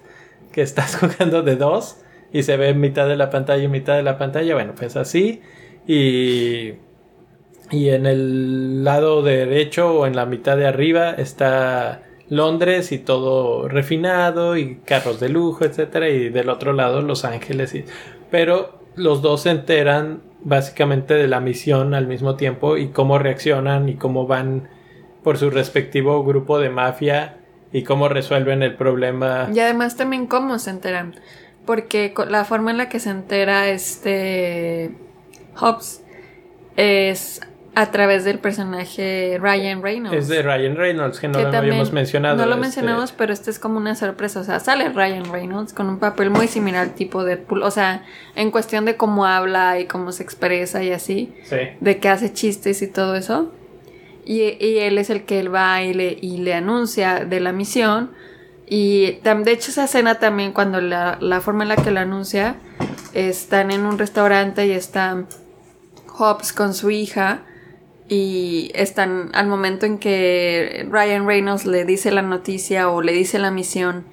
que 0.52 0.62
estás 0.62 0.96
jugando 1.00 1.42
de 1.42 1.56
dos 1.56 1.98
y 2.32 2.42
se 2.42 2.56
ve 2.56 2.74
mitad 2.74 3.08
de 3.08 3.16
la 3.16 3.30
pantalla 3.30 3.62
y 3.64 3.68
mitad 3.68 3.96
de 3.96 4.02
la 4.02 4.18
pantalla, 4.18 4.54
bueno, 4.54 4.74
pues 4.76 4.96
así, 4.96 5.42
y, 5.86 6.74
y 7.70 7.88
en 7.88 8.06
el 8.06 8.84
lado 8.84 9.22
derecho 9.22 9.94
o 9.94 10.06
en 10.06 10.14
la 10.16 10.26
mitad 10.26 10.56
de 10.56 10.66
arriba 10.66 11.10
está 11.10 12.02
Londres 12.30 12.92
y 12.92 12.98
todo 12.98 13.68
refinado 13.68 14.56
y 14.56 14.76
carros 14.76 15.20
de 15.20 15.28
lujo, 15.28 15.64
etcétera, 15.64 16.08
y 16.08 16.30
del 16.30 16.48
otro 16.48 16.72
lado 16.72 17.02
Los 17.02 17.24
Ángeles. 17.24 17.74
Y... 17.74 17.84
Pero 18.30 18.80
los 18.94 19.20
dos 19.20 19.42
se 19.42 19.50
enteran 19.50 20.22
básicamente 20.42 21.14
de 21.14 21.28
la 21.28 21.40
misión 21.40 21.92
al 21.92 22.06
mismo 22.06 22.36
tiempo 22.36 22.76
y 22.76 22.88
cómo 22.88 23.18
reaccionan 23.18 23.88
y 23.88 23.96
cómo 23.96 24.26
van 24.26 24.68
por 25.22 25.36
su 25.36 25.50
respectivo 25.50 26.24
grupo 26.24 26.58
de 26.58 26.70
mafia 26.70 27.36
y 27.72 27.82
cómo 27.82 28.08
resuelven 28.08 28.62
el 28.62 28.74
problema. 28.76 29.48
Y 29.52 29.60
además 29.60 29.96
también 29.96 30.26
cómo 30.26 30.58
se 30.58 30.70
enteran, 30.70 31.14
porque 31.66 32.14
la 32.28 32.44
forma 32.44 32.70
en 32.70 32.78
la 32.78 32.88
que 32.88 33.00
se 33.00 33.10
entera 33.10 33.68
este 33.68 34.92
Hobbs 35.56 36.02
es 36.76 37.40
a 37.74 37.90
través 37.92 38.24
del 38.24 38.38
personaje 38.38 39.38
Ryan 39.40 39.82
Reynolds. 39.82 40.16
Es 40.16 40.28
de 40.28 40.42
Ryan 40.42 40.76
Reynolds, 40.76 41.20
que 41.20 41.28
no 41.28 41.40
lo 41.40 41.56
habíamos 41.56 41.92
mencionado. 41.92 42.36
No 42.36 42.46
lo 42.46 42.52
este, 42.52 42.60
mencionamos, 42.60 43.12
pero 43.12 43.32
este 43.32 43.50
es 43.50 43.58
como 43.58 43.76
una 43.76 43.94
sorpresa. 43.94 44.40
O 44.40 44.44
sea, 44.44 44.58
sale 44.58 44.88
Ryan 44.88 45.30
Reynolds 45.30 45.72
con 45.72 45.88
un 45.88 45.98
papel 45.98 46.30
muy 46.30 46.48
similar 46.48 46.82
al 46.82 46.94
tipo 46.94 47.22
Deadpool. 47.22 47.62
O 47.62 47.70
sea, 47.70 48.04
en 48.34 48.50
cuestión 48.50 48.84
de 48.84 48.96
cómo 48.96 49.24
habla 49.24 49.78
y 49.78 49.86
cómo 49.86 50.10
se 50.10 50.22
expresa 50.22 50.82
y 50.82 50.90
así. 50.92 51.32
Sí. 51.44 51.56
De 51.80 51.98
que 51.98 52.08
hace 52.08 52.32
chistes 52.32 52.82
y 52.82 52.88
todo 52.88 53.14
eso. 53.14 53.52
Y, 54.24 54.42
él 54.42 54.98
es 54.98 55.10
el 55.10 55.24
que 55.24 55.40
él 55.40 55.52
va 55.52 55.82
y 55.82 55.94
le, 55.94 56.18
y 56.20 56.38
le 56.38 56.54
anuncia 56.54 57.24
de 57.24 57.40
la 57.40 57.52
misión. 57.52 58.10
Y 58.68 59.18
de 59.22 59.52
hecho 59.52 59.70
esa 59.70 59.84
escena 59.84 60.18
también 60.18 60.52
cuando 60.52 60.80
la, 60.80 61.18
la 61.20 61.40
forma 61.40 61.64
en 61.64 61.68
la 61.70 61.76
que 61.76 61.90
lo 61.90 62.00
anuncia, 62.00 62.56
están 63.14 63.70
en 63.72 63.84
un 63.84 63.98
restaurante 63.98 64.66
y 64.66 64.70
está 64.70 65.24
Hobbs 66.06 66.52
con 66.52 66.74
su 66.74 66.90
hija 66.90 67.42
y 68.12 68.72
están 68.74 69.30
al 69.34 69.46
momento 69.46 69.86
en 69.86 69.98
que 69.98 70.84
Ryan 70.90 71.28
Reynolds 71.28 71.64
le 71.64 71.84
dice 71.84 72.10
la 72.10 72.22
noticia 72.22 72.90
o 72.90 73.02
le 73.02 73.12
dice 73.12 73.38
la 73.38 73.52
misión, 73.52 74.04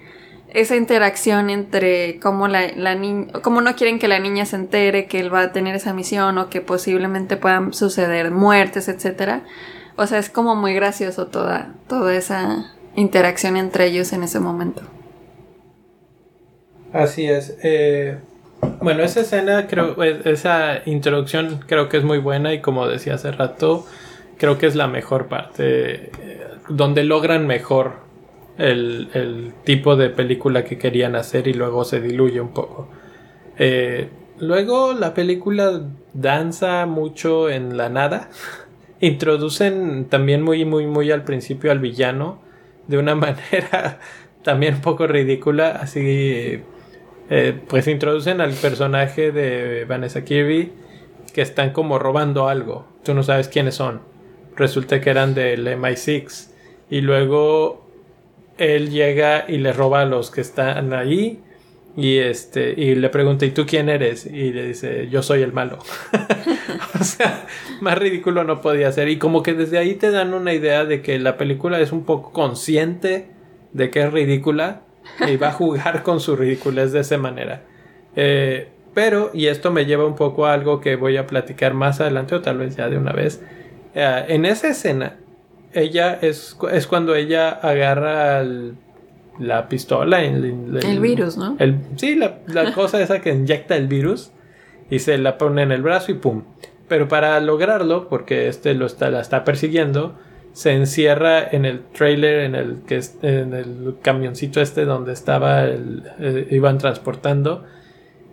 esa 0.53 0.75
interacción 0.75 1.49
entre 1.49 2.19
cómo, 2.19 2.47
la, 2.47 2.67
la 2.75 2.95
cómo 3.41 3.59
no 3.59 3.75
quieren 3.75 3.97
que 3.97 4.07
la 4.07 4.19
niña 4.19 4.45
se 4.45 4.55
entere 4.55 5.07
que 5.07 5.19
él 5.19 5.33
va 5.33 5.41
a 5.41 5.51
tener 5.51 5.75
esa 5.75 5.93
misión 5.93 6.37
o 6.37 6.47
que 6.47 6.61
posiblemente 6.61 7.37
puedan 7.37 7.73
suceder 7.73 8.29
muertes, 8.29 8.87
etc. 8.87 9.41
O 9.95 10.05
sea, 10.05 10.19
es 10.19 10.29
como 10.29 10.55
muy 10.55 10.75
gracioso 10.75 11.25
toda, 11.25 11.73
toda 11.89 12.15
esa 12.15 12.75
interacción 12.95 13.57
entre 13.57 13.87
ellos 13.87 14.13
en 14.13 14.21
ese 14.21 14.39
momento. 14.39 14.83
Así 16.93 17.27
es. 17.27 17.57
Eh, 17.63 18.19
bueno, 18.81 19.03
esa 19.03 19.21
escena, 19.21 19.67
creo, 19.67 20.01
esa 20.03 20.81
introducción 20.85 21.59
creo 21.67 21.89
que 21.89 21.97
es 21.97 22.03
muy 22.03 22.17
buena 22.17 22.53
y 22.53 22.61
como 22.61 22.87
decía 22.87 23.15
hace 23.15 23.31
rato, 23.31 23.85
creo 24.37 24.57
que 24.57 24.67
es 24.67 24.75
la 24.75 24.87
mejor 24.87 25.27
parte, 25.27 26.11
eh, 26.21 26.43
donde 26.69 27.03
logran 27.03 27.47
mejor 27.47 28.07
el, 28.57 29.53
tipo 29.63 29.95
de 29.95 30.09
película 30.09 30.63
que 30.63 30.77
querían 30.77 31.15
hacer 31.15 31.47
y 31.47 31.53
luego 31.53 31.83
se 31.83 32.01
diluye 32.01 32.41
un 32.41 32.53
poco. 32.53 32.87
Eh, 33.59 34.09
luego 34.39 34.93
la 34.93 35.13
película 35.13 35.81
danza 36.13 36.85
mucho 36.85 37.49
en 37.49 37.77
la 37.77 37.89
nada. 37.89 38.29
Introducen 38.99 40.05
también 40.05 40.41
muy, 40.41 40.65
muy, 40.65 40.87
muy 40.87 41.11
al 41.11 41.23
principio 41.23 41.71
al 41.71 41.79
villano 41.79 42.39
de 42.87 42.97
una 42.97 43.15
manera 43.15 43.99
también 44.43 44.75
un 44.75 44.81
poco 44.81 45.07
ridícula, 45.07 45.71
así 45.71 46.61
eh, 47.29 47.59
pues 47.67 47.87
introducen 47.87 48.39
al 48.39 48.53
personaje 48.53 49.31
de 49.31 49.85
Vanessa 49.85 50.23
Kirby 50.23 50.71
que 51.33 51.41
están 51.41 51.71
como 51.71 51.99
robando 51.99 52.47
algo. 52.47 52.87
Tú 53.03 53.13
no 53.13 53.23
sabes 53.23 53.47
quiénes 53.47 53.75
son. 53.75 54.01
Resulta 54.55 55.01
que 55.01 55.09
eran 55.09 55.35
del 55.35 55.67
MI6. 55.67 56.49
Y 56.89 57.01
luego 57.01 57.85
él 58.57 58.89
llega 58.89 59.45
y 59.47 59.57
le 59.57 59.73
roba 59.73 60.01
a 60.01 60.05
los 60.05 60.31
que 60.31 60.41
están 60.41 60.93
ahí. 60.93 61.43
Y 61.95 62.17
este, 62.17 62.73
y 62.77 62.95
le 62.95 63.09
pregunta, 63.09 63.45
¿y 63.45 63.51
tú 63.51 63.65
quién 63.65 63.89
eres? 63.89 64.25
Y 64.25 64.53
le 64.53 64.67
dice, 64.67 65.09
yo 65.09 65.21
soy 65.21 65.41
el 65.41 65.51
malo. 65.51 65.79
o 66.99 67.03
sea, 67.03 67.45
más 67.81 67.97
ridículo 67.97 68.43
no 68.43 68.61
podía 68.61 68.91
ser. 68.91 69.09
Y 69.09 69.17
como 69.17 69.43
que 69.43 69.53
desde 69.53 69.79
ahí 69.79 69.95
te 69.95 70.11
dan 70.11 70.33
una 70.33 70.53
idea 70.53 70.85
de 70.85 71.01
que 71.01 71.19
la 71.19 71.37
película 71.37 71.79
es 71.79 71.91
un 71.91 72.05
poco 72.05 72.31
consciente 72.31 73.27
de 73.73 73.89
que 73.89 74.01
es 74.01 74.13
ridícula 74.13 74.86
y 75.27 75.37
va 75.37 75.49
a 75.49 75.51
jugar 75.51 76.03
con 76.03 76.19
su 76.19 76.35
ridiculez 76.35 76.91
de 76.91 77.01
esa 77.01 77.17
manera. 77.17 77.63
Eh, 78.15 78.69
pero, 78.93 79.29
y 79.33 79.47
esto 79.47 79.71
me 79.71 79.85
lleva 79.85 80.05
un 80.05 80.15
poco 80.15 80.45
a 80.47 80.53
algo 80.53 80.81
que 80.81 80.95
voy 80.95 81.17
a 81.17 81.27
platicar 81.27 81.73
más 81.73 82.01
adelante 82.01 82.35
o 82.35 82.41
tal 82.41 82.57
vez 82.57 82.75
ya 82.75 82.89
de 82.89 82.97
una 82.97 83.13
vez. 83.13 83.41
Eh, 83.93 84.25
en 84.29 84.45
esa 84.45 84.69
escena, 84.69 85.17
ella 85.73 86.17
es, 86.21 86.57
es 86.71 86.87
cuando 86.87 87.15
ella 87.15 87.49
agarra 87.49 88.43
la 89.39 89.69
pistola. 89.69 90.23
El, 90.23 90.79
el, 90.83 90.99
virus, 90.99 91.37
¿no? 91.37 91.55
El, 91.59 91.77
sí, 91.95 92.15
la, 92.15 92.39
la 92.47 92.73
cosa 92.75 93.01
esa 93.01 93.21
que 93.21 93.31
inyecta 93.31 93.75
el 93.75 93.87
virus 93.87 94.31
y 94.89 94.99
se 94.99 95.17
la 95.17 95.37
pone 95.37 95.63
en 95.63 95.71
el 95.71 95.81
brazo 95.81 96.11
y 96.11 96.15
pum. 96.15 96.43
Pero 96.87 97.07
para 97.07 97.39
lograrlo, 97.39 98.07
porque 98.07 98.47
este 98.47 98.73
lo 98.73 98.85
está, 98.85 99.09
la 99.09 99.19
está 99.19 99.43
persiguiendo, 99.43 100.15
se 100.57 100.73
encierra 100.73 101.47
en 101.47 101.65
el 101.65 101.81
trailer, 101.81 102.39
en 102.39 102.55
el 102.55 102.77
que 102.87 102.99
en 103.21 103.53
el 103.53 103.97
camioncito 104.01 104.59
este 104.59 104.85
donde 104.85 105.13
estaba 105.13 105.65
el, 105.65 106.01
eh, 106.17 106.47
iban 106.49 106.79
transportando. 106.79 107.63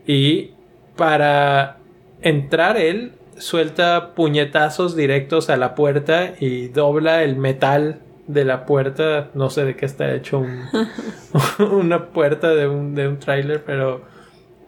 Y 0.06 0.52
para 0.96 1.76
entrar 2.22 2.78
él 2.78 3.12
suelta 3.36 4.14
puñetazos 4.14 4.96
directos 4.96 5.50
a 5.50 5.58
la 5.58 5.74
puerta 5.74 6.32
y 6.40 6.68
dobla 6.68 7.24
el 7.24 7.36
metal 7.36 8.00
de 8.26 8.46
la 8.46 8.64
puerta, 8.64 9.28
no 9.34 9.50
sé 9.50 9.66
de 9.66 9.76
qué 9.76 9.84
está 9.84 10.14
hecho 10.14 10.42
una 11.72 12.06
puerta 12.06 12.54
de 12.54 12.66
un, 12.68 12.94
de 12.94 13.06
un 13.06 13.18
trailer, 13.18 13.62
pero 13.66 14.00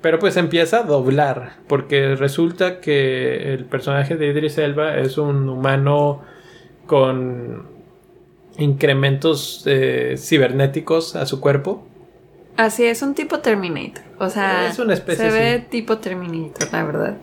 pero 0.03 0.19
pues 0.19 0.37
empieza 0.37 0.81
a 0.81 0.83
doblar 0.83 1.55
porque 1.69 2.17
resulta 2.17 2.81
que 2.81 3.55
el 3.55 3.65
personaje 3.65 4.17
de 4.17 4.27
Idris 4.27 4.59
Elba 4.59 4.99
es 4.99 5.17
un 5.17 5.49
humano 5.49 6.23
con 6.87 7.67
incrementos 8.59 9.63
eh, 9.67 10.15
cibernéticos 10.19 11.17
a 11.17 11.27
su 11.27 11.41
cuerpo. 11.41 11.87
Así 12.57 12.85
es, 12.85 13.03
un 13.03 13.15
tipo 13.15 13.41
Terminator. 13.41 14.03
O 14.19 14.31
sea, 14.31 14.69
es 14.69 14.79
una 14.79 14.95
especie, 14.95 15.31
se 15.31 15.39
ve 15.39 15.59
tipo 15.59 15.99
Terminator, 15.99 16.73
la 16.73 16.85
verdad. 16.85 17.17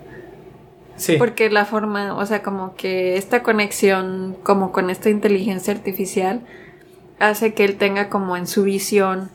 Sí. 0.96 1.16
Porque 1.18 1.50
la 1.50 1.66
forma, 1.66 2.16
o 2.16 2.26
sea, 2.26 2.44
como 2.44 2.76
que 2.76 3.18
esta 3.18 3.42
conexión, 3.42 4.38
como 4.44 4.72
con 4.72 4.92
esta 4.92 5.10
inteligencia 5.10 5.74
artificial, 5.74 6.42
hace 7.20 7.56
que 7.56 7.66
él 7.66 7.78
tenga 7.78 8.10
como 8.10 8.38
en 8.38 8.46
su 8.46 8.64
visión 8.64 9.32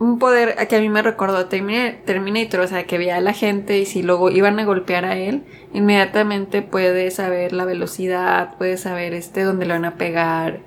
un 0.00 0.18
poder 0.18 0.56
que 0.66 0.76
a 0.76 0.80
mí 0.80 0.88
me 0.88 1.02
recordó 1.02 1.44
Terminator, 1.44 2.60
o 2.60 2.66
sea, 2.66 2.84
que 2.84 2.96
veía 2.96 3.16
a 3.16 3.20
la 3.20 3.34
gente 3.34 3.78
y 3.78 3.84
si 3.84 4.02
luego 4.02 4.30
iban 4.30 4.58
a 4.58 4.64
golpear 4.64 5.04
a 5.04 5.18
él, 5.18 5.44
inmediatamente 5.74 6.62
puede 6.62 7.10
saber 7.10 7.52
la 7.52 7.66
velocidad, 7.66 8.56
puede 8.56 8.78
saber 8.78 9.12
este 9.12 9.42
dónde 9.42 9.66
lo 9.66 9.74
van 9.74 9.84
a 9.84 9.96
pegar 9.96 10.60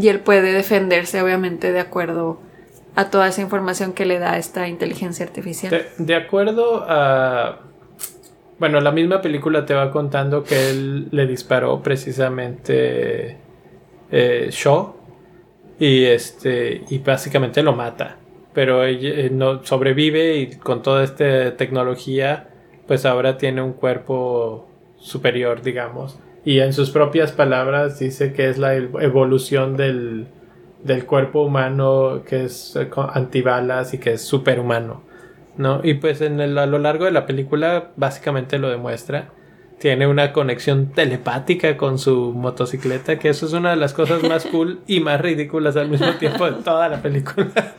y 0.00 0.06
él 0.06 0.20
puede 0.20 0.52
defenderse 0.52 1.20
obviamente 1.20 1.72
de 1.72 1.80
acuerdo 1.80 2.40
a 2.94 3.10
toda 3.10 3.26
esa 3.26 3.42
información 3.42 3.92
que 3.92 4.06
le 4.06 4.20
da 4.20 4.38
esta 4.38 4.68
inteligencia 4.68 5.26
artificial. 5.26 5.86
De, 5.98 6.14
acuerdo 6.14 6.84
a... 6.86 7.58
Bueno, 8.60 8.80
la 8.80 8.92
misma 8.92 9.20
película 9.20 9.66
te 9.66 9.74
va 9.74 9.90
contando 9.90 10.44
que 10.44 10.70
él 10.70 11.08
le 11.10 11.26
disparó 11.26 11.82
precisamente 11.82 13.36
eh, 14.12 14.48
Shaw 14.52 14.94
y 15.80 16.04
este 16.04 16.84
y 16.88 16.98
básicamente 16.98 17.64
lo 17.64 17.72
mata 17.72 18.16
pero 18.54 18.84
ella, 18.84 19.10
eh, 19.10 19.30
sobrevive 19.62 20.36
y 20.36 20.56
con 20.56 20.82
toda 20.82 21.04
esta 21.04 21.56
tecnología, 21.56 22.48
pues 22.86 23.04
ahora 23.06 23.36
tiene 23.38 23.62
un 23.62 23.72
cuerpo 23.72 24.68
superior, 24.98 25.62
digamos. 25.62 26.18
Y 26.44 26.60
en 26.60 26.72
sus 26.72 26.90
propias 26.90 27.32
palabras 27.32 27.98
dice 27.98 28.32
que 28.32 28.48
es 28.48 28.58
la 28.58 28.74
ev- 28.76 29.02
evolución 29.02 29.76
del, 29.76 30.26
del 30.82 31.04
cuerpo 31.04 31.42
humano 31.42 32.22
que 32.26 32.44
es 32.44 32.74
eh, 32.76 32.88
antibalas 33.12 33.92
y 33.94 33.98
que 33.98 34.12
es 34.14 34.22
superhumano. 34.22 35.02
¿no? 35.56 35.80
Y 35.82 35.94
pues 35.94 36.20
en 36.20 36.40
el- 36.40 36.56
a 36.56 36.66
lo 36.66 36.78
largo 36.78 37.04
de 37.04 37.10
la 37.10 37.26
película 37.26 37.90
básicamente 37.96 38.58
lo 38.58 38.70
demuestra. 38.70 39.30
Tiene 39.78 40.06
una 40.06 40.32
conexión 40.32 40.92
telepática 40.92 41.76
con 41.76 41.98
su 41.98 42.32
motocicleta, 42.32 43.18
que 43.18 43.28
eso 43.28 43.46
es 43.46 43.52
una 43.52 43.70
de 43.70 43.76
las 43.76 43.92
cosas 43.92 44.22
más 44.22 44.44
cool 44.46 44.80
y 44.86 45.00
más 45.00 45.20
ridículas 45.20 45.76
al 45.76 45.88
mismo 45.88 46.12
tiempo 46.14 46.46
de 46.50 46.62
toda 46.62 46.88
la 46.88 47.02
película. 47.02 47.48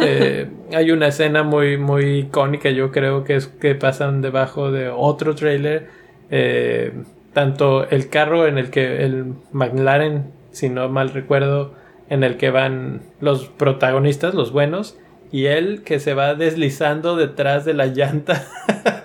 Eh, 0.00 0.48
hay 0.72 0.90
una 0.90 1.08
escena 1.08 1.42
muy, 1.42 1.76
muy 1.76 2.18
icónica, 2.18 2.70
yo 2.70 2.92
creo 2.92 3.24
que 3.24 3.36
es 3.36 3.46
que 3.46 3.74
pasan 3.74 4.22
debajo 4.22 4.70
de 4.70 4.88
otro 4.88 5.34
trailer. 5.34 5.88
eh, 6.30 6.92
tanto 7.32 7.88
el 7.88 8.08
carro 8.08 8.46
en 8.48 8.58
el 8.58 8.70
que 8.70 9.04
el 9.04 9.34
McLaren, 9.52 10.32
si 10.50 10.68
no 10.68 10.88
mal 10.88 11.10
recuerdo, 11.10 11.72
en 12.10 12.24
el 12.24 12.36
que 12.36 12.50
van 12.50 13.02
los 13.20 13.46
protagonistas, 13.46 14.34
los 14.34 14.50
buenos, 14.50 14.98
y 15.30 15.46
él 15.46 15.82
que 15.84 16.00
se 16.00 16.14
va 16.14 16.34
deslizando 16.34 17.16
detrás 17.16 17.64
de 17.64 17.74
la 17.74 17.86
llanta 17.86 18.46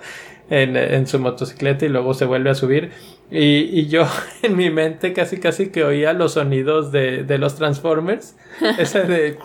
en, 0.50 1.06
su 1.06 1.20
motocicleta 1.20 1.84
y 1.84 1.90
luego 1.90 2.14
se 2.14 2.24
vuelve 2.24 2.50
a 2.50 2.54
subir. 2.54 2.90
Y, 3.30 3.78
y 3.78 3.86
yo 3.86 4.06
en 4.42 4.56
mi 4.56 4.70
mente 4.70 5.12
casi 5.12 5.38
casi 5.38 5.68
que 5.68 5.84
oía 5.84 6.12
los 6.12 6.32
sonidos 6.32 6.92
de, 6.92 7.24
de 7.24 7.38
los 7.38 7.56
Transformers. 7.56 8.36
Ese 8.78 9.02
de... 9.02 9.38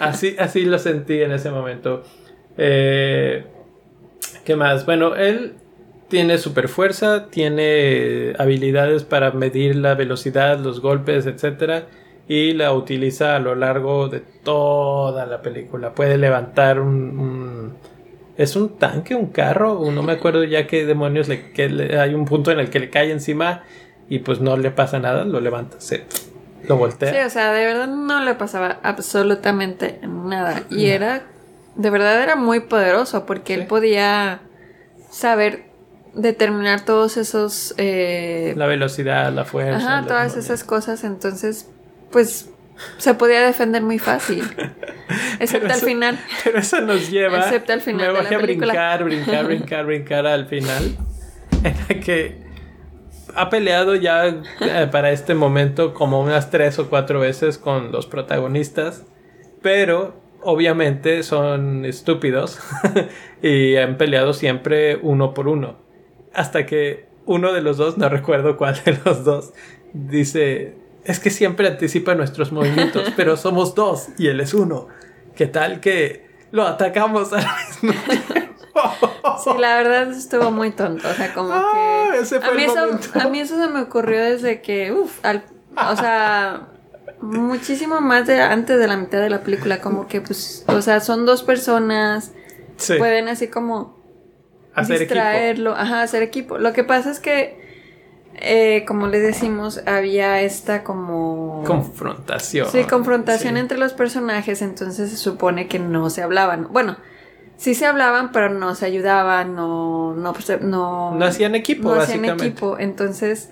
Así, 0.00 0.34
así 0.38 0.64
lo 0.64 0.78
sentí 0.78 1.22
en 1.22 1.30
ese 1.32 1.50
momento. 1.50 2.02
Eh, 2.56 3.44
¿Qué 4.44 4.56
más? 4.56 4.86
Bueno, 4.86 5.14
él 5.14 5.54
tiene 6.08 6.38
super 6.38 6.68
fuerza, 6.68 7.26
tiene 7.30 8.32
habilidades 8.38 9.04
para 9.04 9.30
medir 9.30 9.76
la 9.76 9.94
velocidad, 9.94 10.58
los 10.58 10.80
golpes, 10.80 11.26
etcétera, 11.26 11.86
y 12.26 12.52
la 12.52 12.72
utiliza 12.72 13.36
a 13.36 13.40
lo 13.40 13.54
largo 13.54 14.08
de 14.08 14.20
toda 14.20 15.26
la 15.26 15.42
película. 15.42 15.94
Puede 15.94 16.16
levantar 16.16 16.80
un, 16.80 17.74
es 18.36 18.56
un 18.56 18.78
tanque, 18.78 19.14
un 19.14 19.26
carro, 19.26 19.90
no 19.90 20.02
me 20.02 20.12
acuerdo 20.12 20.44
ya 20.44 20.66
qué 20.66 20.86
demonios 20.86 21.28
le, 21.28 21.52
que 21.52 21.96
hay 21.98 22.14
un 22.14 22.24
punto 22.24 22.50
en 22.50 22.58
el 22.58 22.70
que 22.70 22.80
le 22.80 22.88
cae 22.88 23.12
encima 23.12 23.64
y 24.08 24.20
pues 24.20 24.40
no 24.40 24.56
le 24.56 24.70
pasa 24.70 24.98
nada, 24.98 25.24
lo 25.24 25.40
levanta, 25.40 25.80
se 25.80 26.04
lo 26.68 26.76
voltea. 26.76 27.12
Sí, 27.12 27.18
o 27.26 27.30
sea, 27.30 27.52
de 27.52 27.64
verdad 27.66 27.86
no 27.88 28.20
le 28.24 28.34
pasaba 28.34 28.78
absolutamente 28.82 30.00
nada. 30.06 30.62
Y 30.70 30.86
era, 30.86 31.22
de 31.76 31.90
verdad 31.90 32.22
era 32.22 32.36
muy 32.36 32.60
poderoso 32.60 33.26
porque 33.26 33.54
él 33.54 33.66
podía 33.66 34.40
saber 35.10 35.64
determinar 36.14 36.84
todos 36.84 37.16
esos... 37.16 37.74
eh, 37.78 38.52
La 38.56 38.66
velocidad, 38.66 39.32
la 39.32 39.44
fuerza. 39.44 39.76
ajá, 39.98 40.06
todas 40.06 40.36
esas 40.36 40.64
cosas. 40.64 41.04
Entonces, 41.04 41.68
pues 42.10 42.48
se 42.98 43.14
podía 43.14 43.40
defender 43.42 43.82
muy 43.82 43.98
fácil. 43.98 44.42
Excepto 45.40 45.72
al 45.72 45.80
final. 45.80 46.18
Pero 46.44 46.58
eso 46.58 46.80
nos 46.80 47.10
lleva. 47.10 47.38
Excepto 47.40 47.72
al 47.72 47.80
final 47.80 48.00
Me 48.00 48.06
de 48.06 48.12
voy 48.12 48.30
la 48.30 48.36
a 48.36 48.40
película. 48.40 48.72
brincar, 48.72 49.04
brincar, 49.04 49.44
brincar, 49.46 49.86
brincar 49.86 50.26
al 50.26 50.46
final. 50.46 50.96
En 51.62 51.74
la 51.88 52.00
que 52.02 52.39
ha 53.36 53.50
peleado 53.50 53.94
ya 53.94 54.26
eh, 54.26 54.88
para 54.90 55.10
este 55.10 55.34
momento 55.34 55.94
como 55.94 56.20
unas 56.20 56.50
tres 56.50 56.78
o 56.78 56.88
cuatro 56.88 57.20
veces 57.20 57.58
con 57.58 57.92
los 57.92 58.06
protagonistas. 58.06 59.04
Pero 59.62 60.14
obviamente 60.42 61.22
son 61.22 61.84
estúpidos. 61.84 62.58
y 63.42 63.76
han 63.76 63.96
peleado 63.96 64.32
siempre 64.32 64.96
uno 64.96 65.34
por 65.34 65.48
uno. 65.48 65.76
Hasta 66.34 66.66
que 66.66 67.06
uno 67.26 67.52
de 67.52 67.62
los 67.62 67.76
dos, 67.76 67.98
no 67.98 68.08
recuerdo 68.08 68.56
cuál 68.56 68.80
de 68.84 68.98
los 69.04 69.24
dos, 69.24 69.52
dice. 69.92 70.74
Es 71.04 71.18
que 71.18 71.30
siempre 71.30 71.66
anticipa 71.66 72.14
nuestros 72.14 72.52
movimientos, 72.52 73.10
pero 73.16 73.36
somos 73.36 73.74
dos 73.74 74.08
y 74.18 74.28
él 74.28 74.40
es 74.40 74.52
uno. 74.52 74.88
¿Qué 75.34 75.46
tal 75.46 75.80
que 75.80 76.26
lo 76.50 76.66
atacamos 76.66 77.32
al 77.32 77.44
mismo 77.82 78.02
tiempo? 78.04 78.34
Sí, 79.44 79.50
la 79.58 79.76
verdad 79.76 80.10
estuvo 80.10 80.50
muy 80.50 80.70
tonto. 80.70 81.08
O 81.08 81.12
sea, 81.14 81.32
como 81.32 81.52
Ah, 81.52 82.08
que. 82.12 82.18
ese 82.20 82.40
fue 82.40 82.48
a, 82.50 82.52
mí 82.54 82.64
el 82.64 82.70
eso, 82.70 83.20
a 83.20 83.28
mí 83.28 83.40
eso 83.40 83.56
se 83.58 83.68
me 83.70 83.80
ocurrió 83.82 84.22
desde 84.22 84.60
que. 84.60 84.92
Uf, 84.92 85.24
al- 85.24 85.44
o 85.90 85.96
sea. 85.96 86.68
Muchísimo 87.22 88.00
más 88.00 88.26
de 88.26 88.40
antes 88.40 88.78
de 88.78 88.86
la 88.88 88.96
mitad 88.96 89.18
de 89.20 89.28
la 89.30 89.40
película. 89.42 89.80
Como 89.80 90.06
que, 90.08 90.20
pues. 90.20 90.64
O 90.68 90.80
sea, 90.82 91.00
son 91.00 91.26
dos 91.26 91.42
personas. 91.42 92.32
Sí, 92.76 92.94
Pueden 92.98 93.28
así 93.28 93.48
como. 93.48 93.98
hacer 94.74 94.96
equipo. 94.96 95.14
distraerlo. 95.14 95.74
Ajá, 95.74 96.02
hacer 96.02 96.22
equipo. 96.22 96.58
Lo 96.58 96.72
que 96.72 96.84
pasa 96.84 97.10
es 97.10 97.20
que. 97.20 97.60
eh, 98.42 98.84
como 98.86 99.06
les 99.06 99.22
decimos, 99.22 99.82
había 99.86 100.40
esta 100.40 100.82
como. 100.84 101.62
Confrontación. 101.66 102.68
Sí, 102.70 102.84
confrontación 102.84 103.54
Sí. 103.54 103.60
entre 103.60 103.76
los 103.78 103.92
personajes, 103.92 104.62
entonces 104.62 105.10
se 105.10 105.16
supone 105.16 105.68
que 105.68 105.78
no 105.78 106.08
se 106.10 106.22
hablaban. 106.22 106.68
Bueno, 106.70 106.96
sí 107.60 107.74
se 107.74 107.84
hablaban, 107.86 108.32
pero 108.32 108.48
no 108.48 108.74
se 108.74 108.86
ayudaban, 108.86 109.54
no, 109.54 110.14
no, 110.14 110.32
pues, 110.32 110.60
no, 110.62 111.14
No 111.14 111.24
hacían 111.26 111.54
equipo, 111.54 111.94
no 111.94 112.00
hacían 112.00 112.24
equipo. 112.24 112.78
Entonces, 112.78 113.50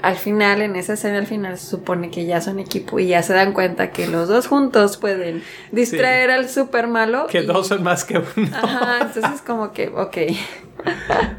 al 0.00 0.16
final, 0.16 0.62
en 0.62 0.74
esa 0.74 0.94
escena 0.94 1.18
al 1.18 1.26
final 1.26 1.56
se 1.58 1.66
supone 1.66 2.10
que 2.10 2.24
ya 2.24 2.40
son 2.40 2.58
equipo 2.58 2.98
y 2.98 3.06
ya 3.08 3.22
se 3.22 3.34
dan 3.34 3.52
cuenta 3.52 3.90
que 3.90 4.06
los 4.08 4.26
dos 4.26 4.46
juntos 4.48 4.96
pueden 4.96 5.42
distraer 5.70 6.30
al 6.30 6.48
super 6.48 6.88
malo. 6.88 7.26
Que 7.28 7.42
y- 7.42 7.46
dos 7.46 7.68
son 7.68 7.82
más 7.82 8.04
que 8.04 8.18
uno. 8.18 8.48
Ajá, 8.56 8.98
entonces 9.02 9.42
como 9.42 9.72
que, 9.72 9.88
ok. 9.88 10.16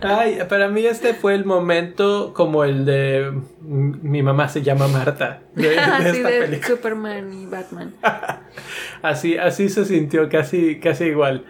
Ay, 0.01 0.39
para 0.47 0.69
mí 0.69 0.85
este 0.85 1.13
fue 1.13 1.33
el 1.35 1.43
momento 1.43 2.31
como 2.33 2.63
el 2.63 2.85
de 2.85 3.33
mi 3.61 4.23
mamá 4.23 4.47
se 4.47 4.61
llama 4.61 4.87
Marta 4.87 5.41
de, 5.55 5.69
de 5.69 5.79
Así 5.79 6.17
esta 6.17 6.29
de 6.29 6.39
película. 6.43 6.67
Superman 6.67 7.33
y 7.33 7.45
Batman. 7.47 7.93
Así, 9.01 9.37
así 9.37 9.67
se 9.67 9.83
sintió 9.83 10.29
casi, 10.29 10.79
casi 10.79 11.05
igual. 11.05 11.45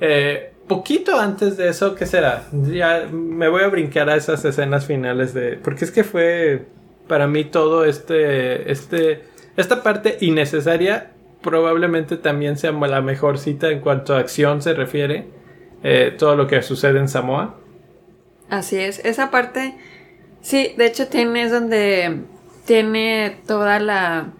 Eh, 0.00 0.52
poquito 0.66 1.18
antes 1.18 1.56
de 1.56 1.68
eso, 1.68 1.94
¿qué 1.94 2.06
será? 2.06 2.44
Ya 2.52 3.08
me 3.10 3.48
voy 3.48 3.62
a 3.62 3.68
brincar 3.68 4.08
a 4.08 4.16
esas 4.16 4.44
escenas 4.44 4.86
finales 4.86 5.34
de. 5.34 5.56
Porque 5.56 5.84
es 5.84 5.90
que 5.90 6.04
fue 6.04 6.66
para 7.08 7.26
mí 7.26 7.44
todo 7.44 7.84
este. 7.84 8.70
este 8.70 9.22
esta 9.56 9.82
parte 9.82 10.16
innecesaria 10.20 11.12
probablemente 11.42 12.16
también 12.16 12.56
sea 12.56 12.72
la 12.72 13.02
mejor 13.02 13.38
cita 13.38 13.68
en 13.70 13.80
cuanto 13.80 14.16
a 14.16 14.18
acción 14.18 14.62
se 14.62 14.74
refiere. 14.74 15.28
eh, 15.84 16.14
todo 16.18 16.34
lo 16.34 16.46
que 16.46 16.62
sucede 16.62 16.98
en 16.98 17.08
Samoa. 17.08 17.56
Así 18.48 18.78
es, 18.78 19.04
esa 19.04 19.30
parte, 19.30 19.76
sí, 20.40 20.72
de 20.76 20.86
hecho 20.86 21.08
tiene 21.08 21.42
es 21.42 21.52
donde 21.52 22.22
tiene 22.64 23.38
toda 23.46 23.78
la... 23.78 24.32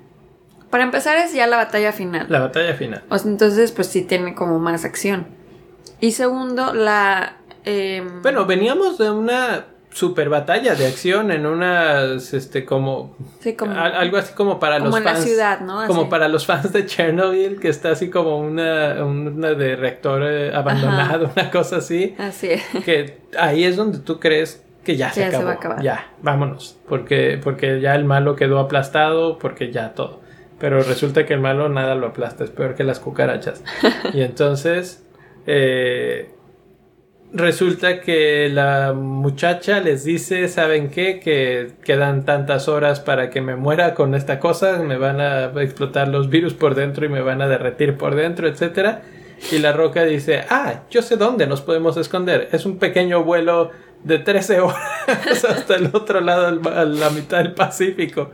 Para 0.71 0.85
empezar 0.85 1.19
es 1.19 1.35
ya 1.35 1.47
la 1.47 1.57
batalla 1.57 1.93
final. 1.93 2.27
La 2.29 2.41
batalla 2.41 2.75
final. 2.75 3.05
O 3.11 3.19
sea, 3.19 3.31
entonces 3.31 3.71
pues 3.73 3.89
sí 3.89 4.03
tiene 4.03 4.35
como 4.35 4.59
más 4.59 4.85
acción. 4.85 5.27
Y 6.01 6.13
segundo, 6.13 6.75
la... 6.75 7.37
em, 7.65 8.23
Bueno, 8.23 8.45
veníamos 8.47 8.99
de 8.99 9.11
una 9.11 9.67
super 9.91 10.29
batalla 10.29 10.75
de 10.75 10.87
acción 10.89 11.31
en 11.31 11.47
unas, 11.47 12.35
este, 12.35 12.65
como, 12.65 13.17
Sí, 13.39 13.55
como- 13.55 13.73
al- 13.79 13.95
algo 13.95 14.17
así 14.17 14.35
como 14.35 14.59
para 14.59 14.79
como 14.79 14.91
los 14.91 14.99
en 14.99 15.05
la 15.05 15.13
fans, 15.13 15.25
ciudad, 15.25 15.61
¿no? 15.61 15.87
como 15.87 16.01
Así. 16.03 16.11
para 16.11 16.27
los 16.29 16.47
fans 16.47 16.73
de 16.73 16.85
Chernobyl, 16.85 17.61
que 17.61 17.69
está 17.69 17.91
así 17.93 18.11
como 18.11 18.39
una, 18.39 19.05
una 19.05 19.51
de 19.55 19.77
reactor 19.77 20.23
eh, 20.25 20.53
abandonado, 20.53 21.31
una 21.37 21.49
cosa 21.51 21.77
así, 21.77 22.17
Así 22.19 22.51
es. 22.51 22.63
que 22.85 23.21
ahí 23.39 23.63
es 23.65 23.77
donde 23.77 23.99
tú 24.01 24.19
crees 24.19 24.65
que 24.83 24.97
ya 24.97 25.13
se 25.13 25.21
Ya 25.21 25.31
se 25.31 25.37
acabó, 25.37 25.45
va 25.47 25.53
a 25.53 25.55
acabar. 25.55 25.83
ya, 25.83 26.09
vámonos, 26.23 26.77
porque, 26.89 27.41
porque 27.43 27.81
ya 27.81 27.95
el 27.95 28.05
malo 28.05 28.35
quedó 28.35 28.59
aplastado, 28.59 29.39
porque 29.39 29.71
ya 29.71 29.95
todo, 29.95 30.21
pero 30.59 30.83
resulta 30.83 31.25
que 31.25 31.35
el 31.35 31.41
malo 31.41 31.69
nada 31.69 31.95
lo 31.95 32.09
aplasta, 32.09 32.43
es 32.43 32.51
peor 32.51 32.75
que 32.75 32.83
las 32.83 32.99
cucarachas, 32.99 33.63
y 34.13 34.23
entonces, 34.23 35.05
eh, 35.47 36.31
resulta 37.33 38.01
que 38.01 38.49
la 38.53 38.93
muchacha 38.93 39.81
les 39.81 40.05
dice, 40.05 40.49
¿saben 40.49 40.91
qué? 40.91 41.21
Que 41.21 41.73
quedan 41.85 42.25
tantas 42.25 42.69
horas 42.69 43.01
para 43.01 43.31
que 43.31 43.41
me 43.41 43.57
muera 43.57 43.95
con 43.95 44.15
esta 44.15 44.39
cosa, 44.39 44.79
me 44.79 44.97
van 44.97 45.21
a 45.21 45.47
explotar 45.63 46.09
los 46.09 46.31
virus 46.31 46.55
por 46.55 46.75
dentro 46.75 47.05
y 47.05 47.09
me 47.09 47.21
van 47.21 47.43
a 47.43 47.49
derretir 47.49 47.97
por 47.97 48.15
dentro, 48.15 48.49
etcétera. 48.49 49.03
Y 49.53 49.59
la 49.59 49.73
roca 49.73 50.05
dice, 50.05 50.45
ah, 50.49 50.85
yo 50.91 51.03
sé 51.03 51.17
dónde 51.17 51.47
nos 51.47 51.61
podemos 51.61 51.97
esconder. 51.97 52.49
Es 52.53 52.65
un 52.65 52.79
pequeño 52.79 53.25
vuelo 53.25 53.71
de 54.05 54.19
13 54.19 54.61
horas 54.61 55.45
hasta 55.45 55.77
el 55.77 55.91
otro 55.93 56.21
lado, 56.21 56.61
a 56.71 56.85
la 56.85 57.11
mitad 57.11 57.39
del 57.39 57.53
Pacífico. 57.53 58.31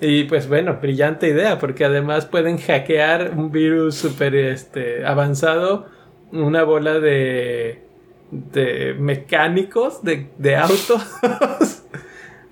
Y 0.00 0.24
pues 0.24 0.48
bueno, 0.48 0.78
brillante 0.80 1.28
idea, 1.28 1.58
porque 1.58 1.84
además 1.84 2.26
pueden 2.26 2.58
hackear 2.58 3.32
un 3.36 3.50
virus 3.50 3.96
súper 3.96 4.34
este, 4.36 5.04
avanzado, 5.04 5.86
una 6.32 6.62
bola 6.64 6.98
de, 7.00 7.82
de 8.30 8.94
mecánicos, 8.98 10.02
de, 10.02 10.28
de 10.38 10.56
autos, 10.56 11.02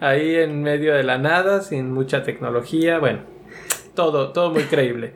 ahí 0.01 0.37
en 0.37 0.62
medio 0.62 0.95
de 0.95 1.03
la 1.03 1.18
nada, 1.18 1.62
sin 1.62 1.93
mucha 1.93 2.22
tecnología, 2.22 2.99
bueno, 2.99 3.20
todo, 3.95 4.33
todo 4.33 4.51
muy 4.51 4.64
creíble. 4.64 5.14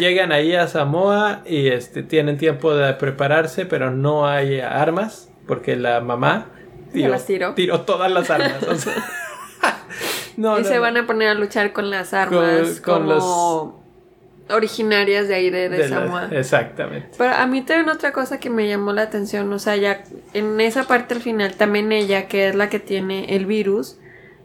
llegan 0.00 0.32
ahí 0.32 0.54
a 0.54 0.66
Samoa 0.66 1.42
y 1.46 1.68
este, 1.68 2.02
tienen 2.02 2.38
tiempo 2.38 2.74
de 2.74 2.94
prepararse, 2.94 3.66
pero 3.66 3.90
no 3.90 4.26
hay 4.26 4.60
armas 4.60 5.30
porque 5.46 5.76
la 5.76 6.00
mamá 6.00 6.46
las 6.94 7.26
tiró. 7.26 7.54
todas 7.82 8.10
las 8.10 8.30
armas. 8.30 8.62
o 8.62 8.74
sea. 8.76 8.94
No, 10.36 10.58
y 10.58 10.62
no, 10.62 10.68
se 10.68 10.74
no. 10.74 10.80
van 10.80 10.96
a 10.96 11.06
poner 11.06 11.28
a 11.28 11.34
luchar 11.34 11.72
con 11.72 11.90
las 11.90 12.12
armas 12.12 12.80
con 12.80 13.04
como 13.06 13.83
originarias 14.50 15.28
de 15.28 15.34
ahí 15.34 15.50
de, 15.50 15.68
de 15.68 15.76
de 15.78 15.88
la- 15.88 16.00
Samoa. 16.00 16.28
exactamente. 16.32 17.08
Pero 17.16 17.32
a 17.34 17.46
mí 17.46 17.62
también 17.62 17.88
otra 17.88 18.12
cosa 18.12 18.38
que 18.40 18.50
me 18.50 18.68
llamó 18.68 18.92
la 18.92 19.02
atención, 19.02 19.52
o 19.52 19.58
sea, 19.58 19.76
ya 19.76 20.04
en 20.34 20.60
esa 20.60 20.84
parte 20.84 21.14
al 21.14 21.20
final, 21.20 21.54
también 21.54 21.92
ella, 21.92 22.28
que 22.28 22.48
es 22.48 22.54
la 22.54 22.68
que 22.68 22.78
tiene 22.78 23.34
el 23.36 23.46
virus, 23.46 23.96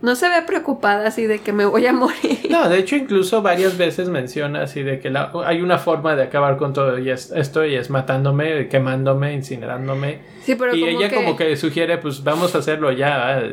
no 0.01 0.15
se 0.15 0.29
ve 0.29 0.35
preocupada 0.47 1.05
así 1.07 1.27
de 1.27 1.39
que 1.39 1.51
me 1.51 1.65
voy 1.65 1.85
a 1.85 1.91
morir. 1.93 2.39
No, 2.49 2.67
de 2.69 2.77
hecho 2.79 2.95
incluso 2.95 3.41
varias 3.41 3.77
veces 3.77 4.07
menciona 4.09 4.63
así 4.63 4.81
de 4.81 4.99
que 4.99 5.09
la- 5.09 5.31
hay 5.45 5.61
una 5.61 5.77
forma 5.77 6.15
de 6.15 6.23
acabar 6.23 6.55
con 6.57 6.71
todo 6.73 6.97
y 6.97 7.09
es- 7.09 7.31
esto 7.35 7.65
y 7.65 7.75
es 7.75 7.89
matándome, 7.89 8.69
quemándome, 8.69 9.33
incinerándome. 9.33 10.19
Sí, 10.43 10.55
pero 10.55 10.73
y 10.75 10.79
como 10.79 10.91
ella 10.97 11.09
que- 11.09 11.15
como 11.15 11.35
que 11.35 11.55
sugiere, 11.57 11.97
pues 11.97 12.23
vamos 12.23 12.55
a 12.55 12.59
hacerlo 12.59 12.91
ya. 12.93 13.43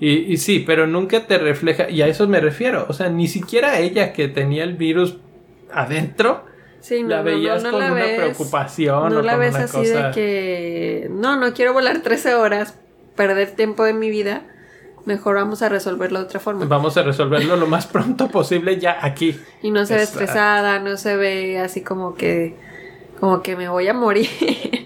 Y, 0.00 0.32
y 0.32 0.36
sí, 0.38 0.64
pero 0.66 0.86
nunca 0.86 1.26
te 1.26 1.36
refleja, 1.36 1.90
y 1.90 2.00
a 2.00 2.06
eso 2.06 2.26
me 2.26 2.40
refiero, 2.40 2.86
o 2.88 2.94
sea, 2.94 3.10
ni 3.10 3.28
siquiera 3.28 3.78
ella 3.78 4.14
que 4.14 4.28
tenía 4.28 4.64
el 4.64 4.72
virus 4.72 5.18
adentro, 5.72 6.44
Sí, 6.80 7.02
la 7.02 7.20
veías 7.20 7.62
con 7.62 7.74
una 7.74 7.92
preocupación 8.16 9.12
No 9.12 9.18
o 9.18 9.22
la 9.22 9.36
ves 9.36 9.54
así 9.54 9.76
cosa- 9.76 10.06
de 10.08 10.10
que, 10.14 11.08
no, 11.10 11.36
no 11.38 11.52
quiero 11.52 11.74
volar 11.74 11.98
13 12.00 12.34
horas, 12.34 12.74
perder 13.16 13.50
tiempo 13.50 13.84
de 13.84 13.92
mi 13.92 14.08
vida, 14.08 14.44
mejor 15.04 15.34
vamos 15.36 15.60
a 15.60 15.68
resolverlo 15.68 16.20
de 16.20 16.24
otra 16.24 16.40
forma. 16.40 16.64
vamos 16.64 16.96
a 16.96 17.02
resolverlo 17.02 17.56
lo 17.56 17.66
más 17.66 17.86
pronto 17.86 18.28
posible 18.28 18.78
ya 18.78 18.96
aquí. 19.04 19.38
Y 19.62 19.70
no 19.70 19.84
se 19.84 19.94
ve 19.94 20.00
Exacto. 20.00 20.20
estresada, 20.24 20.78
no 20.78 20.96
se 20.96 21.16
ve 21.16 21.58
así 21.58 21.82
como 21.82 22.14
que, 22.14 22.54
como 23.20 23.42
que 23.42 23.56
me 23.56 23.68
voy 23.68 23.86
a 23.88 23.92
morir. 23.94 24.28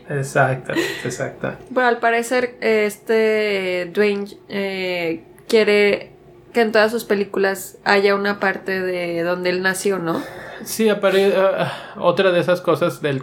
Exactamente, 0.09 0.89
exactamente. 1.05 1.64
Pero 1.72 1.87
al 1.87 1.99
parecer, 1.99 2.57
este 2.61 3.91
Dwayne 3.95 4.26
eh, 4.49 5.22
quiere 5.49 6.11
que 6.53 6.61
en 6.61 6.72
todas 6.72 6.91
sus 6.91 7.05
películas 7.05 7.78
haya 7.85 8.14
una 8.14 8.41
parte 8.41 8.80
de 8.80 9.22
donde 9.22 9.51
él 9.51 9.62
nació, 9.62 9.99
¿no? 9.99 10.22
Sí, 10.64 10.88
apare- 10.88 11.32
ah, 11.36 11.94
otra 11.98 12.32
de 12.32 12.40
esas 12.40 12.60
cosas 12.60 13.00
del 13.02 13.22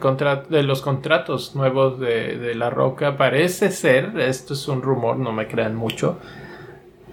de 0.50 0.64
los 0.64 0.82
contratos 0.82 1.56
nuevos 1.56 2.00
de, 2.00 2.38
de 2.38 2.56
La 2.56 2.70
Roca 2.70 3.18
parece 3.18 3.72
ser, 3.72 4.20
esto 4.20 4.54
es 4.54 4.68
un 4.68 4.82
rumor, 4.82 5.18
no 5.18 5.32
me 5.32 5.48
crean 5.48 5.76
mucho, 5.76 6.20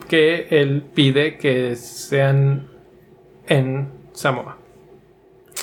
que 0.08 0.48
él 0.50 0.82
pide 0.94 1.38
que 1.38 1.76
sean 1.76 2.68
en 3.46 3.88
Samoa. 4.12 4.56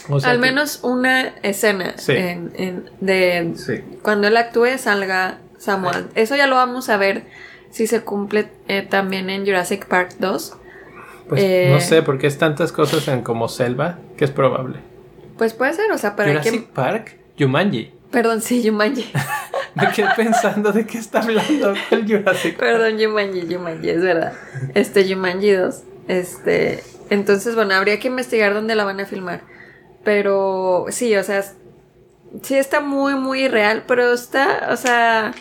O 0.09 0.19
sea 0.19 0.31
Al 0.31 0.37
que- 0.37 0.41
menos 0.41 0.79
una 0.83 1.27
escena 1.43 1.93
Sí. 1.97 2.13
en, 2.13 2.51
en- 2.55 2.89
de 3.01 3.53
Sí. 3.55 3.81
cuando 4.03 4.27
él 4.27 4.37
actúe 4.37 4.77
salga 4.77 5.39
Samuel. 5.57 6.07
Eso 6.15 6.35
ya 6.35 6.47
lo 6.47 6.55
vamos 6.55 6.89
a 6.89 6.97
ver 6.97 7.23
si 7.71 7.87
se 7.87 8.01
cumple 8.01 8.49
eh, 8.67 8.83
también 8.87 9.29
en 9.29 9.45
Jurassic 9.45 9.85
Park 9.87 10.15
2. 10.19 10.57
Pues 11.29 11.41
eh, 11.41 11.69
no 11.71 11.79
sé, 11.81 12.03
porque 12.03 12.27
es 12.27 12.37
tantas 12.37 12.71
cosas 12.71 13.07
en 13.07 13.21
como 13.23 13.47
selva 13.47 13.97
que 14.17 14.25
es 14.25 14.31
probable. 14.31 14.79
Pues 15.37 15.53
puede 15.53 15.73
ser, 15.73 15.91
o 15.91 15.97
sea, 15.97 16.15
hay 16.17 16.29
Jurassic 16.31 16.51
que... 16.67 16.73
Park, 16.73 17.17
Jumanji. 17.37 17.91
Perdón, 18.11 18.41
sí, 18.41 18.63
Jumanji. 18.65 19.11
Me 19.75 19.89
quedé 19.91 20.07
pensando 20.15 20.71
de 20.71 20.85
qué 20.85 20.97
está 20.97 21.19
hablando 21.19 21.73
el 21.91 22.05
Jurassic 22.07 22.55
Park. 22.57 22.59
Perdón, 22.71 22.97
Jumanji, 22.99 23.53
Jumanji, 23.53 23.89
es 23.89 24.01
verdad. 24.01 24.33
Este, 24.73 25.05
Jumanji 25.13 25.51
2. 25.51 25.83
Este, 26.07 26.81
entonces, 27.09 27.55
bueno, 27.55 27.73
habría 27.75 27.99
que 27.99 28.07
investigar 28.07 28.53
dónde 28.53 28.75
la 28.75 28.85
van 28.85 28.99
a 29.01 29.05
filmar. 29.05 29.41
Pero 30.05 30.85
sí, 30.89 31.15
o 31.17 31.23
sea, 31.23 31.43
sí 32.41 32.55
está 32.55 32.79
muy, 32.79 33.15
muy 33.15 33.47
real, 33.47 33.83
pero 33.87 34.13
está, 34.13 34.69
o 34.71 34.77
sea, 34.77 35.33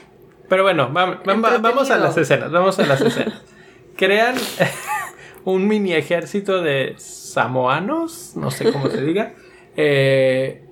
Pero 0.48 0.62
bueno, 0.64 0.90
vam- 0.92 1.20
va- 1.44 1.58
vamos 1.58 1.90
a 1.90 1.98
las 1.98 2.16
escenas, 2.16 2.50
vamos 2.50 2.78
a 2.78 2.86
las 2.86 3.00
escenas. 3.00 3.42
Crean 3.96 4.34
un 5.44 5.68
mini 5.68 5.92
ejército 5.92 6.62
de 6.62 6.94
samoanos, 7.34 8.32
no 8.36 8.50
sé 8.50 8.72
cómo 8.72 8.88
se 8.88 9.02
diga, 9.02 9.34
eh, 9.76 10.64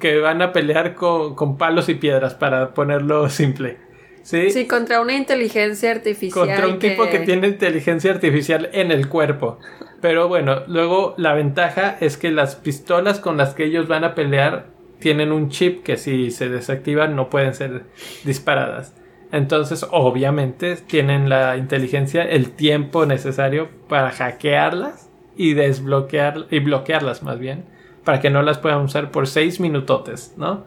que 0.00 0.18
van 0.18 0.42
a 0.42 0.52
pelear 0.52 0.94
con, 0.94 1.34
con 1.34 1.58
palos 1.58 1.88
y 1.88 1.94
piedras, 1.94 2.34
para 2.34 2.74
ponerlo 2.74 3.28
simple. 3.28 3.78
¿Sí? 4.22 4.50
sí, 4.50 4.66
contra 4.66 5.00
una 5.00 5.14
inteligencia 5.14 5.90
artificial. 5.90 6.46
Contra 6.46 6.68
un 6.68 6.78
tipo 6.78 7.08
que 7.08 7.20
tiene 7.20 7.48
inteligencia 7.48 8.10
artificial 8.10 8.68
en 8.74 8.90
el 8.90 9.08
cuerpo. 9.08 9.58
Pero 10.02 10.28
bueno, 10.28 10.64
luego 10.66 11.14
la 11.16 11.32
ventaja 11.32 11.96
es 12.00 12.18
que 12.18 12.30
las 12.30 12.54
pistolas 12.54 13.20
con 13.20 13.38
las 13.38 13.54
que 13.54 13.64
ellos 13.64 13.88
van 13.88 14.04
a 14.04 14.14
pelear 14.14 14.66
tienen 14.98 15.32
un 15.32 15.48
chip 15.48 15.82
que 15.82 15.96
si 15.96 16.30
se 16.30 16.48
desactivan 16.50 17.16
no 17.16 17.30
pueden 17.30 17.54
ser 17.54 17.84
disparadas. 18.24 18.94
Entonces, 19.32 19.86
obviamente, 19.90 20.76
tienen 20.76 21.28
la 21.28 21.56
inteligencia, 21.56 22.22
el 22.22 22.50
tiempo 22.50 23.06
necesario 23.06 23.68
para 23.88 24.10
hackearlas 24.10 25.07
y 25.38 25.54
desbloquear 25.54 26.46
y 26.50 26.58
bloquearlas 26.58 27.22
más 27.22 27.38
bien, 27.38 27.64
para 28.04 28.20
que 28.20 28.28
no 28.28 28.42
las 28.42 28.58
puedan 28.58 28.80
usar 28.80 29.10
por 29.10 29.26
seis 29.26 29.60
minutotes, 29.60 30.34
¿no? 30.36 30.66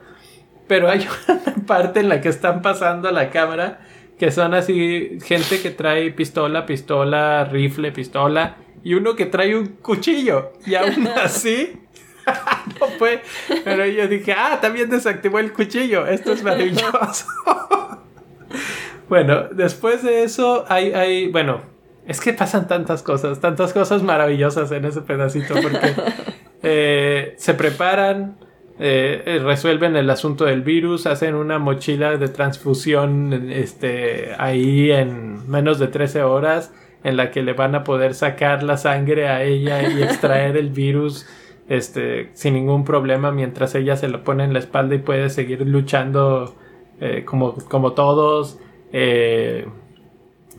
Pero 0.67 0.89
hay 0.89 1.07
una 1.27 1.67
parte 1.67 1.99
en 1.99 2.09
la 2.09 2.21
que 2.21 2.29
están 2.29 2.63
pasando 2.63 3.11
la 3.11 3.29
cámara 3.29 3.81
que 4.17 4.31
son 4.31 4.53
así 4.53 5.17
gente 5.23 5.61
que 5.61 5.71
trae 5.71 6.11
pistola, 6.11 6.67
pistola, 6.67 7.43
rifle, 7.45 7.91
pistola 7.91 8.55
y 8.83 8.93
uno 8.93 9.15
que 9.15 9.25
trae 9.25 9.55
un 9.55 9.65
cuchillo 9.81 10.53
y 10.63 10.75
aún 10.75 11.07
así 11.07 11.73
no 12.79 12.85
fue. 12.99 13.23
Pero 13.63 13.85
yo 13.87 14.07
dije, 14.07 14.33
ah, 14.37 14.59
también 14.61 14.91
desactivó 14.91 15.39
el 15.39 15.51
cuchillo, 15.51 16.05
esto 16.05 16.33
es 16.33 16.43
maravilloso. 16.43 17.25
bueno, 19.09 19.45
después 19.51 20.03
de 20.03 20.23
eso 20.23 20.65
hay, 20.69 20.93
hay, 20.93 21.27
bueno, 21.29 21.61
es 22.05 22.19
que 22.19 22.33
pasan 22.33 22.67
tantas 22.67 23.03
cosas, 23.03 23.39
tantas 23.39 23.73
cosas 23.73 24.03
maravillosas 24.03 24.71
en 24.71 24.85
ese 24.85 25.01
pedacito 25.01 25.53
porque 25.61 25.93
eh, 26.63 27.35
se 27.37 27.53
preparan, 27.53 28.37
eh, 28.79 29.39
resuelven 29.43 29.95
el 29.95 30.09
asunto 30.09 30.45
del 30.45 30.61
virus, 30.61 31.05
hacen 31.05 31.35
una 31.35 31.59
mochila 31.59 32.17
de 32.17 32.27
transfusión 32.27 33.51
este, 33.51 34.31
ahí 34.39 34.91
en 34.91 35.47
menos 35.49 35.77
de 35.79 35.87
13 35.87 36.23
horas 36.23 36.73
en 37.03 37.17
la 37.17 37.31
que 37.31 37.43
le 37.43 37.53
van 37.53 37.75
a 37.75 37.83
poder 37.83 38.13
sacar 38.13 38.63
la 38.63 38.77
sangre 38.77 39.27
a 39.27 39.43
ella 39.43 39.87
y 39.87 40.01
extraer 40.01 40.57
el 40.57 40.69
virus 40.69 41.27
este, 41.69 42.31
sin 42.33 42.55
ningún 42.55 42.83
problema 42.83 43.31
mientras 43.31 43.75
ella 43.75 43.95
se 43.95 44.07
lo 44.07 44.23
pone 44.23 44.43
en 44.43 44.53
la 44.53 44.59
espalda 44.59 44.95
y 44.95 44.99
puede 44.99 45.29
seguir 45.29 45.61
luchando 45.61 46.55
eh, 46.99 47.23
como, 47.25 47.53
como 47.53 47.93
todos, 47.93 48.59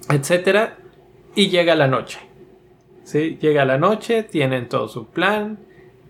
etcétera. 0.08 0.78
Y 1.34 1.48
llega 1.48 1.74
la 1.74 1.88
noche. 1.88 2.18
¿sí? 3.04 3.38
Llega 3.40 3.64
la 3.64 3.78
noche, 3.78 4.22
tienen 4.22 4.68
todo 4.68 4.88
su 4.88 5.06
plan, 5.06 5.58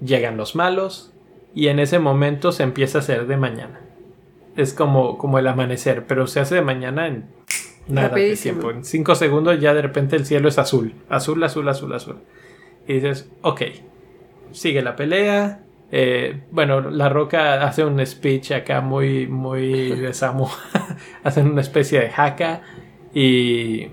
llegan 0.04 0.36
los 0.36 0.54
malos 0.54 1.12
y 1.54 1.68
en 1.68 1.78
ese 1.78 1.98
momento 1.98 2.52
se 2.52 2.62
empieza 2.62 2.98
a 2.98 3.00
hacer 3.00 3.26
de 3.26 3.36
mañana. 3.36 3.80
Es 4.56 4.74
como, 4.74 5.16
como 5.18 5.38
el 5.38 5.46
amanecer, 5.46 6.06
pero 6.06 6.26
se 6.26 6.40
hace 6.40 6.56
de 6.56 6.62
mañana 6.62 7.06
en 7.06 7.26
nada 7.88 8.14
de 8.14 8.36
tiempo. 8.36 8.70
En 8.70 8.84
cinco 8.84 9.14
segundos 9.14 9.60
ya 9.60 9.74
de 9.74 9.82
repente 9.82 10.16
el 10.16 10.26
cielo 10.26 10.48
es 10.48 10.58
azul. 10.58 10.94
Azul, 11.08 11.42
azul, 11.42 11.68
azul, 11.68 11.92
azul. 11.94 12.16
Y 12.86 12.94
dices, 12.94 13.30
ok, 13.42 13.62
sigue 14.52 14.82
la 14.82 14.96
pelea. 14.96 15.62
eh, 15.90 16.42
bueno, 16.50 16.80
La 16.90 17.08
Roca 17.08 17.62
hace 17.64 17.84
un 17.84 18.04
speech 18.04 18.52
acá 18.52 18.80
muy, 18.80 19.26
muy 19.26 19.90
de 19.92 20.12
Samu. 20.12 20.48
hacen 21.24 21.50
una 21.50 21.60
especie 21.60 22.00
de 22.00 22.10
jaca 22.10 22.62
y, 23.14 23.88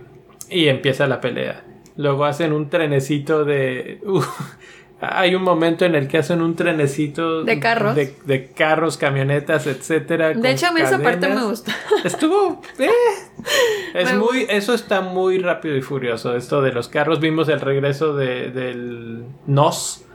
y 0.50 0.68
empieza 0.68 1.08
la 1.08 1.22
pelea. 1.22 1.64
Luego 1.96 2.26
hacen 2.26 2.54
un 2.54 2.70
trenecito 2.70 3.44
de... 3.46 4.00
uh, 4.06 4.22
hay 5.02 5.34
un 5.36 5.44
momento 5.44 5.86
en 5.86 5.96
el 5.96 6.08
que 6.10 6.18
hacen 6.18 6.42
un 6.42 6.56
trenecito 6.58 7.44
De 7.44 7.58
carros. 7.60 7.96
de, 7.96 8.16
de 8.26 8.48
carros, 8.52 8.98
camionetas, 8.98 9.66
etcétera. 9.68 10.34
De 10.34 10.52
hecho, 10.52 10.68
a 10.68 10.72
mí 10.74 10.82
esa 10.82 11.00
parte 11.00 11.28
me 11.30 11.42
gusta. 11.44 11.74
Estuvo. 12.04 12.62
eh, 12.80 12.90
es 13.94 14.12
Me 14.12 14.18
muy. 14.20 14.40
gusta. 14.40 14.54
Eso 14.54 14.74
está 14.74 15.00
muy 15.02 15.40
rápido 15.40 15.78
y 15.78 15.82
furioso. 15.82 16.36
Esto 16.36 16.62
de 16.62 16.74
los 16.74 16.90
carros. 16.90 17.20
Vimos 17.22 17.48
el 17.50 17.62
regreso 17.62 18.14
de, 18.16 18.50
del 18.52 19.24
NOS. 19.48 20.06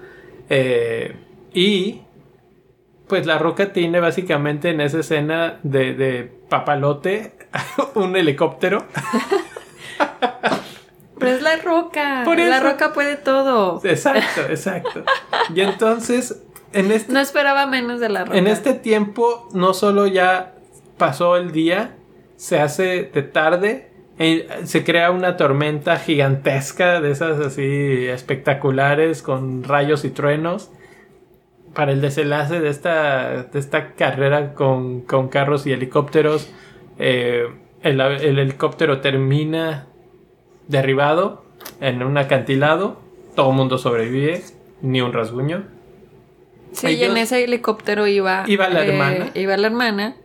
eh, 0.51 1.14
y. 1.55 2.01
Pues 3.09 3.26
la 3.26 3.37
roca 3.39 3.72
tiene 3.74 4.01
básicamente 4.01 4.70
en 4.70 4.80
esa 4.80 5.01
escena 5.01 5.59
de, 5.62 5.93
de 5.95 6.30
papalote 6.49 7.35
un 7.95 8.16
helicóptero. 8.16 8.85
Pero 11.18 11.36
es 11.36 11.42
la 11.42 11.57
roca. 11.57 12.22
Por 12.24 12.38
La 12.38 12.57
eso. 12.59 12.66
roca 12.66 12.92
puede 12.92 13.16
todo. 13.16 13.80
Exacto, 13.84 14.42
exacto. 14.51 15.05
Y 15.55 15.61
entonces, 15.61 16.42
en 16.72 16.90
este 16.90 17.12
No 17.12 17.20
esperaba 17.20 17.66
menos 17.66 18.01
de 18.01 18.09
la 18.09 18.24
roca. 18.24 18.36
En 18.36 18.47
este 18.47 18.74
tiempo 18.74 19.49
no 19.55 19.74
solo 19.74 20.07
ya 20.07 20.55
pasó 20.99 21.36
el 21.36 21.53
día, 21.53 21.97
se 22.36 22.59
hace 22.61 23.11
de 23.14 23.22
tarde, 23.22 23.90
eh, 24.18 24.49
se 24.64 24.84
crea 24.84 25.11
una 25.11 25.36
tormenta 25.36 25.97
gigantesca 25.97 27.01
de 27.01 27.11
esas 27.12 27.38
así 27.40 28.07
espectaculares 28.07 29.22
con 29.22 29.64
rayos 29.64 30.05
y 30.05 30.11
truenos. 30.11 30.70
para 31.74 31.90
el 31.90 32.01
desenlace 32.01 32.61
de 32.61 32.68
esta, 32.70 33.42
de 33.45 33.59
esta 33.59 33.95
carrera 33.95 34.55
con, 34.55 35.01
con 35.01 35.26
carros 35.28 35.66
y 35.66 35.72
helicópteros, 35.72 36.49
eh, 37.01 37.47
el, 37.85 38.01
el 38.01 38.39
helicóptero 38.39 39.01
termina 39.01 39.87
derribado 40.66 41.45
en 41.80 42.03
un 42.03 42.18
acantilado, 42.18 42.99
todo 43.37 43.51
el 43.51 43.57
mundo 43.57 43.78
sobrevive, 43.78 44.43
ni 44.80 45.01
un 45.01 45.12
rasguño. 45.12 45.64
Sí, 46.72 46.89
y 46.89 47.05
en 47.05 47.16
ese 47.16 47.45
helicóptero 47.45 48.07
iba... 48.07 48.45
Iba 48.47 48.68
la 48.68 48.85
eh, 48.85 48.89
hermana. 48.89 49.30
Iba 49.35 49.57
la 49.57 49.66
hermana, 49.66 50.16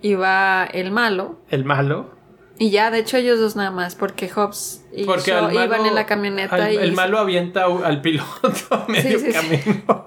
iba 0.00 0.64
el 0.64 0.90
malo, 0.90 1.38
El 1.50 1.64
malo. 1.64 2.10
Y 2.58 2.70
ya, 2.70 2.90
de 2.90 2.98
hecho 2.98 3.16
ellos 3.16 3.38
dos 3.40 3.56
nada 3.56 3.70
más, 3.70 3.94
porque 3.94 4.28
Hobbs 4.34 4.84
y 4.92 5.04
Porque 5.04 5.30
Shaw 5.30 5.46
al 5.46 5.54
malo- 5.54 5.64
iban 5.64 5.86
en 5.86 5.94
la 5.94 6.06
camioneta 6.06 6.54
al- 6.56 6.72
y... 6.72 6.76
el 6.76 6.92
malo 6.92 7.18
avienta 7.18 7.64
al 7.64 8.00
piloto 8.02 8.52
a 8.70 8.84
medio 8.88 9.18
sí, 9.18 9.26
sí. 9.26 9.32
camino. 9.32 10.06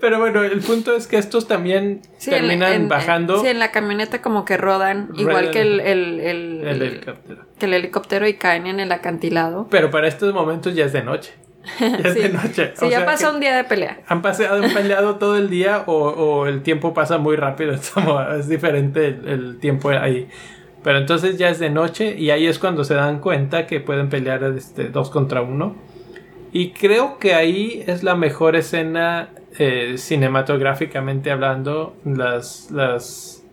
Pero 0.00 0.18
bueno, 0.18 0.42
el 0.42 0.60
punto 0.60 0.96
es 0.96 1.06
que 1.06 1.16
estos 1.16 1.46
también 1.46 2.02
en- 2.24 2.30
terminan 2.30 2.72
en- 2.72 2.88
bajando 2.88 3.40
Sí, 3.40 3.46
en 3.48 3.58
la 3.60 3.70
camioneta 3.70 4.20
como 4.20 4.44
que 4.44 4.56
rodan, 4.56 5.10
igual 5.16 5.50
que 5.50 5.60
el, 5.60 5.80
el, 5.80 6.20
el- 6.20 6.66
el 6.66 6.82
helicóptero. 6.82 7.44
que 7.58 7.66
el 7.66 7.74
helicóptero 7.74 8.26
y 8.26 8.34
caen 8.34 8.66
en 8.66 8.80
el 8.80 8.90
acantilado. 8.90 9.68
Pero 9.70 9.90
para 9.90 10.08
estos 10.08 10.32
momentos 10.34 10.74
ya 10.74 10.84
es 10.86 10.92
de 10.92 11.02
noche. 11.02 11.32
Ya 11.78 11.86
es 12.08 12.14
Sí. 12.14 12.20
de 12.20 12.28
noche. 12.30 12.72
Sí, 12.74 12.84
O 12.84 12.90
ya 12.90 12.98
sea 12.98 13.06
pasó 13.06 13.30
un 13.32 13.40
día 13.40 13.56
de 13.56 13.64
pelea. 13.64 14.00
Han 14.06 14.22
paseado, 14.22 14.62
han 14.62 14.72
peleado 14.72 15.16
todo 15.18 15.36
el 15.36 15.48
día 15.48 15.84
o, 15.86 16.08
o 16.08 16.46
el 16.46 16.62
tiempo 16.62 16.92
pasa 16.94 17.18
muy 17.18 17.36
rápido. 17.36 17.74
Es, 18.38 18.48
diferente 18.48 19.06
el, 19.08 19.28
el 19.28 19.58
tiempo 19.58 19.90
ahí. 19.90 20.28
Pero 20.82 20.98
entonces 20.98 21.38
ya 21.38 21.48
es 21.48 21.58
de 21.60 21.70
noche 21.70 22.16
y 22.18 22.30
ahí 22.30 22.46
es 22.46 22.58
cuando 22.58 22.82
se 22.84 22.94
dan 22.94 23.20
cuenta 23.20 23.66
que 23.66 23.80
pueden 23.80 24.08
pelear 24.08 24.42
este, 24.56 24.88
dos 24.88 25.10
contra 25.10 25.40
uno. 25.40 25.76
Y 26.52 26.72
creo 26.72 27.18
que 27.18 27.34
ahí 27.34 27.82
es 27.86 28.02
la 28.02 28.14
mejor 28.14 28.56
escena 28.56 29.30
eh, 29.58 29.94
cinematográficamente 29.96 31.30
hablando. 31.30 31.94
Las, 32.04 32.70
las. 32.70 33.44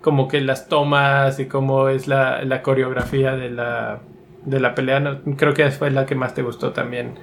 Como 0.00 0.28
que 0.28 0.40
las 0.40 0.68
tomas 0.68 1.40
y 1.40 1.46
cómo 1.46 1.88
es 1.88 2.06
la, 2.06 2.42
la 2.44 2.62
coreografía 2.62 3.36
de 3.36 3.50
la, 3.50 4.00
de 4.44 4.60
la 4.60 4.74
pelea. 4.74 5.20
Creo 5.36 5.54
que 5.54 5.70
fue 5.70 5.90
la 5.90 6.06
que 6.06 6.14
más 6.14 6.34
te 6.34 6.42
gustó 6.42 6.72
también. 6.72 7.18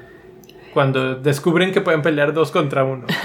Cuando 0.73 1.15
descubren 1.15 1.71
que 1.71 1.81
pueden 1.81 2.01
pelear 2.01 2.33
dos 2.33 2.51
contra 2.51 2.83
uno. 2.83 3.05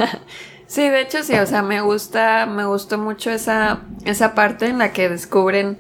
Sí, 0.66 0.88
de 0.88 1.01
hecho 1.01 1.22
sí, 1.22 1.34
o 1.34 1.47
sea, 1.47 1.62
me 1.62 1.80
gusta, 1.80 2.47
me 2.47 2.64
gustó 2.64 2.99
mucho 2.99 3.30
esa, 3.30 3.82
esa 4.05 4.34
parte 4.34 4.66
en 4.66 4.78
la 4.78 4.92
que 4.92 5.09
descubren 5.09 5.78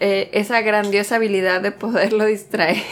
eh, 0.00 0.30
esa 0.32 0.60
grandiosa 0.60 1.16
habilidad 1.16 1.60
de 1.60 1.70
poderlo 1.70 2.24
distraer. 2.24 2.82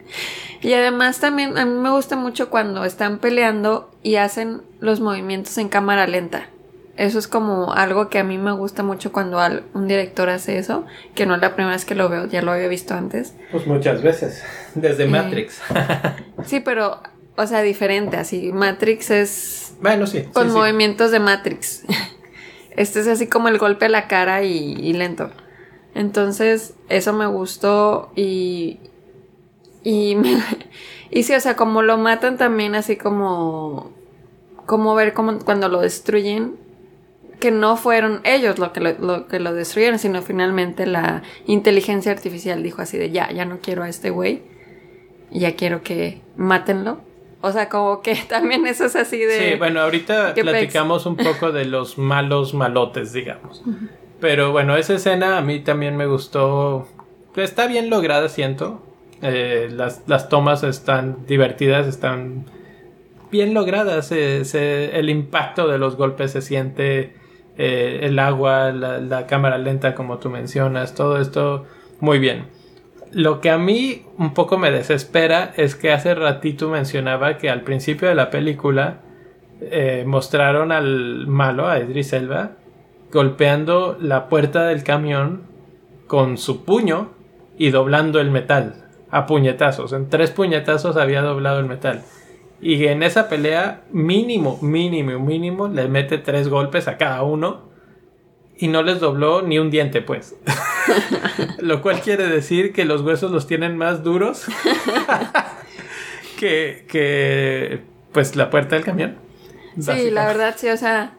y 0.62 0.72
además 0.72 1.20
también 1.20 1.58
a 1.58 1.66
mí 1.66 1.74
me 1.74 1.90
gusta 1.90 2.16
mucho 2.16 2.48
cuando 2.48 2.84
están 2.86 3.18
peleando 3.18 3.94
y 4.02 4.16
hacen 4.16 4.62
los 4.80 5.00
movimientos 5.00 5.58
en 5.58 5.68
cámara 5.68 6.06
lenta. 6.06 6.48
Eso 7.00 7.18
es 7.18 7.28
como 7.28 7.72
algo 7.72 8.10
que 8.10 8.18
a 8.18 8.24
mí 8.24 8.36
me 8.36 8.52
gusta 8.52 8.82
mucho 8.82 9.10
cuando 9.10 9.38
un 9.72 9.88
director 9.88 10.28
hace 10.28 10.58
eso, 10.58 10.84
que 11.14 11.24
no 11.24 11.34
es 11.34 11.40
la 11.40 11.54
primera 11.54 11.72
vez 11.74 11.86
que 11.86 11.94
lo 11.94 12.10
veo, 12.10 12.26
ya 12.26 12.42
lo 12.42 12.52
había 12.52 12.68
visto 12.68 12.92
antes. 12.94 13.32
Pues 13.50 13.66
muchas 13.66 14.02
veces. 14.02 14.42
Desde 14.74 15.04
Eh. 15.04 15.08
Matrix. 15.08 15.62
Sí, 16.44 16.60
pero, 16.60 17.00
o 17.36 17.46
sea, 17.46 17.62
diferente, 17.62 18.18
así. 18.18 18.52
Matrix 18.52 19.10
es 19.10 19.74
bueno, 19.80 20.06
sí. 20.06 20.24
con 20.32 20.44
sí, 20.44 20.50
sí. 20.50 20.56
movimientos 20.58 21.10
de 21.10 21.20
Matrix. 21.20 21.84
Este 22.76 23.00
es 23.00 23.08
así 23.08 23.26
como 23.28 23.48
el 23.48 23.56
golpe 23.58 23.86
a 23.86 23.88
la 23.88 24.06
cara 24.06 24.42
y, 24.42 24.74
y 24.74 24.92
lento. 24.92 25.30
Entonces, 25.94 26.74
eso 26.90 27.12
me 27.14 27.26
gustó 27.26 28.10
y. 28.14 28.78
Y, 29.82 30.16
me- 30.16 30.42
y 31.10 31.22
sí, 31.24 31.32
o 31.34 31.40
sea, 31.40 31.56
como 31.56 31.80
lo 31.82 31.96
matan 31.96 32.36
también, 32.36 32.74
así 32.74 32.96
como. 32.96 33.90
Como 34.66 34.94
ver 34.94 35.14
cómo, 35.14 35.38
cuando 35.40 35.68
lo 35.68 35.80
destruyen. 35.80 36.56
Que 37.40 37.50
no 37.50 37.76
fueron 37.76 38.20
ellos 38.24 38.58
lo 38.58 38.72
que 38.72 38.80
lo, 38.80 38.92
lo 38.98 39.26
que 39.26 39.40
lo 39.40 39.52
destruyeron, 39.54 39.98
sino 39.98 40.20
finalmente 40.22 40.86
la 40.86 41.22
inteligencia 41.46 42.12
artificial 42.12 42.62
dijo 42.62 42.82
así 42.82 42.98
de 42.98 43.10
ya, 43.10 43.30
ya 43.32 43.44
no 43.46 43.58
quiero 43.60 43.82
a 43.82 43.88
este 43.88 44.10
güey. 44.10 44.42
Ya 45.32 45.54
quiero 45.56 45.82
que 45.82 46.20
mátenlo. 46.36 47.00
O 47.40 47.50
sea, 47.52 47.68
como 47.70 48.02
que 48.02 48.14
también 48.28 48.66
eso 48.66 48.84
es 48.84 48.94
así 48.96 49.18
de. 49.18 49.52
Sí, 49.52 49.58
bueno, 49.58 49.80
ahorita 49.80 50.34
platicamos 50.42 51.06
un 51.06 51.16
poco 51.16 51.50
de 51.52 51.64
los 51.64 51.96
malos 51.98 52.52
malotes, 52.54 53.12
digamos. 53.12 53.62
Pero 54.20 54.52
bueno, 54.52 54.76
esa 54.76 54.94
escena 54.94 55.38
a 55.38 55.40
mí 55.40 55.60
también 55.60 55.96
me 55.96 56.04
gustó. 56.06 56.86
Está 57.36 57.66
bien 57.66 57.88
lograda, 57.88 58.28
siento. 58.28 58.82
Eh, 59.22 59.68
las, 59.72 60.02
las 60.06 60.28
tomas 60.28 60.62
están 60.62 61.26
divertidas, 61.26 61.86
están 61.86 62.44
bien 63.30 63.54
logradas. 63.54 64.08
Se- 64.08 64.44
se- 64.44 64.98
el 64.98 65.08
impacto 65.08 65.68
de 65.68 65.78
los 65.78 65.96
golpes 65.96 66.32
se 66.32 66.42
siente. 66.42 67.14
Eh, 67.62 68.06
el 68.06 68.18
agua, 68.18 68.72
la, 68.72 69.26
cámara 69.26 69.58
lenta, 69.58 69.94
como 69.94 70.16
tú 70.16 70.30
mencionas, 70.30 70.94
todo 70.94 71.20
esto 71.20 71.66
muy 72.00 72.18
bien. 72.18 72.46
Lo 73.12 73.42
que 73.42 73.50
a 73.50 73.58
mí 73.58 74.06
un 74.16 74.32
poco 74.32 74.56
me 74.56 74.70
desespera 74.70 75.52
es 75.58 75.74
que 75.74 75.92
hace 75.92 76.14
ratito 76.14 76.70
mencionaba 76.70 77.36
que 77.36 77.50
al 77.50 77.60
principio 77.60 78.08
de 78.08 78.14
la 78.14 78.30
película 78.30 79.02
eh, 79.60 80.04
mostraron 80.06 80.72
al 80.72 81.26
malo, 81.26 81.68
a 81.68 81.78
Idris 81.80 82.14
Elba, 82.14 82.52
golpeando 83.12 83.98
la 84.00 84.30
puerta 84.30 84.64
del 84.64 84.82
camión 84.82 85.42
con 86.06 86.38
su 86.38 86.64
puño 86.64 87.10
y 87.58 87.72
doblando 87.72 88.20
el 88.20 88.30
metal 88.30 88.86
a 89.10 89.26
puñetazos. 89.26 89.92
En 89.92 90.08
tres 90.08 90.30
puñetazos 90.30 90.96
había 90.96 91.20
doblado 91.20 91.60
el 91.60 91.66
metal. 91.66 92.04
Y 92.62 92.86
en 92.86 93.02
esa 93.02 93.28
pelea, 93.28 93.84
mínimo, 93.90 94.58
mínimo, 94.60 95.18
mínimo, 95.18 95.68
le 95.68 95.88
mete 95.88 96.18
tres 96.18 96.48
golpes 96.48 96.88
a 96.88 96.98
cada 96.98 97.22
uno. 97.22 97.70
Y 98.56 98.68
no 98.68 98.82
les 98.82 99.00
dobló 99.00 99.40
ni 99.40 99.58
un 99.58 99.70
diente, 99.70 100.02
pues. 100.02 100.36
Lo 101.58 101.80
cual 101.80 102.00
quiere 102.00 102.26
decir 102.26 102.74
que 102.74 102.84
los 102.84 103.00
huesos 103.00 103.30
los 103.30 103.46
tienen 103.46 103.78
más 103.78 104.02
duros 104.02 104.44
que, 106.38 106.84
que 106.86 107.80
pues 108.12 108.36
la 108.36 108.50
puerta 108.50 108.76
del 108.76 108.84
camión. 108.84 109.16
Sí, 109.80 110.10
la 110.10 110.26
verdad, 110.26 110.54
sí, 110.58 110.68
o 110.68 110.76
sea. 110.76 111.14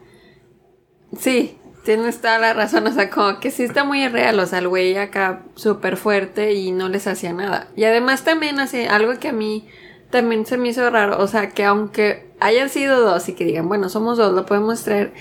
Sí, 1.18 1.58
tienes 1.84 2.20
toda 2.20 2.38
la 2.38 2.52
razón. 2.54 2.86
O 2.86 2.92
sea, 2.92 3.10
como 3.10 3.40
que 3.40 3.50
sí 3.50 3.64
está 3.64 3.82
muy 3.82 4.06
real. 4.06 4.38
O 4.38 4.46
sea, 4.46 4.60
el 4.60 4.68
güey 4.68 4.96
acá 4.96 5.42
súper 5.56 5.96
fuerte 5.96 6.52
y 6.52 6.70
no 6.70 6.88
les 6.88 7.08
hacía 7.08 7.32
nada. 7.32 7.68
Y 7.74 7.82
además 7.84 8.22
también 8.22 8.60
hace 8.60 8.88
algo 8.88 9.18
que 9.18 9.28
a 9.28 9.32
mí 9.32 9.66
también 10.12 10.46
se 10.46 10.56
me 10.58 10.68
hizo 10.68 10.88
raro. 10.90 11.18
O 11.18 11.26
sea, 11.26 11.48
que 11.50 11.64
aunque 11.64 12.28
hayan 12.38 12.68
sido 12.68 13.00
dos 13.00 13.28
y 13.28 13.32
que 13.32 13.44
digan, 13.44 13.66
bueno, 13.66 13.88
somos 13.88 14.16
dos, 14.18 14.32
lo 14.32 14.46
podemos 14.46 14.84
traer. 14.84 15.12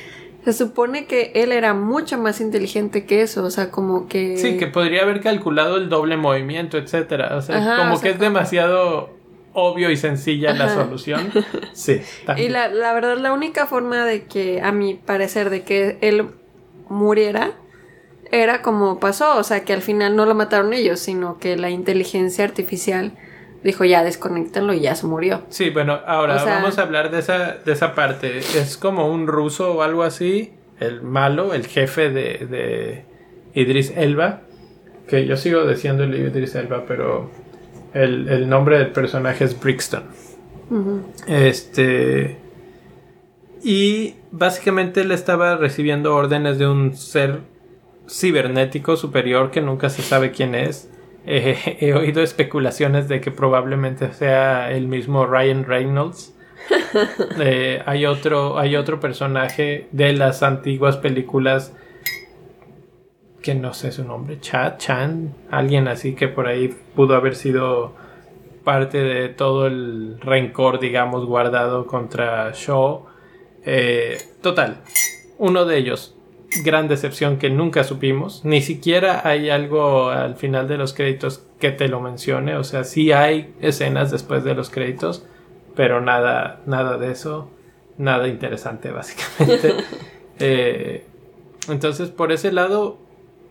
Se 0.46 0.54
supone 0.54 1.06
que 1.06 1.32
él 1.36 1.52
era 1.52 1.74
mucho 1.74 2.18
más 2.20 2.42
inteligente 2.42 3.06
que 3.06 3.22
eso. 3.24 3.44
O 3.44 3.50
sea, 3.50 3.72
como 3.72 4.08
que. 4.08 4.38
Sí, 4.38 4.58
que 4.58 4.68
podría 4.68 5.02
haber 5.04 5.22
calculado 5.22 5.78
el 5.78 5.90
doble 5.90 6.18
movimiento, 6.18 6.78
etcétera. 6.78 7.36
O 7.38 7.42
sea, 7.42 7.58
Ajá, 7.58 7.78
como 7.78 7.94
o 7.94 7.98
sea, 7.98 8.04
que 8.04 8.10
es 8.10 8.16
como- 8.18 8.26
demasiado 8.30 9.10
obvio 9.54 9.90
y 9.92 9.98
sencilla 9.98 10.54
la 10.54 10.74
solución. 10.74 11.32
Sí. 11.74 12.02
Y 12.38 12.50
la, 12.50 12.68
la 12.68 12.94
verdad, 12.94 13.18
la 13.18 13.34
única 13.34 13.66
forma 13.66 14.06
de 14.06 14.24
que, 14.26 14.62
a 14.62 14.72
mi 14.72 14.94
parecer, 14.96 15.50
de 15.50 15.64
que 15.64 15.98
él 16.02 16.28
muriera 16.90 17.52
era 18.32 18.62
como 18.62 19.00
pasó, 19.00 19.38
o 19.38 19.44
sea, 19.44 19.64
que 19.66 19.74
al 19.74 19.82
final 19.82 20.16
no 20.16 20.26
lo 20.26 20.36
mataron 20.36 20.74
ellos, 20.74 21.00
sino 21.00 21.38
que 21.38 21.58
la 21.58 21.70
inteligencia 21.70 22.44
artificial 22.46 23.14
dijo 23.64 23.86
ya 23.86 24.04
desconectenlo 24.04 24.74
y 24.74 24.80
ya 24.82 24.96
se 24.96 25.08
murió. 25.08 25.44
Sí, 25.50 25.70
bueno, 25.70 26.00
ahora 26.06 26.36
O 26.36 26.40
sea- 26.40 26.56
vamos 26.56 26.78
a 26.78 26.82
hablar 26.84 27.12
de 27.12 27.20
esa, 27.20 27.58
de 27.64 27.72
esa 27.72 27.94
parte. 27.96 28.38
Es 28.40 28.78
como 28.78 29.12
un 29.12 29.28
ruso 29.28 29.74
o 29.76 29.82
algo 29.82 30.04
así, 30.04 30.54
el 30.80 31.02
malo, 31.02 31.54
el 31.54 31.68
jefe 31.68 32.10
de, 32.10 32.48
de 32.50 33.06
Idris 33.54 33.94
Elba, 33.96 34.42
que 35.08 35.26
yo 35.26 35.38
sigo 35.38 35.66
diciendo 35.68 36.04
el 36.04 36.16
Idris 36.16 36.56
Elba, 36.56 36.86
pero 36.88 37.30
el, 37.94 38.30
el 38.30 38.50
nombre 38.50 38.78
del 38.80 38.92
personaje 38.92 39.44
es 39.44 39.60
Brixton. 39.60 40.04
Este. 41.28 42.38
Y 43.64 44.16
básicamente 44.32 45.02
él 45.02 45.12
estaba 45.12 45.56
recibiendo 45.58 46.16
órdenes 46.16 46.58
de 46.58 46.68
un 46.68 46.96
ser 46.96 47.40
cibernético 48.10 48.96
superior 48.98 49.52
que 49.52 49.62
nunca 49.62 49.90
se 49.90 50.02
sabe 50.02 50.32
quién 50.32 50.56
es. 50.56 50.90
Eh, 51.26 51.78
he 51.82 51.94
oído 51.94 52.22
especulaciones 52.22 53.08
de 53.08 53.22
que 53.22 53.32
probablemente 53.32 54.14
sea 54.14 54.72
el 54.72 54.88
mismo 54.88 55.26
Ryan 55.26 55.66
Reynolds. 55.66 56.36
Eh, 57.40 57.82
hay, 57.86 58.06
otro, 58.06 58.60
hay 58.60 58.76
otro 58.76 59.00
personaje 59.00 59.88
de 59.92 60.12
las 60.12 60.44
antiguas 60.44 60.98
películas 60.98 61.74
que 63.42 63.56
no 63.56 63.74
sé 63.74 63.92
su 63.92 64.04
nombre, 64.04 64.40
Chad, 64.40 64.78
Chan, 64.78 65.34
alguien 65.50 65.88
así 65.88 66.14
que 66.16 66.28
por 66.28 66.48
ahí 66.48 66.76
pudo 66.96 67.16
haber 67.16 67.36
sido 67.36 67.96
parte 68.64 69.00
de 69.00 69.30
todo 69.30 69.68
el 69.68 70.20
rencor, 70.22 70.80
digamos, 70.80 71.26
guardado 71.26 71.88
contra 71.88 72.52
Shaw. 72.54 73.06
Eh, 73.66 74.18
total, 74.42 74.82
uno 75.38 75.66
de 75.66 75.78
ellos, 75.78 76.16
gran 76.64 76.88
decepción 76.88 77.38
que 77.38 77.50
nunca 77.50 77.84
supimos. 77.84 78.44
Ni 78.44 78.62
siquiera 78.62 79.22
hay 79.24 79.50
algo 79.50 80.10
al 80.10 80.36
final 80.36 80.68
de 80.68 80.78
los 80.78 80.94
créditos 80.94 81.46
que 81.60 81.72
te 81.72 81.88
lo 81.88 82.02
mencione. 82.02 82.56
O 82.56 82.64
sea, 82.64 82.84
sí 82.84 83.12
hay 83.12 83.54
escenas 83.62 84.12
después 84.12 84.44
de 84.44 84.54
los 84.54 84.70
créditos, 84.70 85.26
pero 85.76 86.02
nada, 86.02 86.62
nada 86.66 86.98
de 86.98 87.12
eso. 87.12 87.50
nada 87.98 88.28
interesante, 88.28 88.92
básicamente. 88.92 89.76
Eh, 90.44 91.06
entonces, 91.70 92.10
por 92.10 92.32
ese 92.32 92.52
lado, 92.52 92.98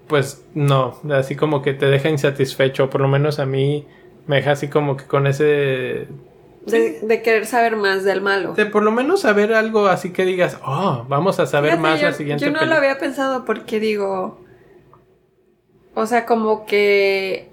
pues 0.09 0.45
no, 0.55 0.99
así 1.13 1.37
como 1.37 1.63
que 1.63 1.73
te 1.73 1.87
deja 1.87 2.09
insatisfecho, 2.09 2.91
por 2.91 3.01
lo 3.01 3.07
menos 3.07 3.39
a 3.39 3.47
mí 3.47 3.87
me 4.27 4.37
deja 4.37 4.53
así 4.53 4.67
como 4.67 4.97
que 4.97 5.05
con 5.05 5.29
ese... 5.29 6.09
De, 6.67 7.01
de 7.01 7.23
querer 7.23 7.47
saber 7.47 7.77
más 7.77 8.05
del 8.05 8.21
malo. 8.21 8.53
De 8.55 8.67
por 8.67 8.83
lo 8.83 8.91
menos 8.93 9.23
saber 9.23 9.55
algo 9.55 9.87
así 9.89 10.11
que 10.13 10.25
digas, 10.25 10.59
oh, 10.65 11.05
vamos 11.09 11.41
a 11.41 11.47
saber 11.47 11.73
Fíjate, 11.73 11.83
más 11.89 12.01
yo, 12.01 12.07
la 12.09 12.13
siguiente 12.13 12.45
Yo 12.45 12.51
no 12.51 12.55
lo 12.57 12.61
película". 12.61 12.77
había 12.79 12.99
pensado 12.99 13.45
porque 13.45 13.81
digo. 13.81 14.41
O 15.95 16.07
sea, 16.07 16.27
como 16.27 16.67
que. 16.67 17.49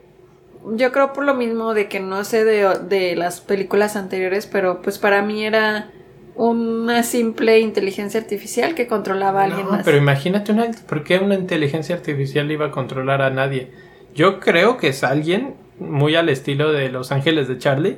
Yo 0.73 0.91
creo 0.91 1.13
por 1.13 1.23
lo 1.23 1.33
mismo 1.33 1.73
de 1.73 1.87
que 1.87 1.99
no 2.01 2.23
sé 2.25 2.43
de, 2.43 2.67
de 2.89 3.15
las 3.15 3.39
películas 3.39 3.95
anteriores, 3.95 4.47
pero 4.47 4.81
pues 4.81 4.97
para 4.99 5.21
mí 5.21 5.45
era 5.45 5.91
una 6.35 7.03
simple 7.03 7.59
inteligencia 7.59 8.19
artificial 8.19 8.75
que 8.75 8.85
controlaba 8.85 9.41
a 9.41 9.43
alguien 9.45 9.65
No, 9.65 9.71
más. 9.71 9.85
pero 9.85 9.97
imagínate 9.97 10.51
una, 10.51 10.69
¿por 10.87 11.03
qué 11.03 11.19
una 11.19 11.35
inteligencia 11.35 11.95
artificial 11.95 12.51
iba 12.51 12.65
a 12.67 12.71
controlar 12.71 13.21
a 13.21 13.29
nadie? 13.29 13.71
Yo 14.13 14.39
creo 14.41 14.77
que 14.77 14.89
es 14.89 15.03
alguien 15.03 15.55
muy 15.79 16.15
al 16.15 16.27
estilo 16.27 16.71
de 16.73 16.89
Los 16.89 17.11
Ángeles 17.13 17.47
de 17.47 17.57
Charlie, 17.59 17.97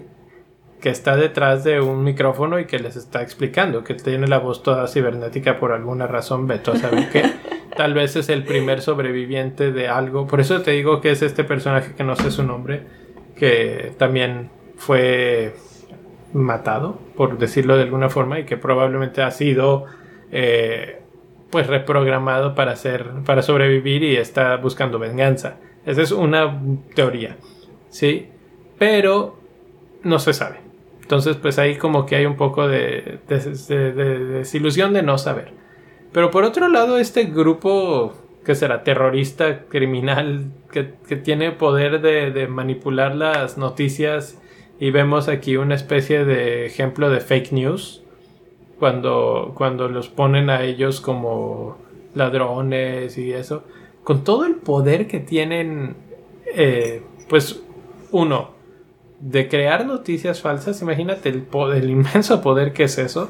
que 0.82 0.90
está 0.90 1.18
detrás 1.18 1.64
de 1.64 1.82
un 1.82 2.04
micrófono 2.04 2.60
y 2.60 2.66
que 2.66 2.80
les 2.80 2.96
está 2.96 3.22
explicando, 3.22 3.84
que 3.84 3.96
tiene 3.96 4.28
la 4.28 4.40
voz 4.40 4.64
toda 4.64 4.88
cibernética 4.88 5.60
por 5.60 5.72
alguna 5.72 6.08
razón, 6.08 6.48
veto 6.48 6.72
a 6.72 6.78
saber 6.78 7.10
qué. 7.10 7.24
Tal 7.76 7.94
vez 7.94 8.16
es 8.16 8.30
el 8.30 8.44
primer 8.44 8.82
sobreviviente 8.82 9.72
de 9.72 9.88
algo. 9.88 10.28
Por 10.28 10.40
eso 10.40 10.62
te 10.62 10.72
digo 10.72 11.02
que 11.02 11.12
es 11.12 11.22
este 11.22 11.44
personaje 11.44 11.94
que 11.96 12.04
no 12.04 12.16
sé 12.16 12.32
su 12.32 12.44
nombre, 12.44 12.84
que 13.36 13.94
también 13.98 14.50
fue 14.76 15.56
matado, 16.34 17.00
por 17.16 17.38
decirlo 17.38 17.76
de 17.76 17.84
alguna 17.84 18.10
forma, 18.10 18.40
y 18.40 18.46
que 18.46 18.58
probablemente 18.58 19.22
ha 19.22 19.32
sido 19.32 19.86
eh, 20.32 21.02
pues 21.50 21.68
reprogramado 21.68 22.56
para 22.56 22.72
hacer, 22.72 23.06
para 23.26 23.42
sobrevivir 23.42 24.04
y 24.04 24.16
está 24.16 24.58
buscando 24.58 25.00
venganza. 25.00 25.58
Esa 25.86 26.02
es 26.02 26.12
una 26.12 26.62
teoría, 26.96 27.38
¿sí? 27.90 28.30
Pero 28.78 29.40
no 30.04 30.20
se 30.20 30.34
sabe. 30.34 30.69
Entonces, 31.10 31.38
pues 31.38 31.58
ahí 31.58 31.76
como 31.76 32.06
que 32.06 32.18
hay 32.18 32.28
un 32.28 32.38
poco 32.38 32.68
de, 32.68 33.18
de- 33.28 33.40
de- 33.68 33.92
de 33.94 34.20
desilusión 34.26 34.94
de 34.94 35.02
no 35.02 35.18
saber. 35.18 35.54
Pero 36.12 36.30
por 36.30 36.44
otro 36.44 36.68
lado, 36.68 37.00
este 37.00 37.24
grupo 37.24 38.14
que 38.46 38.54
será 38.54 38.84
terrorista, 38.84 39.62
criminal, 39.70 40.52
que, 40.72 40.94
que 41.08 41.16
tiene 41.16 41.52
poder 41.52 42.02
de, 42.02 42.30
de 42.30 42.48
manipular 42.48 43.16
las 43.16 43.58
noticias. 43.58 44.40
Y 44.80 44.92
vemos 44.92 45.30
aquí 45.30 45.58
una 45.58 45.74
especie 45.74 46.26
de 46.26 46.68
ejemplo 46.68 47.10
de 47.10 47.22
fake 47.22 47.54
news 47.54 48.04
cuando, 48.78 49.54
cuando 49.56 49.88
los 49.90 50.10
ponen 50.10 50.52
a 50.52 50.62
ellos 50.62 51.02
como 51.02 51.78
ladrones 52.14 53.18
y 53.18 53.34
eso, 53.34 53.64
con 54.04 54.24
todo 54.24 54.46
el 54.46 54.56
poder 54.58 55.08
que 55.08 55.20
tienen, 55.20 55.96
eh, 56.56 57.02
pues 57.28 57.64
uno, 58.12 58.52
de 59.20 59.48
crear 59.50 59.86
noticias 59.86 60.42
falsas, 60.42 60.82
imagínate 60.82 61.30
el, 61.30 61.42
po- 61.42 61.72
el 61.72 61.90
inmenso 61.90 62.42
poder 62.42 62.74
que 62.74 62.84
es 62.84 62.98
eso. 62.98 63.30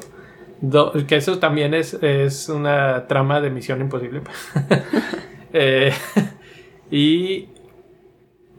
Do- 0.60 0.92
que 1.08 1.16
eso 1.16 1.38
también 1.38 1.72
es, 1.74 1.94
es 1.94 2.48
una 2.48 3.06
trama 3.08 3.40
de 3.40 3.50
Misión 3.50 3.80
Imposible. 3.80 4.22
Eh, 5.52 5.92
y 6.92 7.48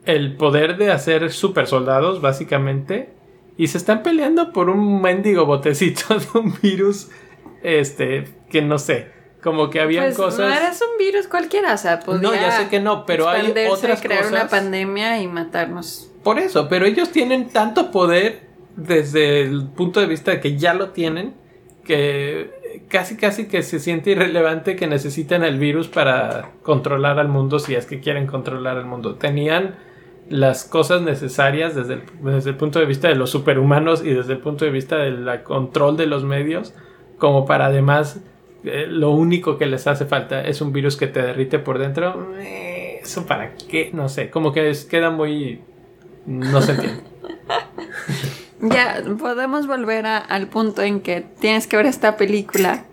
el 0.04 0.36
poder 0.36 0.76
de 0.76 0.90
hacer 0.92 1.30
super 1.32 1.66
soldados, 1.66 2.20
básicamente. 2.20 3.14
Y 3.56 3.68
se 3.68 3.78
están 3.78 4.02
peleando 4.02 4.52
por 4.52 4.68
un 4.68 5.00
mendigo 5.00 5.46
botecito 5.46 6.18
de 6.18 6.38
un 6.38 6.54
virus. 6.62 7.08
Este, 7.62 8.24
que 8.50 8.60
no 8.60 8.78
sé. 8.78 9.10
Como 9.42 9.70
que 9.70 9.80
habían 9.80 10.04
pues 10.04 10.16
cosas. 10.16 10.50
no 10.50 10.54
eres 10.54 10.82
un 10.82 10.98
virus 10.98 11.26
cualquiera, 11.28 11.74
o 11.74 11.78
sea, 11.78 12.00
No, 12.06 12.34
ya 12.34 12.52
sé 12.52 12.68
que 12.68 12.78
no, 12.78 13.06
pero 13.06 13.28
hay 13.28 13.52
otras 13.70 14.00
crear 14.02 14.26
una 14.26 14.48
pandemia 14.48 15.20
y 15.20 15.26
matarnos. 15.28 16.11
Por 16.22 16.38
eso, 16.38 16.68
pero 16.68 16.86
ellos 16.86 17.10
tienen 17.10 17.48
tanto 17.48 17.90
poder 17.90 18.42
desde 18.76 19.42
el 19.42 19.66
punto 19.66 20.00
de 20.00 20.06
vista 20.06 20.30
de 20.30 20.40
que 20.40 20.56
ya 20.56 20.74
lo 20.74 20.90
tienen, 20.90 21.34
que 21.84 22.50
casi 22.88 23.16
casi 23.16 23.48
que 23.48 23.62
se 23.62 23.80
siente 23.80 24.10
irrelevante 24.10 24.76
que 24.76 24.86
necesitan 24.86 25.42
el 25.42 25.58
virus 25.58 25.88
para 25.88 26.52
controlar 26.62 27.18
al 27.18 27.28
mundo 27.28 27.58
si 27.58 27.74
es 27.74 27.86
que 27.86 28.00
quieren 28.00 28.26
controlar 28.26 28.78
al 28.78 28.86
mundo. 28.86 29.16
Tenían 29.16 29.74
las 30.28 30.64
cosas 30.64 31.02
necesarias 31.02 31.74
desde 31.74 31.94
el, 31.94 32.02
desde 32.22 32.50
el 32.50 32.56
punto 32.56 32.78
de 32.78 32.86
vista 32.86 33.08
de 33.08 33.16
los 33.16 33.30
superhumanos 33.30 34.04
y 34.04 34.14
desde 34.14 34.34
el 34.34 34.38
punto 34.38 34.64
de 34.64 34.70
vista 34.70 34.96
del 34.96 35.42
control 35.42 35.96
de 35.96 36.06
los 36.06 36.24
medios, 36.24 36.72
como 37.18 37.44
para 37.44 37.66
además 37.66 38.20
eh, 38.64 38.86
lo 38.88 39.10
único 39.10 39.58
que 39.58 39.66
les 39.66 39.86
hace 39.86 40.06
falta 40.06 40.42
es 40.42 40.60
un 40.60 40.72
virus 40.72 40.96
que 40.96 41.08
te 41.08 41.20
derrite 41.20 41.58
por 41.58 41.78
dentro. 41.78 42.32
Eh, 42.38 43.00
¿Eso 43.02 43.26
para 43.26 43.54
qué? 43.56 43.90
No 43.92 44.08
sé, 44.08 44.30
como 44.30 44.52
que 44.52 44.72
queda 44.88 45.10
muy... 45.10 45.60
No 46.26 46.60
se 46.62 46.72
entiende. 46.72 47.02
Ya, 48.64 49.02
podemos 49.18 49.66
volver 49.66 50.06
a- 50.06 50.18
al 50.18 50.46
punto 50.46 50.82
en 50.82 51.00
que 51.00 51.20
tienes 51.40 51.66
que 51.66 51.76
ver 51.76 51.86
esta 51.86 52.16
película 52.16 52.84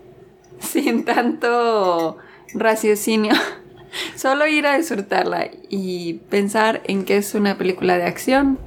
sin 0.58 1.04
tanto 1.04 2.18
raciocinio. 2.54 3.34
Solo 4.16 4.48
ir 4.48 4.66
a 4.66 4.76
disfrutarla 4.76 5.48
y 5.68 6.14
pensar 6.28 6.80
en 6.86 7.04
que 7.04 7.18
es 7.18 7.36
una 7.36 7.56
película 7.56 7.96
de 7.98 8.04
acción. 8.04 8.58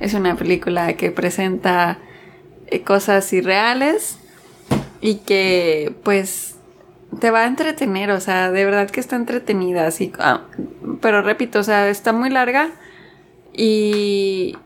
Es 0.00 0.14
una 0.14 0.36
película 0.36 0.94
que 0.94 1.10
presenta 1.10 1.98
eh, 2.68 2.80
cosas 2.80 3.30
irreales 3.34 4.18
y 5.02 5.16
que 5.16 5.94
pues 6.02 6.56
te 7.20 7.30
va 7.30 7.40
a 7.40 7.46
entretener, 7.46 8.10
o 8.10 8.20
sea, 8.20 8.50
de 8.50 8.64
verdad 8.64 8.88
que 8.88 9.00
está 9.00 9.16
entretenida, 9.16 9.86
así, 9.86 10.12
ah, 10.18 10.42
pero 11.02 11.20
repito, 11.22 11.58
o 11.58 11.62
sea, 11.62 11.88
está 11.90 12.12
muy 12.12 12.30
larga 12.30 12.70
y, 13.58 14.56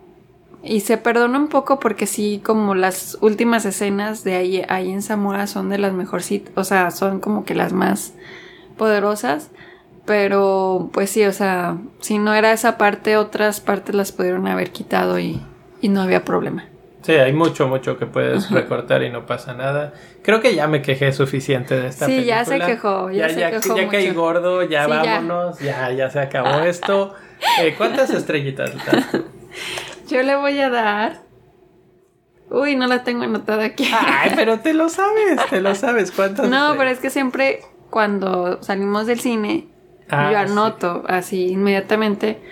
y 0.62 0.80
se 0.80 0.99
perdona 0.99 1.38
un 1.38 1.49
poco 1.49 1.80
porque 1.80 2.07
sí, 2.07 2.43
como 2.45 2.74
las 2.74 3.16
últimas 3.22 3.64
escenas 3.64 4.22
de 4.22 4.34
ahí, 4.34 4.62
ahí 4.68 4.90
en 4.90 5.01
Zamora 5.03 5.47
son 5.47 5.70
de 5.70 5.78
las 5.78 5.95
mejorcitas, 5.95 6.53
o 6.57 6.62
sea, 6.62 6.90
son 6.90 7.18
como 7.18 7.45
que 7.45 7.55
las 7.55 7.72
más 7.72 8.12
poderosas, 8.76 9.51
pero 10.05 10.90
pues 10.93 11.09
sí, 11.09 11.24
o 11.24 11.32
sea, 11.32 11.78
si 12.01 12.18
no 12.18 12.34
era 12.34 12.53
esa 12.53 12.76
parte, 12.76 13.16
otras 13.16 13.61
partes 13.61 13.95
las 13.95 14.12
pudieron 14.12 14.47
haber 14.47 14.72
quitado 14.72 15.18
y, 15.18 15.40
y 15.80 15.88
no 15.88 16.03
había 16.03 16.24
problema. 16.24 16.66
Sí, 17.03 17.12
hay 17.12 17.32
mucho, 17.32 17.66
mucho 17.68 17.98
que 17.98 18.07
puedes 18.07 18.50
recortar 18.50 19.03
y 19.03 19.11
no 19.11 19.26
pasa 19.26 19.55
nada. 19.55 19.92
Creo 20.22 20.40
que 20.40 20.55
ya 20.55 20.68
me 20.68 20.82
quejé 20.82 21.12
suficiente 21.12 21.78
de 21.78 21.88
esta 21.88 22.07
Sí, 22.07 22.12
película. 22.12 22.36
ya 22.36 22.44
se 22.44 22.59
quejó, 22.61 23.11
ya 23.11 23.28
se 23.28 23.50
quejó 23.50 23.76
ya 23.76 23.88
caí 23.88 24.09
mucho. 24.09 24.20
gordo, 24.20 24.62
ya 24.62 24.84
Sí, 24.84 24.90
vámonos, 24.90 25.59
ya. 25.59 25.90
ya, 25.92 26.11
se 26.11 26.20
acabó 26.20 26.61
esto. 26.61 27.14
Eh, 27.61 27.74
¿Cuántas 27.76 28.11
estrellitas 28.14 28.72
le 28.74 28.80
das 28.84 29.11
tú? 29.11 29.24
Yo 30.09 30.22
le 30.22 30.36
voy 30.36 30.59
a 30.61 30.70
dar... 30.70 31.22
Uy, 32.50 32.76
no 32.76 32.86
la 32.86 33.03
tengo 33.03 33.24
anotada 33.24 33.64
aquí. 33.64 33.88
Ay, 33.92 34.32
pero 34.36 34.61
te 34.61 34.74
lo 34.74 34.88
sabes, 34.90 35.40
te 35.48 35.61
lo 35.61 35.74
sabes. 35.74 36.12
¿Cuántas 36.12 36.48
No, 36.48 36.74
pero 36.76 36.90
es 36.90 36.98
que 37.00 37.09
siempre 37.11 37.61
cuando 37.90 38.62
salimos 38.62 39.07
del 39.07 39.20
cine, 39.20 39.68
Ah, 40.11 40.30
yo 40.30 40.38
sí. 40.38 40.53
anoto 40.53 41.03
así 41.09 41.46
inmediatamente 41.53 42.42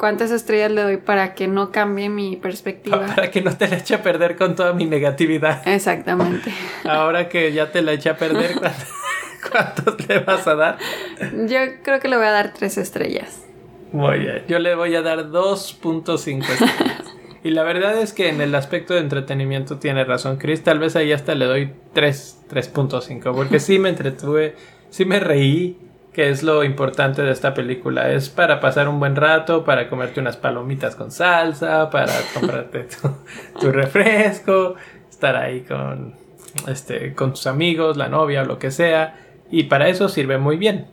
cuántas 0.00 0.30
estrellas 0.30 0.72
le 0.72 0.80
doy 0.80 0.96
para 0.96 1.34
que 1.34 1.46
no 1.46 1.70
cambie 1.70 2.08
mi 2.08 2.36
perspectiva. 2.36 3.04
Para 3.14 3.30
que 3.30 3.42
no 3.42 3.54
te 3.54 3.68
la 3.68 3.76
eche 3.76 3.94
a 3.94 4.02
perder 4.02 4.34
con 4.34 4.56
toda 4.56 4.72
mi 4.72 4.86
negatividad. 4.86 5.68
Exactamente. 5.68 6.50
Ahora 6.84 7.28
que 7.28 7.52
ya 7.52 7.70
te 7.70 7.82
la 7.82 7.92
eché 7.92 8.08
a 8.08 8.16
perder, 8.16 8.52
¿cuántos, 9.52 10.08
le 10.08 10.20
vas 10.20 10.46
a 10.46 10.54
dar? 10.54 10.78
Yo 11.46 11.58
creo 11.82 12.00
que 12.00 12.08
le 12.08 12.16
voy 12.16 12.24
a 12.24 12.30
dar 12.30 12.54
tres 12.54 12.78
estrellas. 12.78 13.44
Muy 13.92 14.20
bien. 14.20 14.44
Yo 14.48 14.58
le 14.58 14.74
voy 14.74 14.94
a 14.94 15.02
dar 15.02 15.26
2.5 15.26 16.48
estrellas. 16.48 17.04
Y 17.44 17.50
la 17.50 17.62
verdad 17.62 17.98
es 17.98 18.14
que 18.14 18.28
en 18.28 18.40
el 18.40 18.54
aspecto 18.54 18.94
de 18.94 19.00
entretenimiento 19.00 19.78
tiene 19.78 20.04
razón 20.04 20.38
Chris. 20.38 20.62
Tal 20.62 20.78
vez 20.78 20.96
ahí 20.96 21.12
hasta 21.12 21.34
le 21.34 21.44
doy 21.44 21.72
3, 21.92 22.44
3.5. 22.50 23.34
Porque 23.34 23.60
sí 23.60 23.78
me 23.78 23.90
entretuve, 23.90 24.54
sí 24.88 25.04
me 25.04 25.20
reí, 25.20 25.76
que 26.20 26.28
es 26.28 26.42
lo 26.42 26.64
importante 26.64 27.22
de 27.22 27.30
esta 27.32 27.54
película. 27.54 28.10
Es 28.12 28.28
para 28.28 28.60
pasar 28.60 28.88
un 28.88 28.98
buen 29.00 29.16
rato, 29.16 29.64
para 29.64 29.88
comerte 29.88 30.20
unas 30.20 30.36
palomitas 30.36 30.94
con 30.94 31.10
salsa, 31.10 31.88
para 31.88 32.12
comprarte 32.34 32.80
tu, 33.02 33.10
tu 33.58 33.72
refresco, 33.72 34.74
estar 35.08 35.34
ahí 35.36 35.62
con, 35.62 36.14
este, 36.68 37.14
con 37.14 37.30
tus 37.30 37.46
amigos, 37.46 37.96
la 37.96 38.08
novia 38.10 38.42
o 38.42 38.44
lo 38.44 38.58
que 38.58 38.70
sea. 38.70 39.16
Y 39.50 39.62
para 39.62 39.88
eso 39.88 40.10
sirve 40.10 40.36
muy 40.36 40.58
bien. 40.58 40.88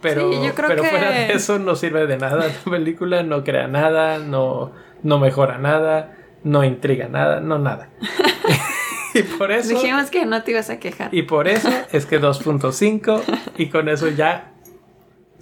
Pero, 0.00 0.30
Sí, 0.32 0.38
yo 0.46 0.54
creo 0.54 0.68
pero 0.68 0.82
que- 0.84 0.88
fuera 0.90 1.10
de 1.10 1.32
eso 1.32 1.58
no 1.58 1.74
sirve 1.74 2.06
de 2.06 2.16
nada 2.18 2.46
la 2.46 2.70
película, 2.70 3.24
no 3.24 3.42
crea 3.42 3.66
nada, 3.66 4.18
no, 4.18 4.70
no 5.02 5.18
mejora 5.18 5.58
nada, 5.58 6.14
no 6.44 6.62
intriga 6.62 7.08
nada, 7.08 7.40
no 7.40 7.58
nada. 7.58 7.88
y 9.14 9.22
por 9.24 9.50
eso 9.50 9.70
Dijimos 9.70 10.08
que 10.10 10.24
no 10.24 10.44
te 10.44 10.52
ibas 10.52 10.70
a 10.70 10.78
quejar. 10.78 11.12
y 11.12 11.22
por 11.22 11.48
eso 11.48 11.68
es 11.90 12.06
que 12.06 12.20
2.5 12.20 13.22
y 13.58 13.66
con 13.70 13.88
eso 13.88 14.06
ya 14.08 14.51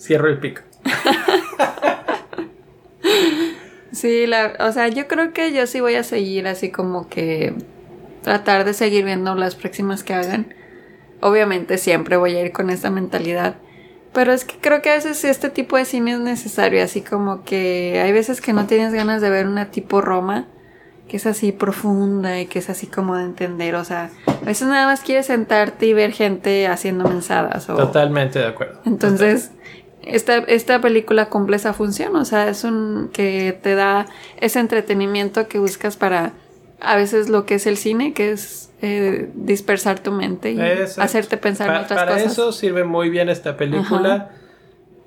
cierro 0.01 0.29
el 0.29 0.39
pico. 0.39 0.63
Sí, 3.93 4.27
la, 4.27 4.55
o 4.61 4.73
sea, 4.73 4.89
yo 4.89 5.09
creo 5.09 5.33
que 5.33 5.53
yo 5.53 5.67
sí 5.67 5.81
voy 5.81 5.97
a 5.97 6.05
seguir 6.05 6.47
así 6.47 6.71
como 6.71 7.09
que 7.09 7.55
tratar 8.23 8.65
de 8.65 8.73
seguir 8.73 9.05
viendo 9.05 9.35
las 9.35 9.57
próximas 9.57 10.05
que 10.05 10.15
hagan. 10.15 10.55
Obviamente 11.21 11.77
siempre 11.77 12.17
voy 12.17 12.37
a 12.37 12.43
ir 12.43 12.53
con 12.53 12.71
esta 12.71 12.91
mentalidad. 12.91 13.57
Pero 14.13 14.33
es 14.33 14.45
que 14.45 14.57
creo 14.61 14.81
que 14.81 14.91
a 14.91 14.95
veces 14.95 15.25
este 15.25 15.51
tipo 15.51 15.77
de 15.77 15.85
cine 15.85 16.13
es 16.13 16.21
necesario, 16.21 16.83
así 16.83 17.01
como 17.01 17.45
que 17.45 18.01
hay 18.03 18.13
veces 18.13 18.41
que 18.41 18.53
no 18.53 18.67
tienes 18.67 18.93
ganas 18.93 19.21
de 19.21 19.31
ver 19.31 19.47
una 19.47 19.71
tipo 19.71 20.01
Roma, 20.01 20.47
que 21.09 21.17
es 21.17 21.27
así 21.27 21.53
profunda 21.53 22.41
y 22.41 22.47
que 22.47 22.59
es 22.61 22.71
así 22.71 22.87
como 22.87 23.17
de 23.17 23.25
entender, 23.25 23.75
o 23.75 23.85
sea, 23.85 24.11
a 24.27 24.45
veces 24.45 24.67
nada 24.67 24.87
más 24.87 25.01
quieres 25.01 25.27
sentarte 25.27 25.87
y 25.87 25.93
ver 25.93 26.13
gente 26.13 26.67
haciendo 26.67 27.09
mensadas. 27.09 27.69
O... 27.69 27.77
Totalmente 27.77 28.39
de 28.41 28.47
acuerdo. 28.47 28.81
Entonces, 28.85 29.53
esta, 30.03 30.39
esta 30.39 30.81
película 30.81 31.29
cumple 31.29 31.57
esa 31.57 31.73
función, 31.73 32.17
o 32.17 32.25
sea, 32.25 32.49
es 32.49 32.65
un 32.65 33.11
que 33.13 33.59
te 33.63 33.75
da 33.75 34.07
ese 34.41 34.61
entretenimiento 34.61 35.47
que 35.49 35.59
buscas 35.59 35.97
para 35.97 36.33
a 36.81 36.97
veces 36.97 37.29
lo 37.29 37.45
que 37.45 37.57
es 37.57 37.67
el 37.67 37.77
cine, 37.77 38.15
que 38.15 38.33
es 38.33 38.71
eh, 38.81 39.29
dispersar 39.35 39.99
tu 40.01 40.13
mente 40.13 40.53
y 40.53 40.61
Exacto. 40.61 41.03
hacerte 41.03 41.37
pensar 41.37 41.69
Pa- 41.69 41.77
en 41.77 41.85
otras 41.85 42.01
para 42.01 42.13
cosas. 42.15 42.33
eso 42.33 42.53
sirve 42.53 42.85
muy 42.85 43.11
bien 43.11 43.29
esta 43.29 43.57
película. 43.59 44.31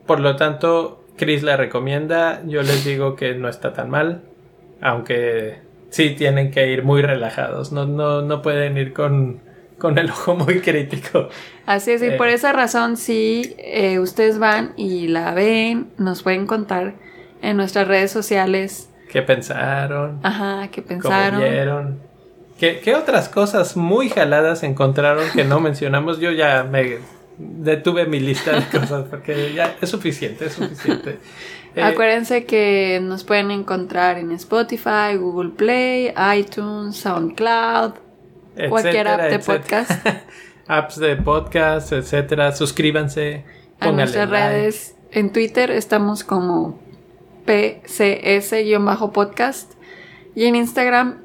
Por 0.06 0.20
lo 0.20 0.36
tanto, 0.36 1.04
Chris 1.18 1.42
la 1.42 1.58
recomienda. 1.58 2.42
Yo 2.46 2.62
les 2.62 2.86
digo 2.86 3.16
que 3.16 3.34
no 3.34 3.50
está 3.50 3.74
tan 3.74 3.90
mal. 3.90 4.22
Aunque 4.82 5.60
sí 5.90 6.12
tienen 6.12 6.52
que 6.52 6.72
ir 6.72 6.84
muy 6.84 7.02
relajados. 7.02 7.72
No, 7.72 7.86
no, 7.86 8.22
no 8.22 8.42
pueden 8.42 8.78
ir 8.78 8.94
con, 8.94 9.40
con 9.80 9.98
el 9.98 10.10
ojo 10.12 10.36
muy 10.36 10.60
crítico. 10.60 11.30
Así 11.66 11.92
es, 11.92 12.02
y 12.02 12.08
Eh. 12.08 12.12
por 12.18 12.28
esa 12.28 12.52
razón, 12.54 12.98
si 12.98 13.56
eh, 13.58 14.00
ustedes 14.00 14.38
van 14.40 14.74
y 14.76 15.08
la 15.08 15.34
ven, 15.34 15.92
nos 15.98 16.24
pueden 16.24 16.46
contar 16.48 16.94
en 17.42 17.58
nuestras 17.58 17.88
redes 17.88 18.12
sociales, 18.12 18.90
¿Qué 19.10 19.22
pensaron? 19.22 20.20
ajá, 20.24 20.68
qué 20.72 20.82
¿Cómo 20.82 20.88
pensaron. 21.02 21.40
vieron? 21.40 22.00
¿Qué, 22.60 22.80
qué 22.80 22.96
otras 22.96 23.30
cosas 23.30 23.76
muy 23.78 24.10
jaladas 24.10 24.64
encontraron 24.64 25.24
que 25.34 25.44
no 25.44 25.60
mencionamos? 25.62 26.20
Yo 26.20 26.32
ya 26.32 26.64
me 26.64 26.98
detuve 27.38 28.06
mi 28.06 28.20
lista 28.20 28.52
de 28.60 28.66
cosas 28.80 29.06
porque 29.10 29.54
ya 29.54 29.76
es 29.82 29.90
suficiente, 29.90 30.46
es 30.46 30.54
suficiente. 30.54 31.18
Eh, 31.76 31.82
Acuérdense 31.84 32.46
que 32.46 33.00
nos 33.02 33.24
pueden 33.24 33.52
encontrar 33.52 34.18
en 34.18 34.32
Spotify, 34.34 35.16
Google 35.18 35.50
Play, 35.52 36.14
iTunes, 36.38 36.98
SoundCloud, 36.98 37.94
cualquier 38.70 39.08
app 39.08 39.22
de 39.22 39.36
etcétera. 39.36 39.60
podcast. 39.62 39.92
apps 40.68 40.98
de 41.00 41.16
podcast, 41.18 41.92
etcétera. 41.92 42.52
Suscríbanse. 42.56 43.44
a 43.80 43.92
nuestras 43.92 44.30
like. 44.30 44.48
redes. 44.54 44.96
En 45.12 45.32
Twitter 45.34 45.70
estamos 45.72 46.24
como 46.24 46.80
PCS-podcast 47.46 49.72
y 50.36 50.46
en 50.46 50.56
Instagram. 50.56 51.22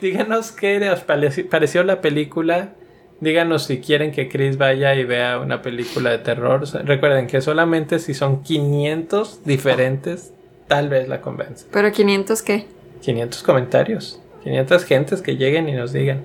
Díganos 0.01 0.53
qué 0.53 0.79
les 0.79 1.05
pareci- 1.07 1.49
pareció 1.49 1.83
la 1.83 2.01
película. 2.01 2.75
Díganos 3.21 3.65
si 3.65 3.81
quieren 3.81 4.13
que 4.13 4.29
Chris 4.29 4.57
vaya 4.57 4.95
y 4.95 5.05
vea 5.05 5.39
una 5.39 5.61
película 5.61 6.11
de 6.11 6.19
terror. 6.19 6.63
Recuerden 6.85 7.27
que 7.27 7.41
solamente 7.43 7.99
si 7.99 8.15
son 8.15 8.43
500 8.43 9.45
diferentes, 9.45 10.33
tal 10.69 10.89
vez 10.89 11.07
la 11.09 11.21
convence. 11.21 11.67
Pero 11.71 11.93
500 11.93 12.43
qué? 12.43 12.67
500 13.03 13.43
comentarios. 13.43 14.21
500 14.45 14.85
gentes 14.85 15.21
que 15.21 15.37
lleguen 15.37 15.69
y 15.69 15.73
nos 15.73 15.93
digan. 15.93 16.25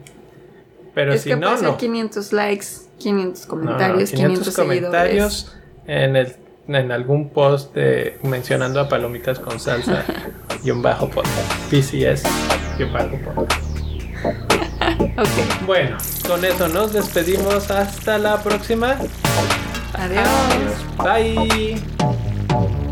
Pero 0.94 1.14
es 1.14 1.22
si 1.24 1.30
que 1.30 1.36
no, 1.36 1.48
puede 1.48 1.58
ser 1.58 1.68
no. 1.68 1.78
500 1.78 2.34
likes, 2.34 2.66
500 3.00 3.48
No, 3.50 3.56
no, 3.56 3.62
comentarios, 3.62 4.12
500, 4.12 4.54
seguidores. 4.54 4.56
comentarios 4.56 5.58
en, 5.88 6.16
el, 6.16 6.34
en 6.70 6.92
algún 6.94 7.30
post 7.30 7.76
de, 7.76 8.18
mencionando 8.24 8.80
a 8.80 8.88
Palomitas 8.88 9.40
con 9.40 9.60
Salsa 9.60 10.06
y 10.64 10.72
un 10.72 10.82
bajo 10.82 11.10
podcast. 11.10 11.52
PCS 11.70 12.24
y 12.80 12.84
un 12.84 12.94
bajo 12.94 13.18
podcast. 13.36 13.62
Ok, 15.18 15.66
Bueno, 15.66 15.98
con 16.28 16.44
eso 16.44 16.68
nos 16.68 16.94
despedimos. 16.94 17.72
Hasta 17.72 18.18
la 18.18 18.42
próxima. 18.44 18.98
adiós. 19.94 20.26
Bye. 20.98 22.85